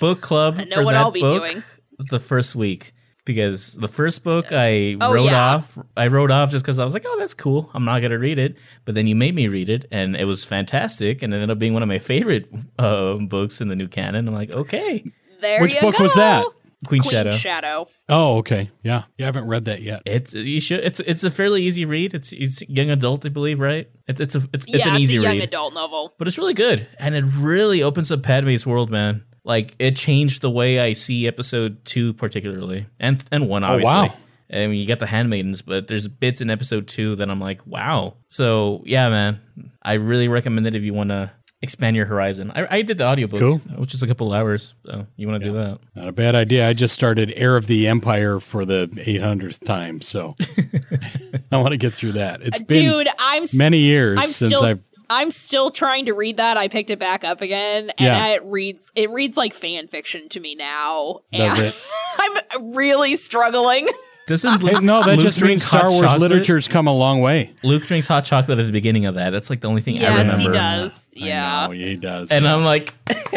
Book 0.00 0.20
club 0.20 0.58
I 0.58 0.64
know 0.64 0.76
for 0.76 0.84
what 0.84 0.92
that 0.92 1.00
I'll 1.00 1.10
be 1.10 1.20
doing. 1.20 1.62
the 2.10 2.20
first 2.20 2.54
week 2.54 2.92
because 3.24 3.74
the 3.74 3.88
first 3.88 4.24
book 4.24 4.46
I 4.52 4.96
Oh, 5.00 5.12
wrote 5.12 5.24
yeah. 5.26 5.54
off. 5.54 5.78
I 5.96 6.08
wrote 6.08 6.30
off 6.30 6.50
just 6.50 6.64
because 6.64 6.78
I 6.78 6.84
was 6.84 6.94
like, 6.94 7.04
"Oh, 7.06 7.16
that's 7.18 7.34
cool. 7.34 7.70
I'm 7.74 7.84
not 7.84 8.00
gonna 8.02 8.18
read 8.18 8.38
it." 8.38 8.56
But 8.84 8.94
then 8.94 9.06
you 9.06 9.14
made 9.14 9.34
me 9.34 9.48
read 9.48 9.68
it, 9.68 9.86
and 9.90 10.16
it 10.16 10.24
was 10.24 10.44
fantastic, 10.44 11.22
and 11.22 11.32
it 11.32 11.36
ended 11.36 11.50
up 11.50 11.58
being 11.58 11.72
one 11.74 11.82
of 11.82 11.88
my 11.88 11.98
favorite 11.98 12.48
uh, 12.78 13.14
books 13.14 13.60
in 13.60 13.68
the 13.68 13.76
new 13.76 13.88
canon. 13.88 14.26
I'm 14.28 14.34
like, 14.34 14.54
okay, 14.54 15.04
there 15.40 15.60
Which 15.60 15.74
you 15.74 15.80
book 15.80 15.96
go. 15.96 16.02
was 16.04 16.14
that? 16.14 16.44
Queen, 16.88 17.00
queen 17.00 17.12
Shadow. 17.12 17.30
shadow 17.30 17.88
Oh, 18.08 18.38
okay. 18.38 18.68
Yeah. 18.82 19.04
You 19.16 19.24
haven't 19.24 19.46
read 19.46 19.66
that 19.66 19.82
yet. 19.82 20.02
It's 20.04 20.34
you 20.34 20.60
should. 20.60 20.80
It's 20.80 20.98
it's 20.98 21.22
a 21.22 21.30
fairly 21.30 21.62
easy 21.62 21.84
read. 21.84 22.12
It's 22.12 22.32
it's 22.32 22.60
young 22.62 22.90
adult, 22.90 23.24
I 23.24 23.28
believe, 23.28 23.60
right? 23.60 23.88
It's 24.08 24.20
it's 24.20 24.34
a 24.34 24.38
it's, 24.52 24.64
it's 24.66 24.84
yeah 24.84 24.88
an 24.96 25.00
easy 25.00 25.14
it's 25.14 25.20
a 25.24 25.28
young 25.28 25.36
read. 25.36 25.44
adult 25.44 25.74
novel 25.74 26.12
but 26.18 26.26
it's 26.26 26.36
really 26.38 26.54
good 26.54 26.88
and 26.98 27.14
it 27.14 27.22
really 27.36 27.84
opens 27.84 28.10
up 28.10 28.24
padme's 28.24 28.66
world 28.66 28.90
man 28.90 29.22
like 29.44 29.74
it 29.78 29.96
changed 29.96 30.42
the 30.42 30.50
way 30.50 30.78
i 30.80 30.92
see 30.92 31.26
episode 31.26 31.84
two 31.84 32.12
particularly 32.12 32.86
and 33.00 33.24
and 33.32 33.48
one 33.48 33.64
Oh, 33.64 33.68
obviously 33.74 33.94
Oh, 33.94 34.02
wow. 34.06 34.14
I 34.54 34.66
mean, 34.66 34.78
you 34.78 34.86
got 34.86 34.98
the 34.98 35.06
handmaidens, 35.06 35.62
but 35.62 35.88
there's 35.88 36.08
bits 36.08 36.42
in 36.42 36.50
episode 36.50 36.86
two 36.86 37.16
that 37.16 37.30
I'm 37.30 37.40
like, 37.40 37.66
wow. 37.66 38.16
So 38.26 38.82
yeah, 38.84 39.08
man, 39.08 39.40
I 39.82 39.94
really 39.94 40.28
recommend 40.28 40.66
it 40.66 40.74
if 40.74 40.82
you 40.82 40.92
want 40.92 41.08
to 41.08 41.30
expand 41.62 41.96
your 41.96 42.04
horizon. 42.04 42.52
I, 42.54 42.66
I 42.70 42.82
did 42.82 42.98
the 42.98 43.06
audiobook, 43.06 43.40
Cool. 43.40 43.58
which 43.78 43.94
is 43.94 44.02
a 44.02 44.06
couple 44.06 44.30
hours. 44.30 44.74
So 44.84 45.06
you 45.16 45.26
want 45.26 45.42
to 45.42 45.48
do 45.48 45.54
that? 45.54 45.78
Not 45.94 46.08
a 46.08 46.12
bad 46.12 46.34
idea. 46.34 46.68
I 46.68 46.74
just 46.74 46.92
started 46.92 47.32
Heir 47.34 47.56
of 47.56 47.66
the 47.66 47.88
Empire 47.88 48.40
for 48.40 48.66
the 48.66 48.88
800th 48.92 49.64
time, 49.64 50.02
so 50.02 50.36
I 51.50 51.56
want 51.56 51.70
to 51.70 51.78
get 51.78 51.94
through 51.96 52.12
that. 52.12 52.42
It's 52.42 52.60
uh, 52.60 52.64
been 52.64 52.90
dude 52.90 53.08
i'm 53.18 53.44
many 53.54 53.78
years 53.78 54.18
I'm 54.18 54.26
since 54.26 54.54
still 54.54 54.64
I've. 54.64 54.86
I'm 55.12 55.30
still 55.30 55.70
trying 55.70 56.06
to 56.06 56.12
read 56.12 56.38
that. 56.38 56.56
I 56.56 56.68
picked 56.68 56.90
it 56.90 56.98
back 56.98 57.24
up 57.24 57.40
again, 57.40 57.90
and 57.90 58.00
Yeah. 58.00 58.26
it 58.28 58.44
reads 58.44 58.90
it 58.94 59.10
reads 59.10 59.36
like 59.36 59.52
fan 59.54 59.88
fiction 59.88 60.28
to 60.30 60.40
me 60.40 60.54
now. 60.54 61.20
Does 61.32 61.58
and 61.58 61.66
it? 61.68 61.86
I'm 62.18 62.74
really 62.74 63.14
struggling. 63.16 63.88
Doesn't 64.28 64.62
Hey, 64.62 64.78
no, 64.80 65.02
that 65.02 65.16
Luke 65.16 65.20
just 65.20 65.42
means 65.42 65.64
Star 65.64 65.90
Wars 65.90 66.00
chocolate? 66.02 66.20
literature's 66.20 66.68
come 66.68 66.86
a 66.86 66.92
long 66.94 67.20
way. 67.20 67.52
Luke 67.64 67.82
drinks 67.86 68.06
hot 68.06 68.24
chocolate 68.24 68.58
at 68.60 68.66
the 68.66 68.72
beginning 68.72 69.04
of 69.04 69.16
that. 69.16 69.30
That's 69.30 69.50
like 69.50 69.60
the 69.60 69.68
only 69.68 69.82
thing 69.82 69.96
I 69.96 70.00
yes, 70.02 70.18
remember. 70.38 70.42
he 70.42 70.48
does. 70.52 71.10
Yeah. 71.12 71.24
I 71.24 71.26
Yeah. 71.26 71.66
know, 71.66 71.72
he 71.72 71.96
does. 71.96 72.30
And 72.32 72.46
I'm 72.48 72.64
like, 72.64 72.94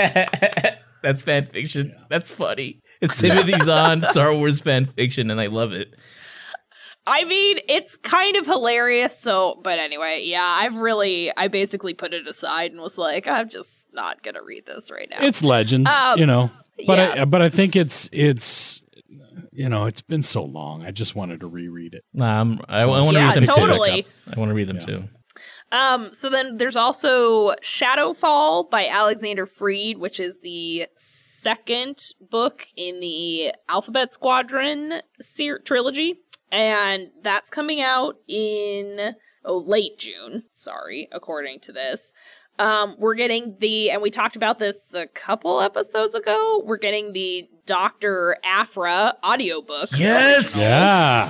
that's 1.02 1.22
fan 1.24 1.48
fiction. 1.48 1.96
That's 2.10 2.32
funny. 2.32 2.82
It's 3.02 3.20
Timothy 3.20 3.58
Zahn, 3.64 4.02
Star 4.04 4.34
Wars 4.34 4.60
fan 4.62 4.86
fiction, 4.96 5.30
and 5.32 5.42
I 5.42 5.48
love 5.48 5.72
it. 5.74 5.94
I 7.08 7.24
mean, 7.26 7.60
it's 7.70 7.98
kind 7.98 8.36
of 8.36 8.46
hilarious. 8.46 9.18
So, 9.18 9.60
but 9.64 9.78
anyway, 9.80 10.24
yeah, 10.26 10.44
I've 10.44 10.76
really, 10.76 11.32
I 11.38 11.48
basically 11.50 11.94
put 11.94 12.14
it 12.14 12.28
aside 12.28 12.72
and 12.72 12.82
was 12.82 12.98
like, 12.98 13.28
I'm 13.28 13.50
just 13.50 13.88
not 13.94 14.24
gonna 14.24 14.44
read 14.44 14.66
this 14.66 14.90
right 14.92 15.08
now. 15.10 15.18
it's 15.22 15.44
legends, 15.44 15.92
Um, 15.92 16.20
you 16.20 16.26
know. 16.26 16.50
But 16.88 17.00
I, 17.00 17.26
but 17.26 17.42
I 17.42 17.50
think 17.50 17.76
it's 17.78 18.10
it's 18.12 18.82
you 19.54 19.70
know 19.70 19.86
it's 19.86 20.02
been 20.02 20.22
so 20.24 20.44
long. 20.44 20.84
I 20.86 20.92
just 20.92 21.16
wanted 21.16 21.40
to 21.40 21.48
reread 21.48 21.94
it. 21.94 22.04
Nah, 22.14 22.42
I'm, 22.42 22.60
I, 22.68 22.82
I 22.82 22.86
want 22.86 23.08
to 23.08 23.14
Yeah, 23.14 23.28
read 23.30 23.36
them 23.38 23.44
totally. 23.46 24.02
too. 24.04 24.10
I 24.36 24.40
want 24.40 24.50
to 24.50 24.56
read 24.56 24.68
them 24.68 24.78
Yeah. 24.78 24.86
too. 24.86 25.04
Um, 25.72 26.14
so 26.14 26.30
then 26.30 26.58
there's 26.58 26.76
also 26.78 27.52
Shadowfall 27.62 28.70
by 28.70 28.88
Alexander 28.88 29.46
Freed, 29.46 29.98
which 29.98 30.20
is 30.20 30.40
the 30.42 30.88
second 30.96 32.12
book 32.22 32.68
in 32.76 33.00
the 33.00 33.54
Alphabet 33.68 34.14
Squadron 34.14 35.02
ser- 35.22 35.60
trilogy. 35.60 36.22
And 36.52 37.12
that's 37.22 37.50
coming 37.50 37.82
out 37.82 38.16
in 38.28 39.16
oh 39.44 39.58
late 39.58 39.98
June, 39.98 40.44
sorry, 40.52 41.08
according 41.12 41.60
to 41.62 41.72
this. 41.72 42.14
Um, 42.58 42.96
we're 42.98 43.16
getting 43.16 43.58
the 43.60 43.92
and 43.92 44.02
we 44.02 44.10
talked 44.10 44.36
about 44.38 44.60
this 44.60 44.94
a 44.94 45.08
couple 45.08 45.60
episodes 45.60 46.16
ago. 46.16 46.62
We're 46.66 46.78
getting 46.78 47.12
the 47.12 47.50
Dr. 47.66 48.38
Aphra 48.44 49.16
audiobook. 49.26 49.90
Yes. 49.98 50.58
Yeah. 50.58 51.26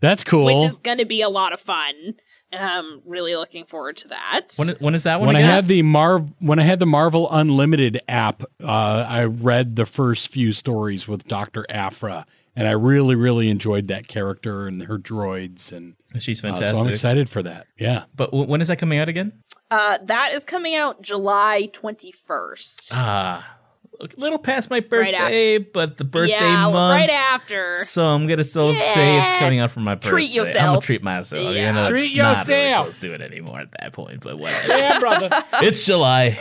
That's 0.00 0.22
cool. 0.22 0.44
Which 0.44 0.70
is 0.70 0.80
going 0.80 0.98
to 0.98 1.06
be 1.06 1.22
a 1.22 1.28
lot 1.30 1.52
of 1.54 1.60
fun. 1.60 2.14
Um, 2.52 3.02
really 3.04 3.34
looking 3.34 3.64
forward 3.64 3.96
to 3.98 4.08
that. 4.08 4.48
When, 4.56 4.68
when 4.78 4.94
is 4.94 5.02
that 5.04 5.18
one 5.18 5.28
when 5.28 5.36
I 5.36 5.40
again? 5.40 5.50
had 5.50 5.68
the 5.68 5.82
Marv 5.82 6.30
when 6.38 6.58
I 6.58 6.62
had 6.62 6.78
the 6.78 6.86
Marvel 6.86 7.28
Unlimited 7.30 8.00
app, 8.06 8.42
uh, 8.62 9.06
I 9.08 9.24
read 9.24 9.76
the 9.76 9.86
first 9.86 10.28
few 10.28 10.52
stories 10.52 11.08
with 11.08 11.26
Doctor 11.26 11.66
Aphra, 11.68 12.26
and 12.56 12.66
I 12.66 12.72
really 12.72 13.14
really 13.14 13.48
enjoyed 13.50 13.88
that 13.88 14.08
character 14.08 14.66
and 14.66 14.82
her 14.84 14.98
droids, 14.98 15.72
and 15.72 15.94
She's 16.18 16.42
uh, 16.42 16.48
fantastic. 16.48 16.76
so 16.76 16.82
I'm 16.82 16.88
excited 16.88 17.28
for 17.28 17.42
that. 17.42 17.66
Yeah, 17.78 18.04
But 18.14 18.30
w- 18.32 18.48
when 18.48 18.60
is 18.60 18.68
that 18.68 18.78
coming 18.78 18.98
out 18.98 19.08
again? 19.08 19.32
Uh, 19.70 19.98
that 20.04 20.32
is 20.32 20.44
coming 20.44 20.74
out 20.76 21.02
July 21.02 21.68
21st. 21.72 22.92
Ah, 22.94 23.56
a 24.00 24.08
little 24.16 24.38
past 24.38 24.68
my 24.70 24.80
birthday, 24.80 25.58
but 25.58 25.96
the 25.96 26.04
birthday 26.04 26.34
yeah, 26.38 26.68
month. 26.70 27.00
right 27.00 27.10
after. 27.10 27.72
So 27.72 28.04
I'm 28.14 28.26
gonna 28.26 28.44
still 28.44 28.74
say 28.74 29.20
it's 29.22 29.34
coming 29.34 29.58
out 29.58 29.70
for 29.70 29.80
my 29.80 29.94
birthday. 29.94 30.08
Treat 30.10 30.30
yourself. 30.30 30.56
I'm 30.58 30.66
gonna 30.74 30.80
treat 30.82 31.02
myself. 31.02 31.54
Yeah. 31.54 31.68
You 31.68 31.72
know, 31.72 31.88
Treat 31.88 32.04
it's 32.04 32.14
not 32.16 32.46
really 32.48 32.62
yourself. 32.64 32.84
close 32.86 32.98
to 32.98 33.14
it 33.14 33.20
anymore 33.22 33.60
at 33.60 33.68
that 33.80 33.92
point, 33.94 34.22
but 34.22 34.38
whatever. 34.38 34.68
yeah, 34.68 34.98
brother. 34.98 35.30
it's 35.54 35.84
July. 35.86 36.38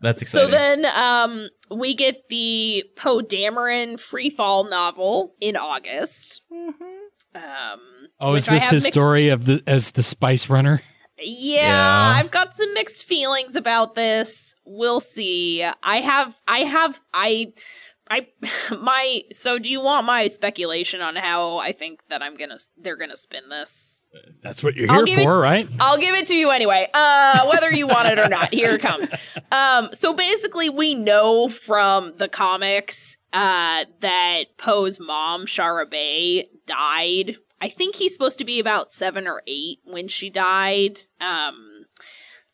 That's 0.00 0.22
exciting. 0.22 0.46
So 0.46 0.50
then 0.56 0.86
um, 0.86 1.48
we 1.70 1.94
get 1.94 2.28
the 2.28 2.84
Poe 2.96 3.20
Dameron 3.20 3.94
Freefall 3.94 4.68
novel 4.70 5.34
in 5.40 5.56
August. 5.56 6.42
Um, 7.34 7.42
Oh, 8.20 8.34
is 8.34 8.46
this 8.46 8.68
his 8.68 8.84
mixed- 8.84 8.98
story 8.98 9.28
of 9.28 9.44
the 9.46 9.62
as 9.66 9.92
the 9.92 10.02
Spice 10.02 10.48
Runner? 10.50 10.82
Yeah, 11.20 11.66
Yeah. 11.66 12.12
I've 12.16 12.30
got 12.30 12.52
some 12.52 12.72
mixed 12.74 13.04
feelings 13.04 13.54
about 13.56 13.94
this. 13.96 14.54
We'll 14.64 15.00
see. 15.00 15.64
I 15.82 15.96
have, 16.00 16.34
I 16.46 16.60
have, 16.60 17.00
I, 17.12 17.52
I, 18.10 18.28
my. 18.78 19.22
So, 19.32 19.58
do 19.58 19.70
you 19.70 19.80
want 19.80 20.06
my 20.06 20.26
speculation 20.26 21.00
on 21.00 21.16
how 21.16 21.58
I 21.58 21.72
think 21.72 22.00
that 22.08 22.22
I'm 22.22 22.36
gonna, 22.36 22.56
they're 22.76 22.96
gonna 22.96 23.16
spin 23.16 23.48
this? 23.48 24.04
That's 24.42 24.62
what 24.62 24.74
you're 24.76 24.90
I'll 24.90 24.98
here 24.98 25.06
give 25.06 25.18
it- 25.20 25.24
for, 25.24 25.38
right? 25.38 25.68
I'll 25.80 25.98
give 25.98 26.14
it 26.14 26.26
to 26.28 26.34
you 26.36 26.50
anyway, 26.50 26.88
uh, 26.94 27.46
whether 27.48 27.70
you 27.72 27.86
want 27.86 28.08
it 28.08 28.18
or 28.18 28.28
not. 28.28 28.52
Here 28.52 28.74
it 28.74 28.80
comes. 28.80 29.12
Um, 29.50 29.88
so 29.94 30.12
basically, 30.12 30.68
we 30.68 30.94
know 30.94 31.48
from 31.48 32.12
the 32.18 32.28
comics 32.28 33.16
uh, 33.32 33.86
that 34.00 34.44
Poe's 34.58 35.00
mom, 35.00 35.46
Shara 35.46 35.88
Bay, 35.90 36.48
died. 36.66 37.36
I 37.60 37.68
think 37.70 37.96
he's 37.96 38.12
supposed 38.12 38.38
to 38.40 38.44
be 38.44 38.60
about 38.60 38.92
seven 38.92 39.26
or 39.26 39.42
eight 39.46 39.78
when 39.84 40.06
she 40.06 40.28
died. 40.28 41.00
Um, 41.20 41.67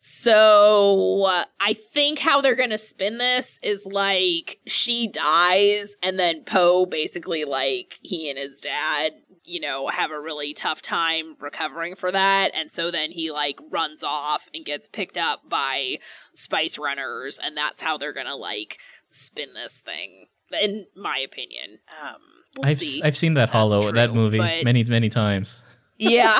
so 0.07 1.23
uh, 1.25 1.45
I 1.59 1.73
think 1.73 2.19
how 2.19 2.39
they're 2.39 2.53
gonna 2.53 2.77
spin 2.77 3.17
this 3.17 3.59
is 3.63 3.87
like 3.87 4.59
she 4.67 5.07
dies, 5.07 5.95
and 6.03 6.19
then 6.19 6.43
Poe 6.43 6.85
basically 6.85 7.43
like 7.43 7.97
he 8.03 8.29
and 8.29 8.37
his 8.37 8.59
dad, 8.59 9.13
you 9.43 9.59
know, 9.59 9.87
have 9.87 10.11
a 10.11 10.21
really 10.21 10.53
tough 10.53 10.83
time 10.83 11.35
recovering 11.39 11.95
for 11.95 12.11
that, 12.11 12.51
and 12.53 12.69
so 12.69 12.91
then 12.91 13.09
he 13.09 13.31
like 13.31 13.57
runs 13.71 14.03
off 14.03 14.47
and 14.53 14.63
gets 14.63 14.85
picked 14.85 15.17
up 15.17 15.49
by 15.49 15.97
Spice 16.35 16.77
Runners, 16.77 17.39
and 17.43 17.57
that's 17.57 17.81
how 17.81 17.97
they're 17.97 18.13
gonna 18.13 18.35
like 18.35 18.77
spin 19.09 19.55
this 19.55 19.81
thing, 19.81 20.27
in 20.61 20.85
my 20.95 21.17
opinion. 21.17 21.79
Um, 21.99 22.21
we'll 22.59 22.69
I've 22.69 22.77
see. 22.77 23.01
I've 23.01 23.17
seen 23.17 23.33
that 23.33 23.47
That's 23.47 23.53
Hollow 23.53 23.91
that 23.91 24.13
movie 24.13 24.37
many 24.37 24.83
many 24.83 25.09
times. 25.09 25.63
Yeah. 25.97 26.37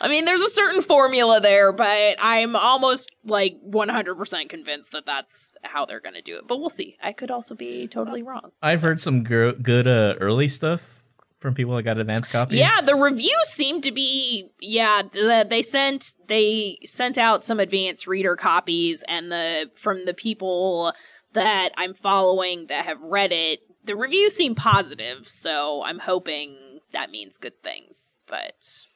I 0.00 0.08
mean, 0.08 0.24
there's 0.24 0.42
a 0.42 0.50
certain 0.50 0.82
formula 0.82 1.40
there, 1.40 1.72
but 1.72 2.16
I'm 2.20 2.56
almost 2.56 3.10
like 3.24 3.56
100% 3.68 4.48
convinced 4.48 4.92
that 4.92 5.06
that's 5.06 5.54
how 5.62 5.84
they're 5.84 6.00
going 6.00 6.14
to 6.14 6.22
do 6.22 6.36
it. 6.36 6.46
But 6.48 6.58
we'll 6.58 6.70
see. 6.70 6.96
I 7.02 7.12
could 7.12 7.30
also 7.30 7.54
be 7.54 7.86
totally 7.88 8.22
wrong. 8.22 8.52
I've 8.62 8.82
heard 8.82 9.00
some 9.00 9.22
gr- 9.22 9.52
good 9.52 9.86
uh, 9.86 10.14
early 10.20 10.48
stuff 10.48 11.00
from 11.40 11.54
people 11.54 11.74
that 11.76 11.82
got 11.82 11.98
advance 11.98 12.28
copies? 12.28 12.58
Yeah, 12.58 12.80
the 12.84 12.94
reviews 12.94 13.48
seem 13.48 13.80
to 13.82 13.90
be 13.90 14.50
yeah. 14.60 15.02
The, 15.02 15.46
they 15.48 15.62
sent 15.62 16.14
they 16.28 16.78
sent 16.84 17.18
out 17.18 17.42
some 17.42 17.58
advanced 17.58 18.06
reader 18.06 18.36
copies, 18.36 19.02
and 19.08 19.32
the 19.32 19.70
from 19.74 20.04
the 20.04 20.14
people 20.14 20.92
that 21.32 21.70
I'm 21.76 21.94
following 21.94 22.66
that 22.66 22.84
have 22.84 23.02
read 23.02 23.32
it, 23.32 23.60
the 23.84 23.96
reviews 23.96 24.34
seem 24.34 24.54
positive. 24.54 25.26
So 25.28 25.82
I'm 25.82 25.98
hoping 25.98 26.56
that 26.92 27.10
means 27.10 27.38
good 27.38 27.62
things, 27.62 28.18
but 28.26 28.86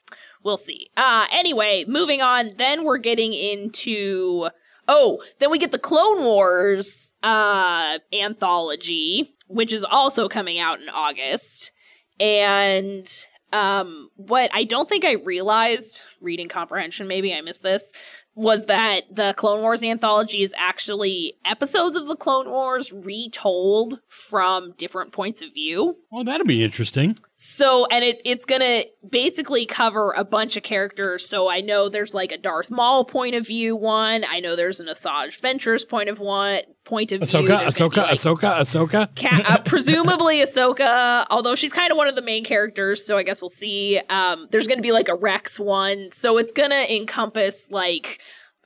we'll 0.43 0.57
see. 0.57 0.91
Uh 0.97 1.27
anyway, 1.33 1.85
moving 1.87 2.21
on. 2.23 2.53
Then 2.57 2.85
we're 2.85 2.99
getting 2.99 3.33
into 3.33 4.49
oh, 4.87 5.23
then 5.39 5.51
we 5.51 5.59
get 5.59 5.73
the 5.73 5.79
Clone 5.79 6.25
Wars 6.25 7.13
uh 7.23 7.99
anthology, 8.13 9.35
which 9.49 9.73
is 9.73 9.85
also 9.85 10.29
coming 10.29 10.59
out 10.59 10.81
in 10.81 10.89
August. 10.89 11.73
And 12.21 13.09
um 13.53 14.11
what 14.17 14.51
I 14.53 14.65
don't 14.65 14.89
think 14.89 15.05
I 15.05 15.13
realized 15.13 16.03
reading 16.21 16.49
comprehension 16.49 17.07
maybe 17.07 17.35
I 17.35 17.41
missed 17.41 17.63
this 17.63 17.93
was 18.35 18.67
that 18.67 19.03
the 19.11 19.33
Clone 19.37 19.61
Wars 19.61 19.85
anthology 19.85 20.43
is 20.43 20.55
actually 20.57 21.35
episodes 21.45 21.97
of 21.97 22.09
the 22.09 22.17
Clone 22.17 22.51
Wars 22.51 22.93
retold 22.93 24.01
from 24.09 24.73
different 24.77 25.13
points 25.13 25.41
of 25.41 25.53
view. 25.55 25.97
Well, 26.11 26.25
that'd 26.25 26.47
be 26.47 26.65
interesting. 26.65 27.17
So, 27.37 27.87
and 27.87 28.05
it 28.05 28.23
it's 28.25 28.45
gonna 28.45 28.85
basically 29.09 29.67
cover 29.67 30.13
a 30.17 30.25
bunch 30.25 30.57
of 30.57 30.63
characters. 30.63 31.29
So 31.29 31.51
I 31.51 31.61
know 31.61 31.89
there's 31.89 32.15
like 32.15 32.33
a 32.33 32.39
Darth 32.39 32.71
Maul 32.71 33.05
point 33.05 33.35
of 33.35 33.47
view 33.47 33.77
one. 33.77 34.25
I 34.29 34.41
know 34.41 34.57
there's 34.57 34.81
an 34.81 34.87
Asajj 34.87 35.41
Ventress 35.41 35.89
point 35.89 36.09
of 36.09 36.21
one 36.21 36.63
point 36.85 37.13
of 37.13 37.21
view. 37.21 37.27
Ahsoka, 37.27 37.49
gonna 37.49 37.65
be, 37.65 37.71
Ahsoka, 37.71 37.97
like, 37.97 38.11
Ahsoka, 38.11 38.61
Ahsoka. 38.61 39.17
Ca- 39.17 39.45
uh, 39.47 39.59
presumably 39.59 40.39
Ahsoka, 40.39 41.27
although 41.31 41.55
she's 41.55 41.73
kind 41.73 41.91
of 41.91 41.97
one 41.97 42.09
of 42.09 42.15
the 42.15 42.23
main 42.23 42.45
characters, 42.45 43.05
so 43.05 43.17
I 43.17 43.23
guess 43.23 43.43
we'll 43.43 43.49
see. 43.49 44.01
Um, 44.11 44.47
there's 44.51 44.67
going 44.67 44.79
to 44.79 44.83
be 44.83 44.93
like 44.93 45.09
a 45.09 45.15
Rex 45.15 45.59
one, 45.59 46.11
so 46.13 46.39
it's 46.39 46.53
going 46.53 46.71
to 46.71 46.95
encompass 46.97 47.71
like 47.71 48.21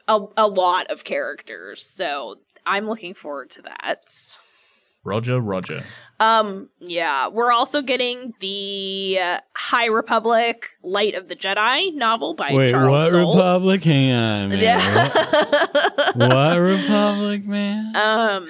a, 0.08 0.20
a 0.36 0.48
lot 0.48 0.90
of 0.90 1.04
characters. 1.04 1.84
So 1.86 2.36
I'm 2.66 2.86
looking 2.86 3.14
forward 3.14 3.50
to 3.52 3.62
that. 3.62 4.08
Roger, 5.04 5.40
Roger. 5.40 5.84
Um, 6.20 6.68
yeah, 6.80 7.28
we're 7.28 7.52
also 7.52 7.80
getting 7.80 8.34
the 8.40 9.18
uh, 9.22 9.38
High 9.56 9.86
Republic 9.86 10.66
Light 10.82 11.14
of 11.14 11.28
the 11.28 11.36
Jedi 11.36 11.94
novel 11.94 12.34
by 12.34 12.50
Wait, 12.52 12.70
Charles 12.72 12.90
what 12.90 13.10
Soule. 13.10 13.32
republic? 13.34 13.84
Hang 13.84 14.12
on, 14.12 14.48
man. 14.50 14.58
Yeah. 14.58 15.08
what 16.14 16.56
republic, 16.56 17.46
man? 17.46 17.96
um 17.96 18.46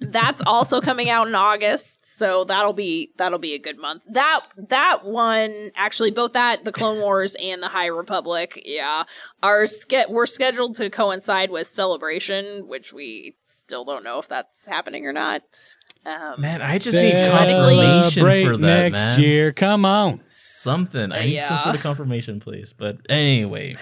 that's 0.00 0.42
also 0.44 0.80
coming 0.80 1.08
out 1.08 1.26
in 1.26 1.34
August, 1.34 2.04
so 2.04 2.44
that'll 2.44 2.72
be 2.72 3.12
that'll 3.16 3.38
be 3.38 3.54
a 3.54 3.58
good 3.58 3.78
month. 3.78 4.02
That 4.10 4.40
that 4.68 5.04
one 5.04 5.70
actually 5.74 6.10
both 6.10 6.34
that 6.34 6.64
the 6.64 6.72
Clone 6.72 7.00
Wars 7.00 7.34
and 7.40 7.62
the 7.62 7.68
High 7.68 7.86
Republic, 7.86 8.60
yeah, 8.64 9.04
are 9.42 9.66
ske- 9.66 10.08
were 10.08 10.26
scheduled 10.26 10.76
to 10.76 10.90
coincide 10.90 11.50
with 11.50 11.68
Celebration, 11.68 12.68
which 12.68 12.92
we 12.92 13.36
still 13.42 13.84
don't 13.84 14.04
know 14.04 14.18
if 14.18 14.28
that's 14.28 14.66
happening 14.66 15.06
or 15.06 15.12
not. 15.12 15.42
Um, 16.04 16.40
Man, 16.40 16.62
I 16.62 16.78
just 16.78 16.94
need 16.94 17.12
confirmation 17.30 18.22
for 18.22 18.56
that, 18.58 18.60
next 18.60 19.00
man. 19.00 19.20
year. 19.20 19.52
Come 19.52 19.84
on. 19.84 20.20
Something. 20.24 21.10
I 21.10 21.24
need 21.24 21.42
some 21.42 21.58
sort 21.58 21.74
of 21.74 21.80
confirmation, 21.80 22.38
please. 22.38 22.72
But 22.72 22.98
anyway, 23.08 23.76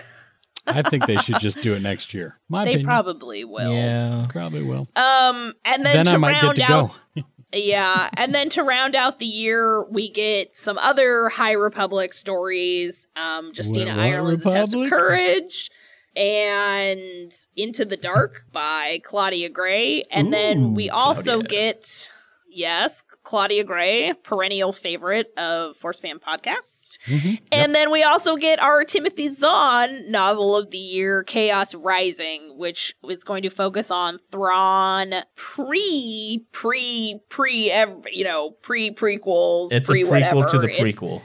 I 0.67 0.83
think 0.83 1.07
they 1.07 1.17
should 1.17 1.39
just 1.41 1.61
do 1.61 1.75
it 1.75 1.83
next 1.83 2.15
year. 2.15 2.39
My 2.49 2.65
they 2.65 2.71
opinion. 2.73 2.87
probably 2.87 3.45
will. 3.45 3.73
yeah. 3.75 4.23
probably 4.29 4.63
will. 4.63 4.89
Um, 4.97 5.55
and 5.65 5.85
then, 5.85 5.97
Then 5.97 6.07
to 6.07 6.13
I 6.13 6.17
might 6.17 6.43
round 6.43 6.57
get 6.57 6.67
to 6.69 6.73
out 6.73 6.91
go. 7.15 7.23
Yeah, 7.57 8.11
and 8.17 8.35
then 8.35 8.49
to 8.51 8.65
round 8.65 8.97
out 8.97 9.21
the 9.21 9.27
year, 9.27 9.85
we 9.85 10.11
get 10.11 10.57
some 10.57 10.77
other 10.79 11.29
High 11.29 11.53
Republic 11.53 12.13
stories. 12.13 13.07
Um, 13.15 13.53
Justina 13.55 13.91
What- 13.91 13.97
what 13.99 14.05
Ireland's 14.07 14.47
A 14.47 14.51
Test 14.51 14.75
of 14.75 14.91
Courage, 14.91 15.71
and 16.17 17.33
Into 17.57 17.85
the 17.85 17.97
Dark 17.97 18.45
by 18.53 19.01
Claudia 19.05 19.49
Gray, 19.51 20.03
and 20.11 20.33
then 20.33 20.75
we 20.75 20.91
also 20.91 21.35
Claudia. 21.41 21.49
get 21.49 22.11
yes, 22.55 23.03
Claudia 23.23 23.65
Gray, 23.65 24.13
perennial 24.23 24.73
favorite 24.73 25.33
of 25.37 25.77
Force 25.77 26.01
Fan 26.01 26.19
podcast, 26.19 26.99
Mhm. 27.07 27.41
and 27.53 27.75
then 27.75 27.91
we 27.91 28.03
also 28.03 28.37
get 28.37 28.61
our 28.61 28.85
Timothy 28.85 29.29
Zahn 29.29 30.11
novel 30.11 30.57
of 30.57 30.71
the 30.71 30.79
year, 30.79 31.23
Chaos 31.25 31.75
Rising, 31.75 32.57
which 32.57 32.95
is 33.09 33.25
going 33.25 33.43
to 33.43 33.51
focus 33.51 33.91
on 33.91 34.19
Thrawn 34.31 35.15
pre, 35.37 36.45
pre, 36.53 37.21
pre, 37.29 37.73
you 38.13 38.25
know, 38.25 38.51
pre 38.63 38.91
prequels. 38.91 39.73
It's 39.73 39.89
a 39.89 39.93
pre 39.93 40.03
prequel 40.05 40.11
whatever. 40.35 40.49
to 40.51 40.59
the 40.59 40.69
It's- 40.73 40.81
prequel. 41.01 41.23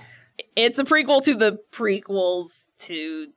It's, 0.55 0.79
a 0.79 0.83
prequel 0.85 1.21
to 1.25 1.35
the 1.35 1.59
prequels 1.71 2.69
to 2.79 3.27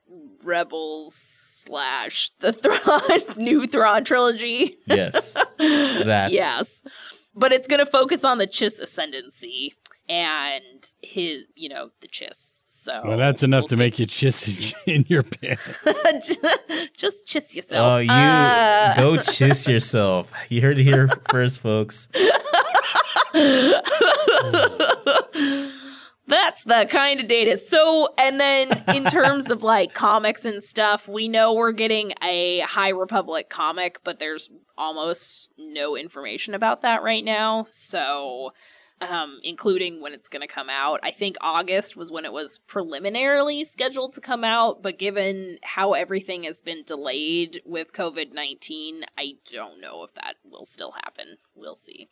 Rebels 0.41 1.13
slash 1.15 2.31
the 2.39 2.51
Thrawn 2.53 3.37
new 3.37 3.65
Thrawn 3.67 4.03
trilogy. 4.03 4.77
Yes. 4.87 5.35
That. 5.57 6.31
yes, 6.31 6.83
but 7.35 7.51
it's 7.51 7.67
going 7.67 7.79
to 7.79 7.85
focus 7.85 8.23
on 8.23 8.37
the 8.37 8.47
Chiss 8.47 8.79
ascendancy 8.81 9.73
and 10.09 10.63
his, 11.01 11.45
you 11.55 11.69
know, 11.69 11.89
the 12.01 12.07
Chiss. 12.07 12.61
So 12.65 13.01
Well, 13.05 13.17
that's 13.17 13.43
enough 13.43 13.61
we'll 13.61 13.67
to 13.69 13.77
make 13.77 13.97
you 13.99 14.05
chiss 14.05 14.73
in 14.85 15.05
your 15.07 15.23
pants. 15.23 15.61
just 16.97 17.25
chiss 17.25 17.55
yourself. 17.55 17.91
Oh, 17.93 17.97
you 17.99 18.09
Uh, 18.11 18.95
go 18.95 19.13
chiss 19.13 19.67
yourself. 19.71 20.31
You 20.49 20.61
heard 20.61 20.77
it 20.79 20.83
here 20.83 21.07
first, 21.29 21.59
folks. 21.59 22.09
That's 26.33 26.63
the 26.63 26.87
kind 26.89 27.19
of 27.19 27.27
data. 27.27 27.57
So, 27.57 28.11
and 28.17 28.39
then 28.39 28.83
in 28.95 29.03
terms 29.11 29.51
of 29.51 29.61
like 29.61 29.93
comics 29.93 30.45
and 30.45 30.63
stuff, 30.63 31.07
we 31.07 31.27
know 31.27 31.53
we're 31.53 31.73
getting 31.73 32.13
a 32.23 32.61
High 32.61 32.89
Republic 32.89 33.49
comic, 33.49 33.99
but 34.03 34.17
there's 34.17 34.49
almost 34.75 35.51
no 35.59 35.95
information 35.95 36.55
about 36.55 36.81
that 36.81 37.03
right 37.03 37.23
now. 37.23 37.65
So, 37.69 38.51
um, 38.99 39.41
including 39.43 40.01
when 40.01 40.13
it's 40.13 40.27
going 40.27 40.41
to 40.41 40.51
come 40.51 40.71
out. 40.71 41.01
I 41.03 41.11
think 41.11 41.37
August 41.39 41.95
was 41.95 42.11
when 42.11 42.25
it 42.25 42.33
was 42.33 42.57
preliminarily 42.57 43.63
scheduled 43.63 44.13
to 44.13 44.21
come 44.21 44.43
out, 44.43 44.81
but 44.81 44.97
given 44.97 45.59
how 45.61 45.93
everything 45.93 46.45
has 46.45 46.63
been 46.63 46.83
delayed 46.83 47.61
with 47.63 47.93
COVID 47.93 48.33
19, 48.33 49.03
I 49.19 49.33
don't 49.51 49.79
know 49.79 50.03
if 50.03 50.15
that 50.15 50.37
will 50.43 50.65
still 50.65 50.93
happen. 50.93 51.37
We'll 51.53 51.75
see. 51.75 52.09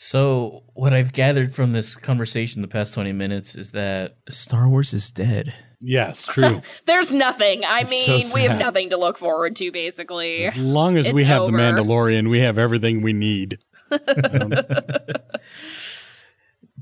So, 0.00 0.62
what 0.74 0.94
I've 0.94 1.12
gathered 1.12 1.52
from 1.52 1.72
this 1.72 1.96
conversation 1.96 2.62
the 2.62 2.68
past 2.68 2.94
20 2.94 3.12
minutes 3.12 3.56
is 3.56 3.72
that 3.72 4.14
Star 4.28 4.68
Wars 4.68 4.92
is 4.92 5.10
dead. 5.10 5.52
yes, 5.80 6.24
true. 6.24 6.62
There's 6.84 7.12
nothing. 7.12 7.64
I 7.64 7.80
It's 7.80 8.06
so 8.06 8.12
mean, 8.12 8.24
we 8.32 8.42
have 8.48 8.60
nothing 8.60 8.90
to 8.90 8.96
look 8.96 9.18
forward 9.18 9.56
to, 9.56 9.72
basically. 9.72 10.44
As 10.44 10.56
long 10.56 10.96
as 10.96 11.12
we 11.12 11.24
have 11.24 11.42
over. 11.42 11.50
the 11.50 11.58
Mandalorian, 11.58 12.30
we 12.30 12.38
have 12.38 12.58
everything 12.58 13.02
we 13.02 13.12
need. 13.12 13.58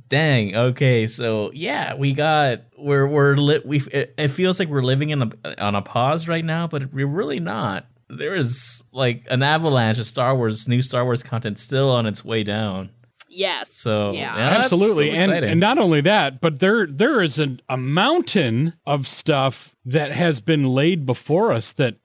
Dang. 0.09 0.55
Okay. 0.55 1.07
So, 1.07 1.51
yeah, 1.55 1.95
we 1.95 2.13
got 2.13 2.65
we're 2.77 3.07
we're 3.07 3.37
lit 3.37 3.65
we 3.65 3.81
it, 3.93 4.13
it 4.19 4.29
feels 4.29 4.59
like 4.59 4.69
we're 4.69 4.83
living 4.83 5.09
in 5.09 5.23
a 5.23 5.65
on 5.65 5.75
a 5.75 5.81
pause 5.81 6.29
right 6.29 6.45
now, 6.45 6.67
but 6.67 6.93
we're 6.93 7.07
really 7.07 7.41
not. 7.41 7.87
There 8.11 8.35
is 8.35 8.85
like 8.93 9.25
an 9.31 9.43
avalanche 9.43 9.99
of 9.99 10.07
Star 10.07 10.37
Wars 10.37 10.69
new 10.69 10.83
Star 10.83 11.03
Wars 11.03 11.23
content 11.23 11.59
still 11.59 11.91
on 11.91 12.05
its 12.05 12.23
way 12.23 12.43
down. 12.43 12.91
Yes. 13.37 13.73
So, 13.73 14.13
yeah. 14.13 14.37
yeah. 14.37 14.57
Absolutely, 14.57 15.11
so 15.11 15.17
and 15.17 15.33
and 15.45 15.61
not 15.61 15.79
only 15.79 16.01
that, 16.01 16.41
but 16.41 16.61
there 16.61 16.87
there 16.87 17.23
is 17.23 17.39
a, 17.39 17.59
a 17.69 17.77
mountain 17.77 18.73
of 18.87 19.07
stuff 19.07 19.77
that 19.85 20.13
has 20.13 20.41
been 20.41 20.65
laid 20.65 21.05
before 21.05 21.53
us 21.53 21.73
that 21.75 21.97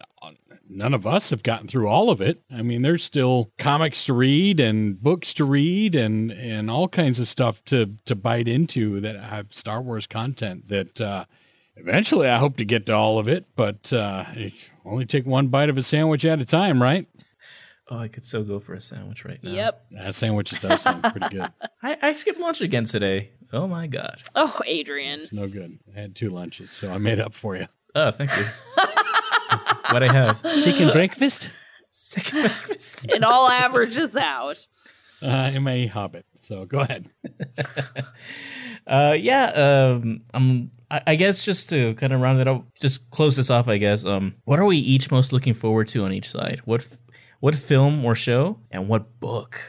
none 0.68 0.94
of 0.94 1.06
us 1.06 1.30
have 1.32 1.44
gotten 1.44 1.68
through 1.68 1.88
all 1.88 2.10
of 2.10 2.22
it. 2.22 2.42
I 2.50 2.62
mean, 2.62 2.82
there's 2.82 3.04
still 3.04 3.52
comics 3.58 4.06
to 4.06 4.14
read 4.14 4.60
and 4.60 5.02
books 5.02 5.34
to 5.36 5.46
read 5.46 5.96
and 5.96 6.32
and 6.32 6.70
all 6.70 6.88
kinds 6.88 7.20
of 7.20 7.28
stuff 7.28 7.64
to 7.66 7.98
to 8.06 8.16
bite 8.16 8.48
into 8.48 9.00
that 9.00 9.16
have 9.16 9.54
Star 9.54 9.82
Wars 9.82 10.08
content 10.08 10.68
that. 10.70 11.00
uh 11.02 11.26
Eventually, 11.78 12.28
I 12.28 12.38
hope 12.38 12.58
to 12.58 12.66
get 12.66 12.86
to 12.88 12.94
all 12.94 13.18
of 13.18 13.28
it, 13.30 13.46
but 13.56 13.92
uh, 13.94 14.26
only 14.86 15.06
take 15.06 15.26
one 15.26 15.48
bite 15.48 15.70
of 15.70 15.78
a 15.78 15.82
sandwich 15.82 16.26
at 16.26 16.40
a 16.40 16.46
time, 16.46 16.80
right? 16.82 17.08
Oh, 17.92 17.98
I 17.98 18.08
could 18.08 18.24
so 18.24 18.42
go 18.42 18.58
for 18.58 18.74
a 18.74 18.80
sandwich 18.80 19.26
right 19.26 19.44
now. 19.44 19.52
Yep. 19.52 19.86
That 19.92 20.16
sandwich 20.16 20.60
does 20.62 20.82
sound 20.82 21.04
pretty 21.04 21.28
good. 21.28 21.52
I, 21.84 21.98
I 22.02 22.14
skipped 22.14 22.40
lunch 22.40 22.62
again 22.62 22.86
today. 22.86 23.32
Oh 23.52 23.68
my 23.68 23.88
god. 23.88 24.22
Oh, 24.34 24.62
Adrian. 24.66 25.20
It's 25.20 25.34
no 25.34 25.50
good. 25.50 25.78
I 25.94 26.00
had 26.00 26.16
two 26.16 26.30
lunches, 26.30 26.72
so 26.72 26.90
I 26.90 27.00
made 27.00 27.20
up 27.20 27.34
for 27.34 27.58
you. 27.58 27.66
Oh, 27.94 28.12
thank 28.12 28.32
you. 28.38 28.44
what 29.92 30.04
I 30.04 30.10
have? 30.10 30.40
Second 30.54 30.94
breakfast? 30.94 31.50
Second 31.90 32.44
breakfast. 32.44 33.08
It 33.12 33.26
all 33.26 33.50
averages 33.50 34.16
out. 34.16 34.66
Uh, 35.22 35.52
I'm 35.54 35.68
a 35.68 35.88
hobbit, 35.88 36.26
so 36.38 36.66
go 36.66 36.80
ahead. 36.80 37.10
Uh, 38.88 39.16
yeah. 39.18 39.46
Um, 39.46 40.22
um, 40.34 40.72
I, 40.90 41.02
I 41.08 41.16
guess 41.16 41.46
just 41.46 41.70
to 41.70 41.94
kind 41.96 42.14
of 42.14 42.20
round 42.22 42.40
it 42.40 42.48
up, 42.48 42.66
just 42.80 43.10
close 43.12 43.36
this 43.36 43.50
off. 43.50 43.68
I 43.68 43.78
guess. 43.78 44.06
Um, 44.06 44.36
what 44.46 44.60
are 44.60 44.66
we 44.66 44.78
each 44.78 45.12
most 45.12 45.32
looking 45.32 45.54
forward 45.54 45.88
to 45.90 46.04
on 46.04 46.14
each 46.14 46.30
side? 46.30 46.62
What, 46.66 46.86
what 47.42 47.56
film 47.56 48.06
or 48.06 48.16
show, 48.16 48.60
and 48.72 48.88
what 48.88 49.20
book? 49.20 49.60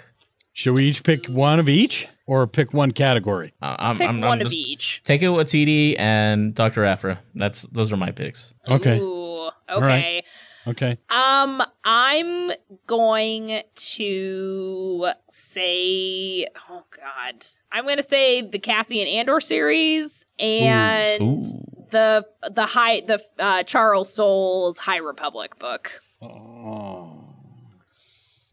Should 0.52 0.76
we 0.76 0.84
each 0.84 1.02
pick 1.02 1.26
one 1.26 1.58
of 1.58 1.68
each 1.68 2.06
or 2.26 2.46
pick 2.46 2.72
one 2.72 2.90
category? 2.90 3.54
Uh, 3.60 3.74
I'm, 3.78 3.98
Pick 3.98 4.08
I'm, 4.08 4.20
one 4.20 4.40
I'm 4.40 4.46
of 4.46 4.52
each. 4.52 5.02
Take 5.04 5.22
it 5.22 5.30
with 5.30 5.48
TD 5.48 5.98
and 5.98 6.54
Dr. 6.54 6.84
Aphra. 6.84 7.20
That's 7.34 7.62
those 7.62 7.90
are 7.90 7.96
my 7.96 8.10
picks. 8.10 8.52
Okay. 8.68 8.98
Ooh, 8.98 9.50
right. 9.68 9.72
okay. 9.72 10.22
Okay. 10.64 10.98
Um, 11.10 11.60
I'm 11.82 12.52
going 12.86 13.62
to 13.74 15.12
say, 15.30 16.46
oh 16.70 16.84
god, 16.94 17.44
I'm 17.72 17.84
going 17.84 17.96
to 17.96 18.02
say 18.02 18.42
the 18.42 18.60
Cassian 18.60 19.08
Andor 19.08 19.40
series 19.40 20.26
and 20.38 21.22
Ooh. 21.22 21.42
the 21.90 22.26
the 22.48 22.66
high 22.66 23.00
the 23.00 23.20
uh, 23.38 23.62
Charles 23.64 24.14
Soule's 24.14 24.78
High 24.78 24.98
Republic 24.98 25.58
book. 25.58 26.00
Oh. 26.20 27.01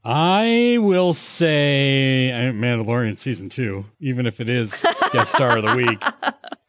I 0.03 0.77
will 0.79 1.13
say 1.13 2.31
Mandalorian 2.33 3.17
season 3.17 3.49
two, 3.49 3.85
even 3.99 4.25
if 4.25 4.39
it 4.39 4.49
is 4.49 4.85
guest 5.11 5.33
star 5.33 5.57
of 5.57 5.65
the 5.65 5.75
week. 5.75 6.03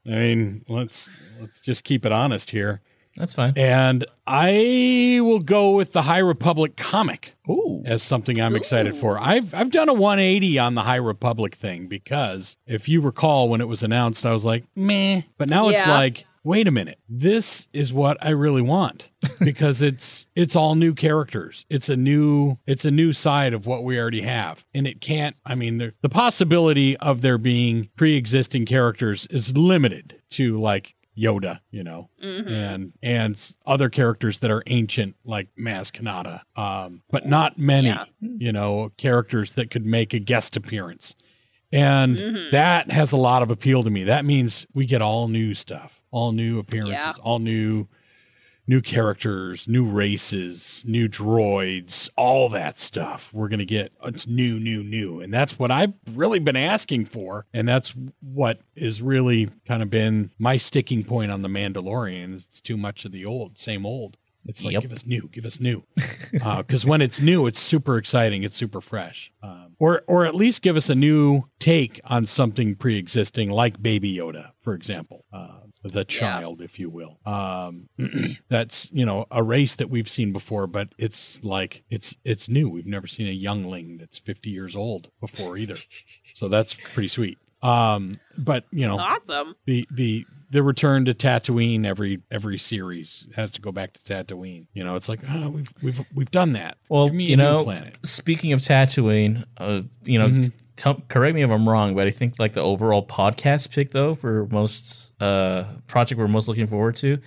I 0.06 0.10
mean, 0.10 0.64
let's 0.68 1.14
let's 1.40 1.60
just 1.60 1.84
keep 1.84 2.04
it 2.04 2.12
honest 2.12 2.50
here. 2.50 2.80
That's 3.16 3.34
fine. 3.34 3.54
And 3.56 4.04
I 4.26 5.18
will 5.22 5.40
go 5.40 5.72
with 5.72 5.92
the 5.92 6.02
High 6.02 6.18
Republic 6.18 6.76
comic 6.76 7.34
Ooh. 7.48 7.82
as 7.84 8.02
something 8.02 8.40
I'm 8.40 8.54
excited 8.54 8.94
for. 8.94 9.18
I've 9.18 9.52
I've 9.54 9.70
done 9.70 9.88
a 9.88 9.94
180 9.94 10.58
on 10.58 10.74
the 10.74 10.82
High 10.82 10.96
Republic 10.96 11.54
thing 11.54 11.86
because 11.86 12.56
if 12.66 12.88
you 12.88 13.00
recall 13.00 13.48
when 13.48 13.60
it 13.60 13.68
was 13.68 13.82
announced, 13.82 14.24
I 14.24 14.32
was 14.32 14.44
like, 14.44 14.64
meh. 14.76 15.22
But 15.38 15.48
now 15.48 15.68
it's 15.68 15.86
like, 15.86 16.26
wait 16.42 16.66
a 16.66 16.70
minute, 16.70 16.98
this 17.08 17.68
is 17.72 17.92
what 17.92 18.16
I 18.24 18.30
really 18.30 18.62
want 18.62 19.10
because 19.40 19.82
it's 19.82 20.26
it's 20.34 20.56
all 20.56 20.74
new 20.74 20.94
characters. 20.94 21.64
It's 21.68 21.88
a 21.88 21.96
new 21.96 22.58
it's 22.66 22.84
a 22.84 22.90
new 22.90 23.12
side 23.12 23.52
of 23.52 23.66
what 23.66 23.84
we 23.84 24.00
already 24.00 24.22
have, 24.22 24.64
and 24.74 24.86
it 24.86 25.00
can't. 25.00 25.36
I 25.44 25.54
mean, 25.54 25.78
the, 25.78 25.94
the 26.02 26.08
possibility 26.08 26.96
of 26.98 27.20
there 27.20 27.38
being 27.38 27.90
pre-existing 27.96 28.66
characters 28.66 29.26
is 29.26 29.56
limited 29.56 30.20
to 30.30 30.60
like. 30.60 30.94
Yoda, 31.18 31.58
you 31.70 31.82
know, 31.84 32.08
and 32.22 32.92
and 33.02 33.52
other 33.66 33.90
characters 33.90 34.38
that 34.38 34.50
are 34.50 34.62
ancient 34.68 35.16
like 35.22 35.48
Maz 35.58 35.90
Kanata, 35.90 36.40
um, 36.56 37.02
but 37.10 37.26
not 37.26 37.58
many, 37.58 37.88
Yeah. 37.88 38.04
you 38.20 38.52
know, 38.52 38.92
characters 38.96 39.52
that 39.54 39.70
could 39.70 39.84
make 39.84 40.14
a 40.14 40.18
guest 40.18 40.56
appearance. 40.56 41.14
And 41.72 42.16
Mm-hmm. 42.16 42.50
that 42.50 42.90
has 42.90 43.12
a 43.12 43.16
lot 43.16 43.42
of 43.42 43.50
appeal 43.50 43.82
to 43.82 43.90
me. 43.90 44.04
That 44.04 44.24
means 44.24 44.66
we 44.74 44.86
get 44.86 45.02
all 45.02 45.28
new 45.28 45.54
stuff, 45.54 46.02
all 46.10 46.32
new 46.32 46.58
appearances, 46.58 47.18
all 47.18 47.38
new 47.38 47.88
new 48.66 48.80
characters, 48.80 49.66
new 49.66 49.84
races, 49.84 50.84
new 50.86 51.08
droids, 51.08 52.08
all 52.16 52.48
that 52.48 52.78
stuff. 52.78 53.32
We're 53.34 53.48
going 53.48 53.58
to 53.58 53.64
get 53.64 53.92
it's 54.04 54.28
new, 54.28 54.60
new, 54.60 54.84
new. 54.84 55.20
And 55.20 55.34
that's 55.34 55.58
what 55.58 55.72
I've 55.72 55.94
really 56.12 56.38
been 56.38 56.54
asking 56.56 57.06
for. 57.06 57.46
And 57.52 57.66
that's 57.68 57.96
what 58.20 58.60
is 58.76 59.02
really 59.02 59.48
kind 59.66 59.82
of 59.82 59.90
been 59.90 60.30
my 60.38 60.56
sticking 60.56 61.02
point 61.02 61.32
on 61.32 61.42
the 61.42 61.48
Mandalorian. 61.48 62.34
It's 62.36 62.60
too 62.60 62.76
much 62.76 63.04
of 63.04 63.10
the 63.10 63.24
old, 63.24 63.58
same 63.58 63.84
old. 63.84 64.16
It's 64.46 64.64
like, 64.64 64.72
Yep. 64.72 64.82
give 64.82 64.92
us 64.92 65.06
new, 65.06 65.28
give 65.32 65.44
us 65.44 65.60
new. 65.60 65.84
Because 66.32 66.86
when 66.86 67.00
it's 67.02 67.20
new, 67.20 67.46
it's 67.46 67.60
super 67.60 67.96
exciting. 67.98 68.42
It's 68.42 68.56
super 68.56 68.80
fresh. 68.80 69.32
Um, 69.42 69.76
or, 69.78 70.02
or 70.06 70.26
at 70.26 70.34
least 70.34 70.62
give 70.62 70.76
us 70.76 70.88
a 70.88 70.94
new 70.94 71.44
take 71.58 72.00
on 72.04 72.26
something 72.26 72.74
pre 72.74 72.96
existing, 72.98 73.50
like 73.50 73.82
Baby 73.82 74.16
Yoda, 74.16 74.52
for 74.60 74.74
example. 74.74 75.24
Uh, 75.32 75.60
the 75.82 76.04
child, 76.04 76.60
if 76.60 76.78
you 76.78 76.90
will. 76.90 77.18
Um, 77.24 77.88
that's 78.48 78.90
you 78.92 79.06
know 79.06 79.26
a 79.30 79.42
race 79.42 79.76
that 79.76 79.88
we've 79.88 80.08
seen 80.10 80.32
before, 80.32 80.66
but 80.66 80.88
it's 80.98 81.42
like 81.42 81.84
it's 81.88 82.16
it's 82.24 82.48
new. 82.50 82.68
We've 82.68 82.86
never 82.86 83.06
seen 83.06 83.26
a 83.26 83.30
youngling 83.32 83.96
that's 83.96 84.18
fifty 84.18 84.50
years 84.50 84.76
old 84.76 85.10
before 85.20 85.56
either, 85.56 85.76
so 86.34 86.48
that's 86.48 86.74
pretty 86.74 87.08
sweet. 87.08 87.38
Um, 87.62 88.18
but 88.38 88.64
you 88.70 88.86
know 88.86 88.98
Awesome. 88.98 89.54
the 89.66 89.86
the 89.90 90.24
the 90.50 90.62
return 90.62 91.04
to 91.04 91.14
Tatooine 91.14 91.84
every 91.86 92.22
every 92.30 92.58
series 92.58 93.26
has 93.36 93.50
to 93.52 93.60
go 93.60 93.70
back 93.70 93.92
to 93.92 94.00
Tatooine. 94.00 94.66
You 94.72 94.82
know, 94.84 94.96
it's 94.96 95.08
like 95.08 95.20
oh, 95.30 95.50
we've 95.50 95.68
we've 95.82 96.00
we've 96.14 96.30
done 96.30 96.52
that. 96.52 96.78
Well, 96.88 97.06
Give 97.06 97.14
me 97.14 97.24
you 97.26 97.34
a 97.34 97.36
new 97.36 97.42
know, 97.42 97.64
planet. 97.64 97.96
speaking 98.04 98.52
of 98.52 98.60
Tatooine, 98.60 99.44
uh, 99.58 99.82
you 100.04 100.18
know, 100.18 100.28
Mhm. 100.28 100.52
tell, 100.76 101.02
correct 101.08 101.34
me 101.34 101.42
if 101.42 101.50
I'm 101.50 101.68
wrong, 101.68 101.94
but 101.94 102.06
I 102.06 102.10
think 102.10 102.34
like 102.38 102.54
the 102.54 102.62
overall 102.62 103.06
podcast 103.06 103.70
pick 103.70 103.90
though 103.92 104.14
for 104.14 104.46
most 104.50 105.12
uh 105.22 105.64
project 105.86 106.18
we're 106.18 106.26
most 106.28 106.48
looking 106.48 106.66
forward 106.66 106.96
to, 106.96 107.18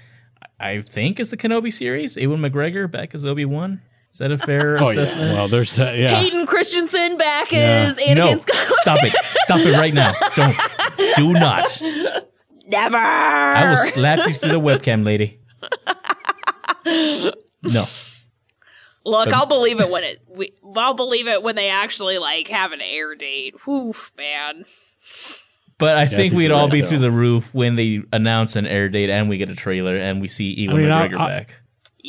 I 0.59 0.81
think 0.81 1.19
is 1.19 1.29
the 1.29 1.37
Kenobi 1.37 1.71
series. 1.71 2.17
Ewan 2.17 2.41
McGregor 2.41 2.89
back 2.91 3.13
as 3.15 3.23
Obi 3.23 3.45
Wan. 3.45 3.81
Is 4.13 4.19
that 4.19 4.31
a 4.31 4.37
fair 4.37 4.77
Oh 4.79 4.91
yeah, 4.91 5.01
assessment? 5.01 5.33
well 5.33 5.47
there's 5.47 5.77
uh, 5.79 5.91
yeah. 5.95 6.09
Hayden 6.09 6.45
Christensen 6.45 7.17
back 7.17 7.51
Yeah. 7.51 7.87
as 7.89 7.97
Anakin 7.97 8.15
no, 8.15 8.27
Skywalker. 8.37 8.65
stop 8.81 8.99
it! 9.03 9.13
Stop 9.29 9.59
it 9.61 9.73
right 9.75 9.93
now! 9.93 10.11
Don't, 10.35 10.55
do 11.17 11.33
not! 11.33 11.81
Never. 12.67 12.97
I 12.97 13.69
will 13.69 13.77
slap 13.77 14.27
you 14.27 14.33
through 14.35 14.51
the 14.51 14.59
webcam, 14.59 15.03
lady. 15.03 15.39
No, 17.65 17.85
Look, 19.05 19.25
But- 19.29 19.33
I'll 19.33 19.45
believe 19.45 19.79
it 19.81 19.89
when 19.89 20.03
it. 20.03 20.21
We, 20.29 20.53
I'll 20.75 20.93
believe 20.93 21.27
it 21.27 21.41
when 21.43 21.55
they 21.55 21.69
actually 21.69 22.17
like 22.19 22.47
have 22.49 22.71
an 22.71 22.81
air 22.81 23.15
date. 23.15 23.55
Whew, 23.65 23.93
man. 24.17 24.65
but 25.77 25.97
I 25.97 26.01
I 26.03 26.05
think 26.05 26.17
think 26.17 26.33
we'd 26.35 26.45
you're 26.47 26.53
all 26.55 26.63
right, 26.67 26.71
be 26.71 26.81
though. 26.81 26.87
through 26.89 26.99
the 26.99 27.11
roof 27.11 27.53
when 27.53 27.75
they 27.75 28.01
announce 28.13 28.55
an 28.55 28.65
air 28.67 28.89
date 28.89 29.09
and 29.09 29.27
we 29.27 29.37
get 29.37 29.49
a 29.49 29.55
trailer 29.55 29.95
and 29.97 30.21
we 30.21 30.27
see 30.29 30.53
Ewan 30.53 30.77
mean, 30.77 30.91
I- 30.91 31.07
McGregor 31.07 31.19
I- 31.19 31.27
back. 31.27 31.49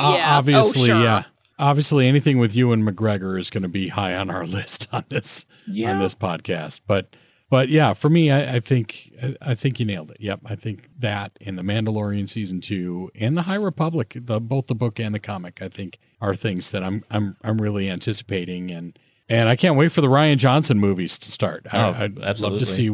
O- 0.00 0.12
Yes. 0.14 0.28
obviously, 0.28 0.82
oh, 0.82 0.86
sure. 0.86 1.02
yeah. 1.02 1.22
Obviously, 1.58 2.06
anything 2.08 2.38
with 2.38 2.54
Ewan 2.54 2.84
McGregor 2.84 3.38
is 3.38 3.50
going 3.50 3.62
to 3.62 3.68
be 3.68 3.88
high 3.88 4.14
on 4.16 4.30
our 4.30 4.44
list 4.58 4.88
on 4.92 5.04
this 5.08 5.46
on 5.92 5.98
this 6.00 6.14
podcast. 6.14 6.80
But 6.86 7.14
but 7.50 7.68
yeah, 7.68 7.92
for 7.92 8.08
me, 8.10 8.30
I, 8.30 8.56
I 8.56 8.60
think 8.60 9.12
I, 9.22 9.36
I 9.40 9.54
think 9.54 9.78
you 9.78 9.86
nailed 9.86 10.10
it. 10.10 10.16
Yep, 10.20 10.40
I 10.46 10.56
think 10.56 10.88
that 10.98 11.32
in 11.40 11.56
the 11.56 11.62
Mandalorian 11.62 12.28
season 12.28 12.60
two 12.60 13.10
and 13.14 13.36
the 13.36 13.42
High 13.42 13.54
Republic, 13.56 14.16
the 14.20 14.40
both 14.40 14.66
the 14.66 14.74
book 14.74 14.98
and 14.98 15.14
the 15.14 15.20
comic, 15.20 15.62
I 15.62 15.68
think 15.68 15.98
are 16.20 16.34
things 16.34 16.70
that 16.72 16.82
I'm 16.82 17.02
I'm 17.10 17.36
I'm 17.42 17.60
really 17.60 17.88
anticipating 17.88 18.70
and 18.70 18.98
and 19.28 19.48
I 19.48 19.56
can't 19.56 19.76
wait 19.76 19.92
for 19.92 20.00
the 20.00 20.08
Rian 20.08 20.36
Johnson 20.38 20.78
movies 20.78 21.18
to 21.18 21.30
start. 21.30 21.66
I, 21.72 21.78
Oh, 21.78 21.94
I'd 21.96 22.16
love 22.16 22.28
absolutely. 22.28 22.58
to 22.60 22.66
see. 22.66 22.84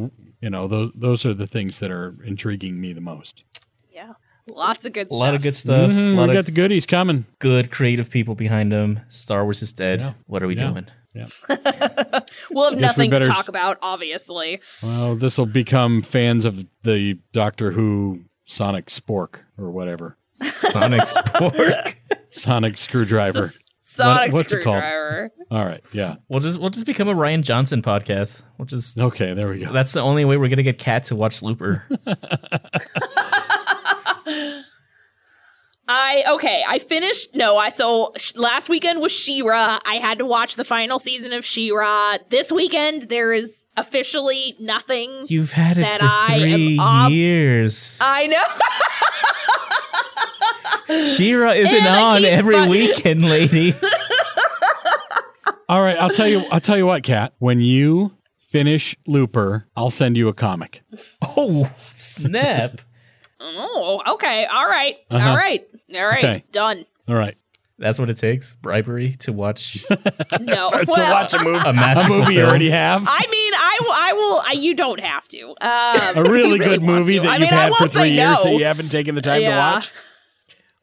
You 0.42 0.48
know, 0.50 0.68
those 0.68 0.92
those 0.94 1.26
are 1.26 1.34
the 1.34 1.46
things 1.46 1.80
that 1.80 1.90
are 1.90 2.16
intriguing 2.24 2.80
me 2.80 2.92
the 2.92 3.00
most. 3.00 3.44
Yeah. 4.48 4.54
Lots 4.56 4.84
of 4.86 4.92
good 4.92 5.08
stuff. 5.08 5.20
A 5.20 5.22
lot 5.22 5.34
of 5.34 5.42
good 5.42 5.54
stuff. 5.54 5.90
Mhm, 5.90 6.12
a 6.14 6.16
lot 6.16 6.28
we 6.28 6.34
got 6.34 6.46
the 6.46 6.52
goodies 6.52 6.86
coming. 6.86 7.24
good 7.38 7.70
creative 7.70 8.10
people 8.10 8.34
behind 8.34 8.72
them. 8.72 9.00
Star 9.08 9.44
Wars 9.44 9.62
is 9.62 9.72
dead. 9.72 10.00
Yeah. 10.00 10.12
What 10.26 10.42
are 10.42 10.46
we 10.46 10.56
Yeah. 10.56 10.70
doing? 10.70 10.86
We'll 12.52 12.64
have 12.70 12.74
we 12.74 12.80
nothing 12.80 13.10
better- 13.10 13.26
to 13.26 13.30
talk 13.32 13.48
about, 13.48 13.78
obviously. 13.82 14.60
Well, 14.82 15.16
this 15.16 15.38
will 15.38 15.46
become 15.46 16.02
fans 16.02 16.44
of 16.44 16.66
the 16.84 17.18
Doctor 17.32 17.72
Who 17.72 18.20
Sonic 18.44 18.86
Spork 18.86 19.40
or 19.58 19.70
whatever. 19.72 20.16
Sonic 20.26 21.00
Spork. 21.04 21.94
Sonic 22.28 22.78
Screwdriver. 22.78 23.38
It's 23.40 23.46
a 23.56 23.58
s- 23.58 23.64
sonic 23.82 24.32
what's 24.32 24.52
it 24.52 24.62
called? 24.62 24.76
screwdriver. 24.78 25.30
All 25.50 25.64
right. 25.64 25.82
Yeah. 25.92 26.16
we'll 26.28 26.40
just 26.40 26.60
we'll 26.60 26.70
just 26.70 26.86
become 26.86 27.08
a 27.08 27.14
Rian 27.14 27.42
Johnson 27.42 27.82
podcast. 27.82 28.44
We'll 28.58 28.66
just 28.66 28.96
Okay. 28.98 29.34
There 29.34 29.48
we 29.48 29.58
go. 29.58 29.72
that's 29.72 29.92
the 29.92 30.00
only 30.02 30.24
way 30.24 30.36
we're 30.36 30.48
gonna 30.48 30.62
get 30.62 30.78
Cat 30.78 31.04
to 31.04 31.16
watch 31.16 31.42
Looper. 31.42 31.84
I 35.92 36.22
okay. 36.34 36.62
I 36.68 36.78
finished. 36.78 37.34
No, 37.34 37.56
I 37.56 37.70
so 37.70 38.12
sh- 38.16 38.36
last 38.36 38.68
weekend 38.68 39.00
was 39.00 39.10
She-Ra. 39.10 39.80
I 39.84 39.94
had 39.94 40.18
to 40.18 40.26
watch 40.26 40.54
the 40.54 40.64
final 40.64 41.00
season 41.00 41.32
of 41.32 41.44
She-Ra. 41.44 42.18
This 42.28 42.52
weekend 42.52 43.04
there 43.08 43.32
is 43.32 43.64
officially 43.76 44.54
nothing. 44.60 45.24
You've 45.26 45.50
had 45.50 45.78
it 45.78 45.82
That 45.82 46.00
for 46.00 46.06
I 46.08 46.34
am 46.36 46.40
three 46.50 46.78
ob- 46.80 47.10
years. 47.10 47.98
I 48.00 48.26
know. 48.28 48.42
She-Ra 51.16 51.50
isn't 51.52 51.76
And 51.76 51.86
on 51.88 52.24
every 52.24 52.54
fun- 52.54 52.68
weekend, 52.68 53.24
lady. 53.24 53.74
All 55.68 55.80
right. 55.82 55.96
I'll 55.98 56.10
tell 56.10 56.26
you. 56.28 56.44
I'll 56.50 56.60
tell 56.60 56.76
you 56.76 56.86
what, 56.86 57.02
Kat. 57.02 57.32
When 57.38 57.60
you 57.60 58.16
finish 58.48 58.96
Looper, 59.06 59.66
I'll 59.76 59.90
send 59.90 60.16
you 60.16 60.28
a 60.28 60.34
comic. 60.34 60.82
oh 61.36 61.70
snap! 61.94 62.80
Oh, 63.40 64.02
okay. 64.14 64.46
All 64.46 64.66
right. 64.66 64.96
Uh-huh. 65.10 65.30
All 65.30 65.36
right. 65.36 65.66
All 65.94 66.04
right. 66.06 66.24
Okay. 66.24 66.44
Done. 66.52 66.84
All 67.08 67.14
right. 67.14 67.36
That's 67.78 67.98
what 67.98 68.10
it 68.10 68.18
takes. 68.18 68.54
Bribery 68.54 69.16
to 69.20 69.32
watch 69.32 69.82
No. 70.40 70.68
to 70.68 70.84
well, 70.86 71.12
watch 71.14 71.32
a 71.32 71.42
movie. 71.42 71.58
a 71.64 71.70
A 71.70 71.72
masterful 71.72 72.18
movie 72.18 72.34
you 72.34 72.44
already 72.44 72.68
have. 72.68 73.04
I 73.06 73.26
mean, 73.30 73.52
I 73.54 73.78
will. 73.80 73.92
I 73.92 74.12
will. 74.52 74.60
You 74.60 74.74
don't 74.74 75.00
have 75.00 75.26
to. 75.28 75.48
Um, 75.62 76.26
a 76.26 76.30
really, 76.30 76.58
if 76.58 76.58
you 76.58 76.64
good 76.64 76.82
movie 76.82 77.16
to. 77.16 77.22
that 77.22 77.30
I 77.30 77.32
you've 77.36 77.40
mean, 77.40 77.50
had 77.50 77.72
for 77.74 77.88
three 77.88 78.10
years 78.10 78.44
no. 78.44 78.50
that 78.50 78.58
you 78.58 78.64
haven't 78.64 78.90
taken 78.90 79.14
the 79.14 79.22
time 79.22 79.40
to 79.40 79.48
watch. 79.50 79.92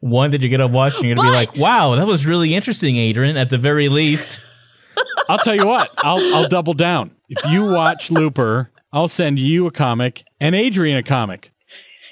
One 0.00 0.32
that 0.32 0.42
you're 0.42 0.50
gonna 0.50 0.66
watch 0.66 0.96
and 0.96 1.06
you're 1.06 1.14
gonna 1.16 1.30
be 1.30 1.34
like, 1.34 1.56
"Wow, 1.56 1.94
that 1.94 2.06
was 2.06 2.26
really 2.26 2.54
interesting, 2.54 2.96
Adrian." 2.96 3.36
At 3.36 3.50
the 3.50 3.58
very 3.58 3.88
least, 3.88 4.42
I'll 5.28 5.38
tell 5.38 5.54
you 5.54 5.66
what. 5.66 5.90
I'll 5.98 6.18
I'll 6.34 6.48
double 6.48 6.74
down. 6.74 7.12
If 7.28 7.48
you 7.50 7.64
watch 7.64 8.10
Looper, 8.10 8.70
I'll 8.92 9.08
send 9.08 9.38
you 9.38 9.66
a 9.66 9.70
comic 9.70 10.24
and 10.40 10.54
Adrian 10.54 10.96
a 10.98 11.02
comic. 11.04 11.52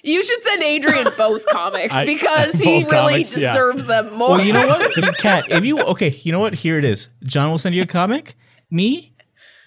You 0.07 0.23
should 0.25 0.43
send 0.43 0.63
Adrian 0.63 1.09
both 1.19 1.45
comics 1.47 1.95
I- 1.95 2.05
because 2.07 2.53
he 2.61 2.85
really 2.85 3.13
comics, 3.13 3.37
yeah. 3.37 3.49
deserves 3.53 3.87
them 3.87 4.13
more. 4.15 4.31
well, 4.39 4.41
you 4.41 4.53
know 4.53 4.67
what, 4.67 5.19
Cat? 5.19 5.51
If 5.51 5.65
you 5.65 5.81
okay, 5.83 6.11
you 6.23 6.33
know 6.33 6.41
what? 6.41 6.55
Here 6.55 6.79
it 6.79 6.85
is. 6.85 7.09
John 7.25 7.51
will 7.51 7.59
send 7.59 7.75
you 7.75 7.83
a 7.83 7.87
comic. 7.87 8.35
Me, 8.71 9.13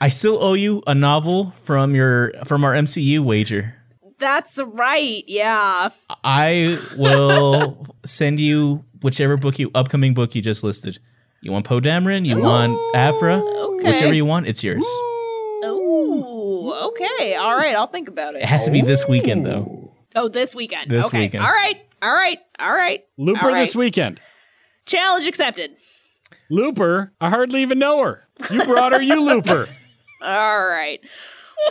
I 0.02 0.10
still 0.10 0.42
owe 0.42 0.54
you 0.54 0.82
a 0.88 0.96
novel 0.96 1.54
from 1.64 1.94
your 1.94 2.34
from 2.46 2.64
our 2.64 2.74
MCU 2.74 3.20
wager. 3.20 3.76
That's 4.18 4.60
right. 4.62 5.24
Yeah. 5.28 5.90
I 6.24 6.78
will 6.98 7.86
send 8.06 8.40
you 8.40 8.84
whichever 9.02 9.38
book 9.38 9.60
you 9.60 9.72
upcoming 9.76 10.14
book 10.14 10.36
you 10.36 10.42
just 10.42 10.64
listed. 10.64 11.00
You 11.42 11.54
want 11.54 11.66
Poe 11.66 11.80
Dameron? 11.80 12.26
You 12.26 12.38
want 12.42 12.78
Aphra? 12.96 13.38
Okay. 13.42 13.92
Whichever 13.94 14.14
you 14.14 14.26
want, 14.26 14.48
it's 14.48 14.62
yours. 14.62 14.84
Oh, 15.64 16.92
okay. 16.94 17.36
All 17.36 17.56
right. 17.56 17.76
I'll 17.76 17.88
think 17.88 18.08
about 18.10 18.36
It 18.36 18.42
it. 18.42 18.46
has 18.46 18.66
to 18.66 18.72
be 18.72 18.82
this 18.82 19.08
weekend 19.08 19.46
though. 19.46 19.89
Oh, 20.20 20.28
this 20.28 20.53
weekend. 20.53 20.91
This 20.91 21.05
okay. 21.07 21.22
weekend. 21.26 21.45
All 21.45 21.51
right. 21.51 21.82
All 22.01 22.13
right. 22.13 22.39
All 22.59 22.74
right. 22.74 23.05
Looper 23.17 23.45
All 23.45 23.53
right. 23.53 23.61
this 23.61 23.76
weekend. 23.76 24.20
Challenge 24.86 25.28
accepted. 25.28 25.72
Looper, 26.49 27.13
I 27.22 27.30
hardly 27.30 27.61
even 27.61 27.80
know 27.80 28.03
her. 28.03 28.28
You 28.51 28.63
brought 28.65 28.91
her, 28.91 29.01
you 29.01 29.22
Looper. 29.26 29.70
All 30.22 30.65
right. 30.67 30.99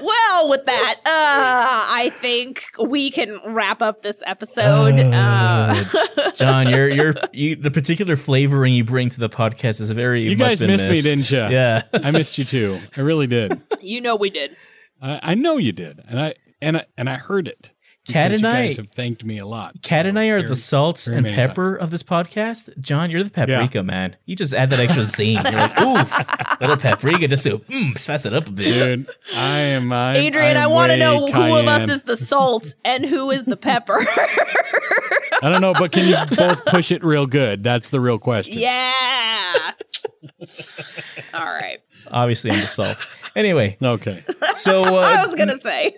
Well, 0.03 0.49
with 0.51 0.67
that, 0.67 0.95
uh, 0.99 1.01
I 1.07 2.11
think 2.15 2.65
we 2.79 3.11
can 3.11 3.39
wrap 3.47 3.83
up 3.83 4.03
this 4.03 4.23
episode. 4.27 4.95
uh, 4.99 5.85
Oh, 6.19 6.31
John, 6.35 6.69
you're 6.69 6.89
you're 6.89 7.15
you, 7.33 7.57
the 7.57 7.71
particular 7.71 8.15
flavoring 8.17 8.75
you 8.75 8.85
bring 8.85 9.09
to 9.09 9.21
the 9.21 9.31
podcast 9.31 9.81
is 9.81 9.91
very. 9.91 10.23
You 10.29 10.37
much 10.37 10.49
guys 10.49 10.61
been 10.61 10.69
missed 10.71 10.89
me, 10.89 11.01
didn't 11.01 11.31
ya? 11.31 11.49
Yeah. 11.51 11.83
I 11.93 12.11
missed 12.11 12.39
you 12.39 12.45
too. 12.45 12.79
I 12.97 13.01
really 13.01 13.27
did. 13.27 13.61
you 13.81 14.01
know 14.01 14.15
we 14.17 14.31
did. 14.31 14.57
I, 15.01 15.21
I 15.23 15.35
know 15.35 15.57
you 15.57 15.73
did, 15.73 16.01
and 16.07 16.21
I 16.21 16.35
and 16.61 16.77
I 16.77 16.85
and 16.97 17.09
I 17.09 17.15
heard 17.17 17.49
it. 17.49 17.73
Kat 18.09 18.31
because 18.31 18.43
and 18.43 18.53
you 18.55 18.71
I- 18.71 18.75
have 18.75 18.91
thanked 18.91 19.25
me 19.25 19.39
a 19.39 19.47
lot. 19.47 19.83
Kat 19.83 20.07
and 20.07 20.19
I 20.19 20.27
are 20.29 20.39
Very- 20.39 20.49
the 20.49 20.57
salts 20.57 21.07
and 21.07 21.23
many 21.23 21.35
pepper 21.35 21.77
of 21.77 21.91
this 21.91 22.03
podcast. 22.03 22.77
John, 22.81 23.11
you're 23.11 23.23
the 23.23 23.31
paprika 23.31 23.83
man. 23.83 24.17
You 24.27 24.35
just 24.37 24.55
add 24.55 24.71
that 24.71 24.81
extra 24.81 25.03
zing. 25.03 25.35
You're 25.37 25.53
like, 25.53 25.81
oof, 25.81 26.61
little 26.61 26.77
paprika 26.77 27.29
just 27.29 27.45
to 27.45 27.59
mm, 27.59 27.99
spice 27.99 28.25
it 28.27 28.33
up 28.33 28.49
a 28.49 28.53
bit. 28.53 28.65
Dude, 28.65 29.09
I 29.37 29.59
am. 29.59 29.93
I, 29.93 30.17
Adrian, 30.17 30.57
I'm 30.57 30.65
I 30.65 30.67
want 30.67 30.91
to 30.91 30.95
way 30.95 31.01
know 31.01 31.27
who 31.31 31.57
of 31.57 31.67
us 31.69 31.89
is 31.91 32.03
the 32.03 32.17
salt 32.17 32.75
and 32.85 33.05
who 33.05 33.31
is 33.31 33.45
the 33.45 33.57
pepper. 33.57 33.99
I 35.41 35.51
don't 35.51 35.61
know, 35.61 35.73
but 35.73 35.93
can 35.93 36.09
you 36.09 36.17
both 36.37 36.65
push 36.67 36.91
it 36.91 37.05
real 37.05 37.27
good? 37.27 37.63
That's 37.63 37.91
the 37.91 38.01
real 38.01 38.19
question. 38.19 38.59
yeah. 38.59 39.73
All 41.35 41.45
right. 41.45 41.79
Obviously, 42.11 42.51
I'm 42.51 42.61
the 42.61 42.67
salt. 42.69 43.07
Anyway, 43.37 43.77
Okay. 43.81 44.25
so 44.55 44.83
I 44.97 45.21
uh, 45.21 45.27
was 45.27 45.35
going 45.37 45.49
to 45.49 45.59
say, 45.59 45.97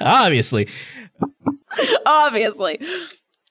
obviously, 0.00 0.68
obviously. 2.06 2.78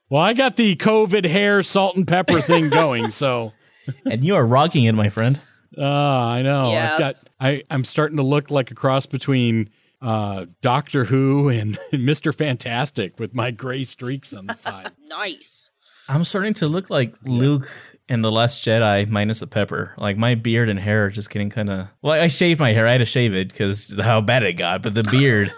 Well, 0.10 0.22
I 0.22 0.34
got 0.34 0.56
the 0.56 0.76
COVID 0.76 1.26
hair 1.26 1.64
salt 1.64 1.96
and 1.96 2.08
pepper 2.08 2.40
thing 2.42 2.70
going, 2.70 3.12
so 3.12 3.54
and 4.10 4.24
you 4.24 4.36
are 4.36 4.46
rocking 4.46 4.86
it, 4.86 4.94
my 4.94 5.10
friend. 5.10 5.40
uh, 5.78 5.84
I 5.84 6.42
know. 6.42 6.72
Yes. 6.72 6.94
I've 6.94 7.00
got 7.00 7.16
I 7.40 7.64
I'm 7.70 7.84
starting 7.84 8.18
to 8.18 8.24
look 8.24 8.52
like 8.52 8.72
a 8.72 8.76
cross 8.76 9.06
between 9.06 9.70
uh, 10.02 10.46
Doctor 10.62 11.06
Who 11.06 11.50
and 11.50 11.78
Mr. 11.94 12.34
Fantastic 12.36 13.20
with 13.20 13.34
my 13.34 13.52
gray 13.52 13.84
streaks 13.86 14.34
on 14.34 14.46
the 14.46 14.54
side. 14.66 14.92
Nice. 15.08 15.72
I'm 16.08 16.24
starting 16.24 16.54
to 16.56 16.68
look 16.68 16.92
like 16.92 17.16
Luke 17.24 17.68
in 18.08 18.22
the 18.22 18.32
Last 18.32 18.64
Jedi 18.64 19.10
minus 19.10 19.40
the 19.40 19.48
pepper. 19.48 19.96
Like 19.98 20.18
my 20.18 20.36
beard 20.36 20.70
and 20.70 20.80
hair 20.80 21.06
are 21.06 21.10
just 21.10 21.32
getting 21.32 21.50
kind 21.50 21.68
of. 21.72 21.88
Well, 22.04 22.14
I 22.14 22.28
shaved 22.28 22.60
my 22.60 22.74
hair. 22.74 22.88
I 22.88 22.92
had 22.92 22.98
to 23.00 23.06
shave 23.06 23.34
it 23.34 23.48
because 23.48 24.00
how 24.00 24.22
bad 24.22 24.44
it 24.44 24.54
got. 24.54 24.84
But 24.84 24.94
the 24.94 25.02
beard, 25.04 25.52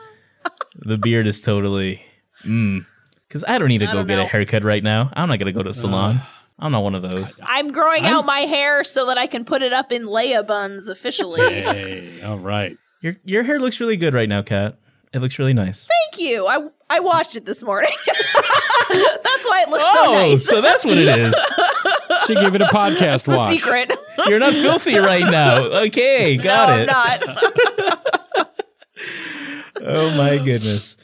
the 0.76 0.98
beard 0.98 1.28
is 1.28 1.42
totally. 1.42 2.02
Mm. 2.44 2.86
Because 3.28 3.44
I 3.48 3.58
don't 3.58 3.68
need 3.68 3.80
to 3.80 3.86
I 3.88 3.92
go 3.92 3.98
don't 4.00 4.08
get 4.08 4.20
a 4.20 4.26
haircut 4.26 4.64
right 4.64 4.84
now. 4.84 5.10
I'm 5.14 5.28
not 5.28 5.40
gonna 5.40 5.52
go 5.52 5.64
to 5.64 5.70
a 5.70 5.74
salon. 5.74 6.22
I'm 6.60 6.72
not 6.72 6.82
one 6.84 6.96
of 6.96 7.02
those. 7.02 7.40
I'm 7.44 7.72
growing 7.72 8.06
I'm- 8.06 8.16
out 8.16 8.26
my 8.26 8.42
hair 8.42 8.84
so 8.84 9.06
that 9.08 9.18
I 9.18 9.28
can 9.28 9.46
put 9.46 9.62
it 9.62 9.74
up 9.74 9.92
in 9.92 10.04
Leia 10.08 10.46
buns 10.46 10.88
officially. 10.88 11.42
hey, 11.42 12.22
all 12.24 12.40
right. 12.40 12.78
Your 13.02 13.16
your 13.26 13.44
hair 13.44 13.60
looks 13.60 13.80
really 13.80 13.98
good 13.98 14.14
right 14.14 14.30
now, 14.30 14.42
Kat. 14.42 14.78
It 15.14 15.20
looks 15.20 15.40
really 15.40 15.54
nice. 15.54 15.88
Thank 15.88 16.22
you. 16.22 16.48
I 16.48 16.68
I 16.90 17.00
washed 17.00 17.36
it 17.36 17.46
this 17.46 17.64
morning. 17.64 17.92
That's 18.90 19.46
why 19.46 19.64
it 19.66 19.70
looks 19.70 19.86
so 19.86 20.06
oh, 20.06 20.14
nice. 20.14 20.48
so 20.48 20.62
that's 20.62 20.86
what 20.86 20.98
it 20.98 21.08
is. 21.08 21.36
She 22.26 22.36
give 22.36 22.56
it 22.56 22.62
a 22.62 22.66
podcast 22.66 23.26
the 23.26 23.38
watch. 23.38 23.50
secret. 23.52 23.92
You're 24.26 24.40
not 24.40 24.54
filthy 24.54 24.98
right 24.98 25.24
now. 25.30 25.66
Okay, 25.88 26.36
got 26.36 26.70
no, 26.70 26.76
it. 26.76 26.90
I'm 26.92 27.34
not. 27.36 27.54
Oh 29.88 30.12
my 30.18 30.38
goodness. 30.38 30.98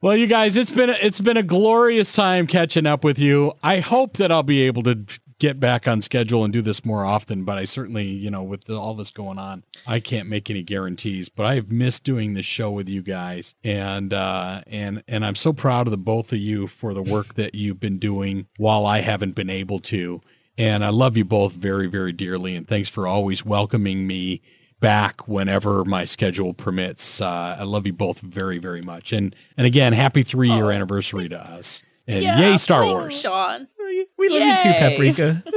Well, 0.00 0.16
you 0.16 0.28
guys, 0.28 0.56
it's 0.56 0.70
been 0.70 0.90
a, 0.90 0.96
it's 1.00 1.20
been 1.20 1.36
a 1.36 1.42
glorious 1.42 2.12
time 2.12 2.46
catching 2.46 2.86
up 2.86 3.02
with 3.02 3.18
you. 3.18 3.52
I 3.64 3.80
hope 3.80 4.16
that 4.18 4.30
I'll 4.30 4.44
be 4.44 4.62
able 4.62 4.84
to 4.84 5.04
get 5.40 5.58
back 5.58 5.88
on 5.88 6.02
schedule 6.02 6.44
and 6.44 6.52
do 6.52 6.62
this 6.62 6.84
more 6.84 7.04
often. 7.04 7.44
But 7.44 7.58
I 7.58 7.64
certainly, 7.64 8.06
you 8.06 8.30
know, 8.30 8.44
with 8.44 8.64
the, 8.64 8.76
all 8.76 8.94
this 8.94 9.10
going 9.10 9.40
on, 9.40 9.64
I 9.88 9.98
can't 9.98 10.28
make 10.28 10.50
any 10.50 10.62
guarantees. 10.62 11.28
But 11.28 11.46
I've 11.46 11.72
missed 11.72 12.04
doing 12.04 12.34
this 12.34 12.46
show 12.46 12.70
with 12.70 12.88
you 12.88 13.02
guys, 13.02 13.56
and 13.64 14.14
uh, 14.14 14.62
and 14.68 15.02
and 15.08 15.26
I'm 15.26 15.34
so 15.34 15.52
proud 15.52 15.88
of 15.88 15.90
the 15.90 15.98
both 15.98 16.32
of 16.32 16.38
you 16.38 16.68
for 16.68 16.94
the 16.94 17.02
work 17.02 17.34
that 17.34 17.56
you've 17.56 17.80
been 17.80 17.98
doing 17.98 18.46
while 18.56 18.86
I 18.86 19.00
haven't 19.00 19.34
been 19.34 19.50
able 19.50 19.80
to. 19.80 20.20
And 20.56 20.84
I 20.84 20.90
love 20.90 21.16
you 21.16 21.24
both 21.24 21.54
very, 21.54 21.88
very 21.88 22.12
dearly. 22.12 22.54
And 22.54 22.66
thanks 22.68 22.88
for 22.88 23.06
always 23.06 23.44
welcoming 23.44 24.06
me 24.06 24.42
back 24.80 25.26
whenever 25.28 25.84
my 25.84 26.04
schedule 26.04 26.54
permits. 26.54 27.20
Uh, 27.20 27.56
I 27.58 27.64
love 27.64 27.86
you 27.86 27.92
both 27.92 28.20
very, 28.20 28.58
very 28.58 28.82
much. 28.82 29.12
And 29.12 29.34
and 29.56 29.66
again, 29.66 29.92
happy 29.92 30.22
three 30.22 30.50
year 30.50 30.70
anniversary 30.70 31.28
to 31.28 31.38
us. 31.38 31.82
And 32.06 32.22
Yeah, 32.22 32.38
yay, 32.38 32.56
Star 32.56 32.82
thanks, 32.82 32.92
Wars. 32.92 33.20
Sean. 33.20 33.68
We 34.16 34.28
love 34.28 34.42
you 34.42 34.62
too, 34.62 34.78
Paprika. 34.78 35.42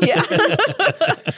Yeah. 0.00 0.22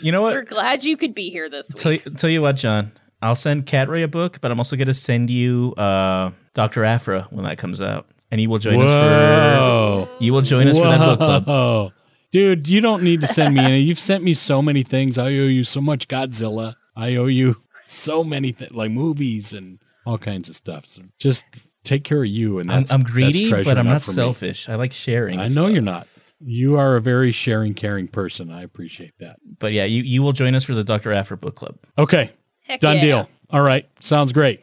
You 0.00 0.12
know 0.12 0.20
what? 0.20 0.34
We're 0.34 0.42
glad 0.42 0.84
you 0.84 0.98
could 0.98 1.14
be 1.14 1.30
here 1.30 1.48
this 1.48 1.72
week. 1.72 1.80
Tell 1.80 1.92
you, 1.92 1.98
tell 2.18 2.28
you 2.28 2.42
what, 2.42 2.56
John. 2.56 2.92
I'll 3.22 3.34
send 3.34 3.64
Cat 3.64 3.88
Ray 3.88 4.02
a 4.02 4.08
book, 4.08 4.38
but 4.42 4.50
I'm 4.50 4.60
also 4.60 4.76
going 4.76 4.88
to 4.88 4.92
send 4.92 5.30
you 5.30 5.72
uh, 5.78 6.30
Doctor 6.52 6.84
Aphra 6.84 7.26
when 7.30 7.46
that 7.46 7.56
comes 7.56 7.80
out, 7.80 8.06
and 8.30 8.38
you 8.38 8.50
will 8.50 8.58
join 8.58 8.74
us 8.82 8.90
Whoa. 8.90 10.08
for 10.18 10.22
you 10.22 10.34
will 10.34 10.42
join 10.42 10.68
us 10.68 10.76
for 10.76 10.84
that 10.84 10.98
book 10.98 11.18
club. 11.44 11.92
Whoa. 12.34 12.40
Dude, 12.40 12.68
you 12.68 12.80
don't 12.80 13.02
need 13.02 13.20
to 13.20 13.26
send 13.26 13.54
me 13.54 13.60
any. 13.60 13.80
You've 13.80 13.98
sent 13.98 14.24
me 14.24 14.34
so 14.34 14.60
many 14.60 14.82
things. 14.82 15.18
I 15.18 15.26
owe 15.26 15.46
you 15.46 15.64
so 15.64 15.80
much 15.80 16.08
Godzilla. 16.08 16.74
I 16.96 17.16
owe 17.16 17.26
you 17.26 17.56
so 17.84 18.24
many 18.24 18.52
things, 18.52 18.72
like 18.72 18.90
movies 18.90 19.52
and 19.52 19.78
all 20.06 20.18
kinds 20.18 20.48
of 20.48 20.54
stuff. 20.54 20.86
So 20.86 21.02
just 21.18 21.44
take 21.84 22.04
care 22.04 22.22
of 22.22 22.28
you. 22.28 22.58
And 22.58 22.68
that's, 22.68 22.90
I'm, 22.90 23.02
that's 23.02 23.08
I'm 23.08 23.14
greedy, 23.14 23.48
treasure 23.48 23.70
but 23.70 23.78
I'm 23.78 23.86
not 23.86 24.02
for 24.02 24.10
me. 24.10 24.14
selfish. 24.14 24.68
I 24.68 24.74
like 24.74 24.92
sharing. 24.92 25.38
I 25.38 25.44
know 25.44 25.48
stuff. 25.48 25.70
you're 25.72 25.82
not. 25.82 26.08
You 26.40 26.76
are 26.76 26.96
a 26.96 27.00
very 27.00 27.32
sharing, 27.32 27.74
caring 27.74 28.08
person. 28.08 28.50
I 28.50 28.62
appreciate 28.62 29.12
that. 29.20 29.36
But 29.58 29.72
yeah, 29.72 29.84
you, 29.84 30.02
you 30.02 30.22
will 30.22 30.32
join 30.32 30.54
us 30.54 30.64
for 30.64 30.74
the 30.74 30.84
Doctor 30.84 31.12
Aphra 31.12 31.36
book 31.36 31.54
club. 31.54 31.76
Okay, 31.96 32.32
Heck 32.64 32.80
done 32.80 32.96
yeah. 32.96 33.02
deal. 33.02 33.28
All 33.50 33.62
right, 33.62 33.88
sounds 34.00 34.32
great. 34.32 34.60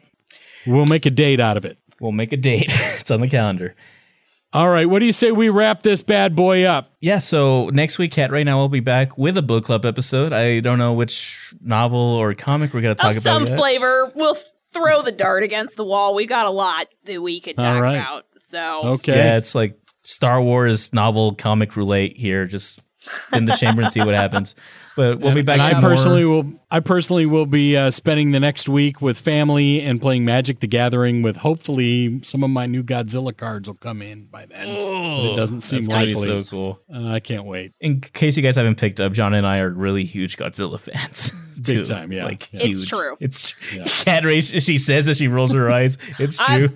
We'll 0.66 0.86
make 0.86 1.06
a 1.06 1.10
date 1.10 1.40
out 1.40 1.56
of 1.56 1.64
it. 1.64 1.78
We'll 2.00 2.12
make 2.12 2.32
a 2.32 2.36
date. 2.36 2.66
it's 2.68 3.10
on 3.10 3.20
the 3.20 3.28
calendar. 3.28 3.74
All 4.54 4.68
right, 4.68 4.86
what 4.86 4.98
do 4.98 5.06
you 5.06 5.14
say 5.14 5.32
we 5.32 5.48
wrap 5.48 5.80
this 5.80 6.02
bad 6.02 6.36
boy 6.36 6.64
up? 6.64 6.92
Yeah, 7.00 7.20
so 7.20 7.70
next 7.70 7.98
week, 7.98 8.12
Cat 8.12 8.30
Right 8.30 8.44
Now 8.44 8.58
we'll 8.58 8.68
be 8.68 8.80
back 8.80 9.16
with 9.16 9.38
a 9.38 9.42
book 9.42 9.64
club 9.64 9.86
episode. 9.86 10.34
I 10.34 10.60
don't 10.60 10.78
know 10.78 10.92
which 10.92 11.54
novel 11.62 11.98
or 11.98 12.34
comic 12.34 12.74
we're 12.74 12.82
going 12.82 12.94
to 12.94 13.02
oh, 13.02 13.08
talk 13.08 13.16
Of 13.16 13.22
about. 13.22 13.38
some 13.38 13.46
yet. 13.46 13.58
flavor. 13.58 14.12
We'll 14.14 14.36
throw 14.72 15.00
the 15.00 15.12
dart 15.12 15.42
against 15.42 15.76
the 15.76 15.84
wall. 15.84 16.14
We 16.14 16.26
got 16.26 16.44
a 16.44 16.50
lot 16.50 16.88
that 17.06 17.22
we 17.22 17.40
could 17.40 17.56
talk 17.56 17.80
right. 17.80 17.94
about. 17.94 18.26
So 18.40 18.82
Okay. 18.84 19.16
Yeah, 19.16 19.36
it's 19.38 19.54
like 19.54 19.78
Star 20.02 20.42
Wars 20.42 20.92
novel 20.92 21.34
comic 21.34 21.74
roulette 21.74 22.14
here. 22.16 22.46
Just 22.46 22.82
spin 22.98 23.46
the 23.46 23.56
chamber 23.56 23.82
and 23.82 23.92
see 23.92 24.00
what 24.00 24.14
happens. 24.14 24.54
But 24.94 25.20
we'll 25.20 25.34
be 25.34 25.40
back. 25.42 25.54
And 25.58 25.62
I 25.76 25.80
more- 25.80 25.90
personally 25.90 26.24
will. 26.24 26.52
I 26.70 26.80
personally 26.80 27.24
will 27.26 27.46
be 27.46 27.76
uh, 27.76 27.90
spending 27.90 28.30
the 28.32 28.40
next 28.40 28.68
week 28.68 29.00
with 29.00 29.18
family 29.18 29.80
and 29.80 30.00
playing 30.00 30.24
Magic: 30.24 30.60
The 30.60 30.66
Gathering. 30.66 31.22
With 31.22 31.36
hopefully 31.38 32.22
some 32.22 32.42
of 32.42 32.50
my 32.50 32.66
new 32.66 32.82
Godzilla 32.82 33.36
cards 33.36 33.68
will 33.68 33.74
come 33.76 34.02
in 34.02 34.26
by 34.26 34.44
then. 34.46 34.66
but 34.66 35.32
it 35.32 35.36
doesn't 35.36 35.62
seem 35.62 35.84
That's 35.84 35.88
gonna 35.88 36.06
be 36.06 36.14
likely. 36.14 36.42
so 36.42 36.50
cool. 36.50 36.80
Uh, 36.94 37.08
I 37.08 37.20
can't 37.20 37.44
wait. 37.44 37.72
In 37.80 38.00
case 38.00 38.36
you 38.36 38.42
guys 38.42 38.56
haven't 38.56 38.76
picked 38.76 39.00
up, 39.00 39.12
John 39.12 39.32
and 39.34 39.46
I 39.46 39.58
are 39.58 39.70
really 39.70 40.04
huge 40.04 40.36
Godzilla 40.36 40.78
fans. 40.78 41.30
Big 41.56 41.64
too. 41.64 41.84
time, 41.84 42.12
yeah. 42.12 42.24
Like 42.24 42.52
Yeah. 42.52 42.60
It's 42.64 42.84
true. 42.86 43.16
It's 43.20 43.54
Yeah. 43.74 43.84
cat 44.04 44.24
race. 44.24 44.50
She 44.62 44.78
says 44.78 45.08
as 45.08 45.18
she 45.18 45.28
rolls 45.28 45.54
her 45.54 45.70
eyes. 45.70 45.96
It's 46.18 46.36
true. 46.38 46.70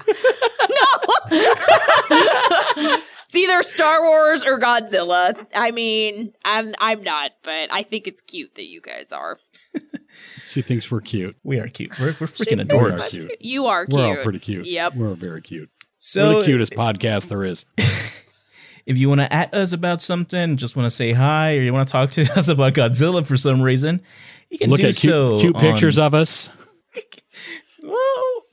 it's 3.36 3.50
either 3.50 3.62
Star 3.62 4.02
Wars 4.02 4.44
or 4.44 4.58
Godzilla. 4.58 5.46
I 5.54 5.70
mean, 5.70 6.32
I'm 6.44 6.74
I'm 6.78 7.02
not, 7.02 7.32
but 7.42 7.72
I 7.72 7.82
think 7.82 8.06
it's 8.06 8.20
cute 8.22 8.54
that 8.54 8.66
you 8.66 8.80
guys 8.80 9.12
are. 9.12 9.38
She 10.38 10.62
thinks 10.62 10.90
we're 10.90 11.02
cute. 11.02 11.36
we 11.44 11.58
are 11.58 11.68
cute. 11.68 11.98
We're, 11.98 12.16
we're 12.18 12.26
freaking 12.26 12.56
We 12.56 12.62
adorable. 12.62 13.02
are 13.02 13.08
cute. 13.08 13.32
You 13.40 13.66
are 13.66 13.84
cute. 13.84 13.98
We're 13.98 14.16
all 14.18 14.22
pretty 14.22 14.38
cute. 14.38 14.66
Yep. 14.66 14.94
We're 14.94 15.14
very 15.14 15.42
cute. 15.42 15.70
So 15.98 16.28
we're 16.30 16.38
the 16.40 16.44
cutest 16.46 16.72
podcast 16.72 17.28
there 17.28 17.44
is. 17.44 17.66
if 18.86 18.96
you 18.96 19.08
want 19.08 19.20
to 19.20 19.30
at 19.30 19.52
us 19.52 19.72
about 19.72 20.00
something, 20.00 20.56
just 20.56 20.76
want 20.76 20.86
to 20.86 20.90
say 20.90 21.12
hi, 21.12 21.56
or 21.56 21.62
you 21.62 21.72
want 21.74 21.88
to 21.88 21.92
talk 21.92 22.12
to 22.12 22.22
us 22.38 22.48
about 22.48 22.72
Godzilla 22.72 23.24
for 23.26 23.36
some 23.36 23.60
reason, 23.60 24.00
you 24.48 24.58
can 24.58 24.70
Look 24.70 24.80
do 24.80 24.86
at 24.88 24.96
cute, 24.96 25.12
so. 25.12 25.38
cute 25.40 25.54
on- 25.56 25.60
pictures 25.60 25.98
of 25.98 26.14
us. 26.14 26.48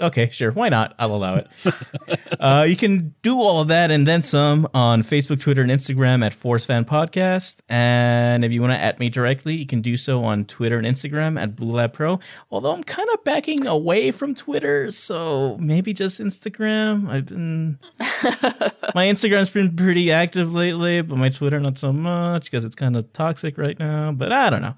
Okay, 0.01 0.29
sure. 0.29 0.51
Why 0.51 0.69
not? 0.69 0.95
I'll 0.99 1.13
allow 1.13 1.35
it. 1.35 1.47
uh, 2.39 2.65
you 2.67 2.75
can 2.75 3.13
do 3.21 3.37
all 3.37 3.61
of 3.61 3.67
that 3.69 3.91
and 3.91 4.07
then 4.07 4.23
some 4.23 4.67
on 4.73 5.03
Facebook, 5.03 5.39
Twitter, 5.39 5.61
and 5.61 5.71
Instagram 5.71 6.25
at 6.25 6.33
Force 6.33 6.65
Fan 6.65 6.85
Podcast. 6.85 7.59
And 7.69 8.43
if 8.43 8.51
you 8.51 8.61
want 8.61 8.73
to 8.73 8.79
at 8.79 8.99
me 8.99 9.09
directly, 9.09 9.55
you 9.55 9.65
can 9.65 9.81
do 9.81 9.95
so 9.97 10.23
on 10.23 10.45
Twitter 10.45 10.77
and 10.77 10.85
Instagram 10.85 11.41
at 11.41 11.55
Blue 11.55 11.73
Lab 11.73 11.93
Pro. 11.93 12.19
Although 12.51 12.73
I'm 12.73 12.83
kind 12.83 13.07
of 13.13 13.23
backing 13.23 13.67
away 13.67 14.11
from 14.11 14.35
Twitter, 14.35 14.91
so 14.91 15.57
maybe 15.59 15.93
just 15.93 16.19
Instagram. 16.19 17.09
I've 17.09 17.27
been 17.27 17.79
my 17.99 19.05
Instagram's 19.05 19.51
been 19.51 19.75
pretty 19.75 20.11
active 20.11 20.51
lately, 20.51 21.01
but 21.01 21.17
my 21.17 21.29
Twitter 21.29 21.59
not 21.59 21.77
so 21.77 21.93
much 21.93 22.45
because 22.45 22.65
it's 22.65 22.75
kind 22.75 22.97
of 22.97 23.11
toxic 23.13 23.57
right 23.57 23.77
now. 23.77 24.11
But 24.11 24.31
I 24.31 24.49
don't 24.49 24.61
know. 24.61 24.75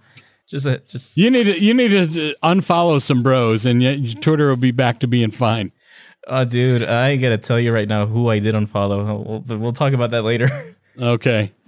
Just 0.47 0.65
a, 0.65 0.79
just 0.79 1.17
You 1.17 1.31
need 1.31 1.45
to 1.45 1.59
you 1.59 1.73
need 1.73 1.89
to 1.89 2.31
uh, 2.41 2.53
unfollow 2.53 3.01
some 3.01 3.23
bros, 3.23 3.65
and 3.65 3.81
yet 3.81 4.21
Twitter 4.21 4.47
will 4.49 4.55
be 4.57 4.71
back 4.71 4.99
to 4.99 5.07
being 5.07 5.31
fine. 5.31 5.71
oh, 6.27 6.45
dude, 6.45 6.83
I 6.83 7.15
gotta 7.15 7.37
tell 7.37 7.59
you 7.59 7.71
right 7.73 7.87
now 7.87 8.05
who 8.05 8.29
I 8.29 8.39
did 8.39 8.53
unfollow. 8.55 9.43
We'll, 9.47 9.59
we'll 9.59 9.73
talk 9.73 9.93
about 9.93 10.11
that 10.11 10.23
later. 10.23 10.49
Okay. 10.97 11.51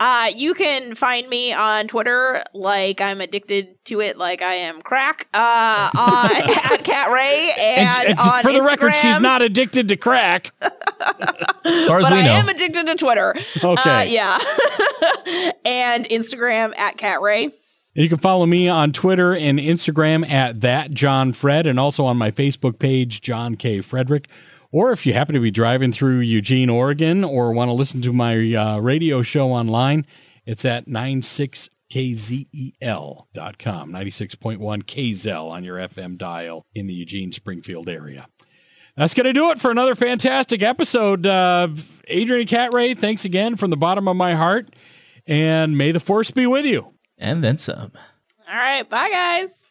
Uh, 0.00 0.30
you 0.34 0.54
can 0.54 0.94
find 0.94 1.28
me 1.28 1.52
on 1.52 1.88
Twitter 1.88 2.44
like 2.54 3.00
I'm 3.00 3.20
addicted 3.20 3.84
to 3.86 4.00
it, 4.00 4.16
like 4.16 4.42
I 4.42 4.54
am 4.54 4.80
crack. 4.82 5.26
Uh, 5.34 5.90
on, 5.98 6.30
at 6.72 6.84
Cat 6.84 7.10
Ray 7.10 7.52
and, 7.58 7.88
And, 7.88 8.08
and 8.10 8.18
on 8.18 8.42
for 8.42 8.52
the 8.52 8.62
record, 8.62 8.94
she's 8.94 9.18
not 9.18 9.42
addicted 9.42 9.88
to 9.88 9.96
crack. 9.96 10.52
As 10.60 11.86
far 11.86 11.98
as 11.98 12.04
but 12.04 12.12
we 12.12 12.18
I 12.20 12.24
know, 12.24 12.34
am 12.34 12.48
addicted 12.48 12.86
to 12.86 12.94
Twitter. 12.94 13.34
Okay. 13.62 13.90
Uh, 13.90 14.02
yeah. 14.02 14.38
and 15.64 16.04
Instagram 16.06 16.76
at 16.78 16.96
Cat 16.96 17.20
Ray. 17.20 17.50
You 17.94 18.08
can 18.08 18.18
follow 18.18 18.46
me 18.46 18.68
on 18.68 18.92
Twitter 18.92 19.34
and 19.34 19.58
Instagram 19.58 20.28
at 20.30 20.60
that 20.60 20.92
John 20.92 21.32
Fred, 21.32 21.66
and 21.66 21.80
also 21.80 22.04
on 22.04 22.16
my 22.16 22.30
Facebook 22.30 22.78
page, 22.78 23.20
John 23.20 23.56
K. 23.56 23.80
Frederick. 23.80 24.28
Or 24.70 24.92
if 24.92 25.06
you 25.06 25.14
happen 25.14 25.34
to 25.34 25.40
be 25.40 25.50
driving 25.50 25.92
through 25.92 26.18
Eugene, 26.20 26.68
Oregon, 26.68 27.24
or 27.24 27.52
want 27.52 27.68
to 27.68 27.72
listen 27.72 28.02
to 28.02 28.12
my 28.12 28.54
uh, 28.54 28.78
radio 28.78 29.22
show 29.22 29.50
online, 29.50 30.06
it's 30.44 30.64
at 30.64 30.86
96kzel.com, 30.86 31.68
96.1 33.92 34.58
KZEL 34.84 35.50
on 35.50 35.64
your 35.64 35.76
FM 35.78 36.18
dial 36.18 36.66
in 36.74 36.86
the 36.86 36.94
Eugene 36.94 37.32
Springfield 37.32 37.88
area. 37.88 38.26
That's 38.96 39.14
going 39.14 39.24
to 39.26 39.32
do 39.32 39.50
it 39.50 39.60
for 39.60 39.70
another 39.70 39.94
fantastic 39.94 40.60
episode. 40.62 41.24
Uh, 41.26 41.68
Adrian 42.08 42.46
Cat 42.46 42.74
Ray, 42.74 42.94
thanks 42.94 43.24
again 43.24 43.56
from 43.56 43.70
the 43.70 43.76
bottom 43.76 44.08
of 44.08 44.16
my 44.16 44.34
heart, 44.34 44.74
and 45.26 45.78
may 45.78 45.92
the 45.92 46.00
force 46.00 46.30
be 46.30 46.46
with 46.46 46.66
you. 46.66 46.92
and 47.16 47.42
then 47.44 47.58
some. 47.58 47.92
All 48.48 48.54
right. 48.54 48.88
Bye, 48.88 49.10
guys. 49.10 49.66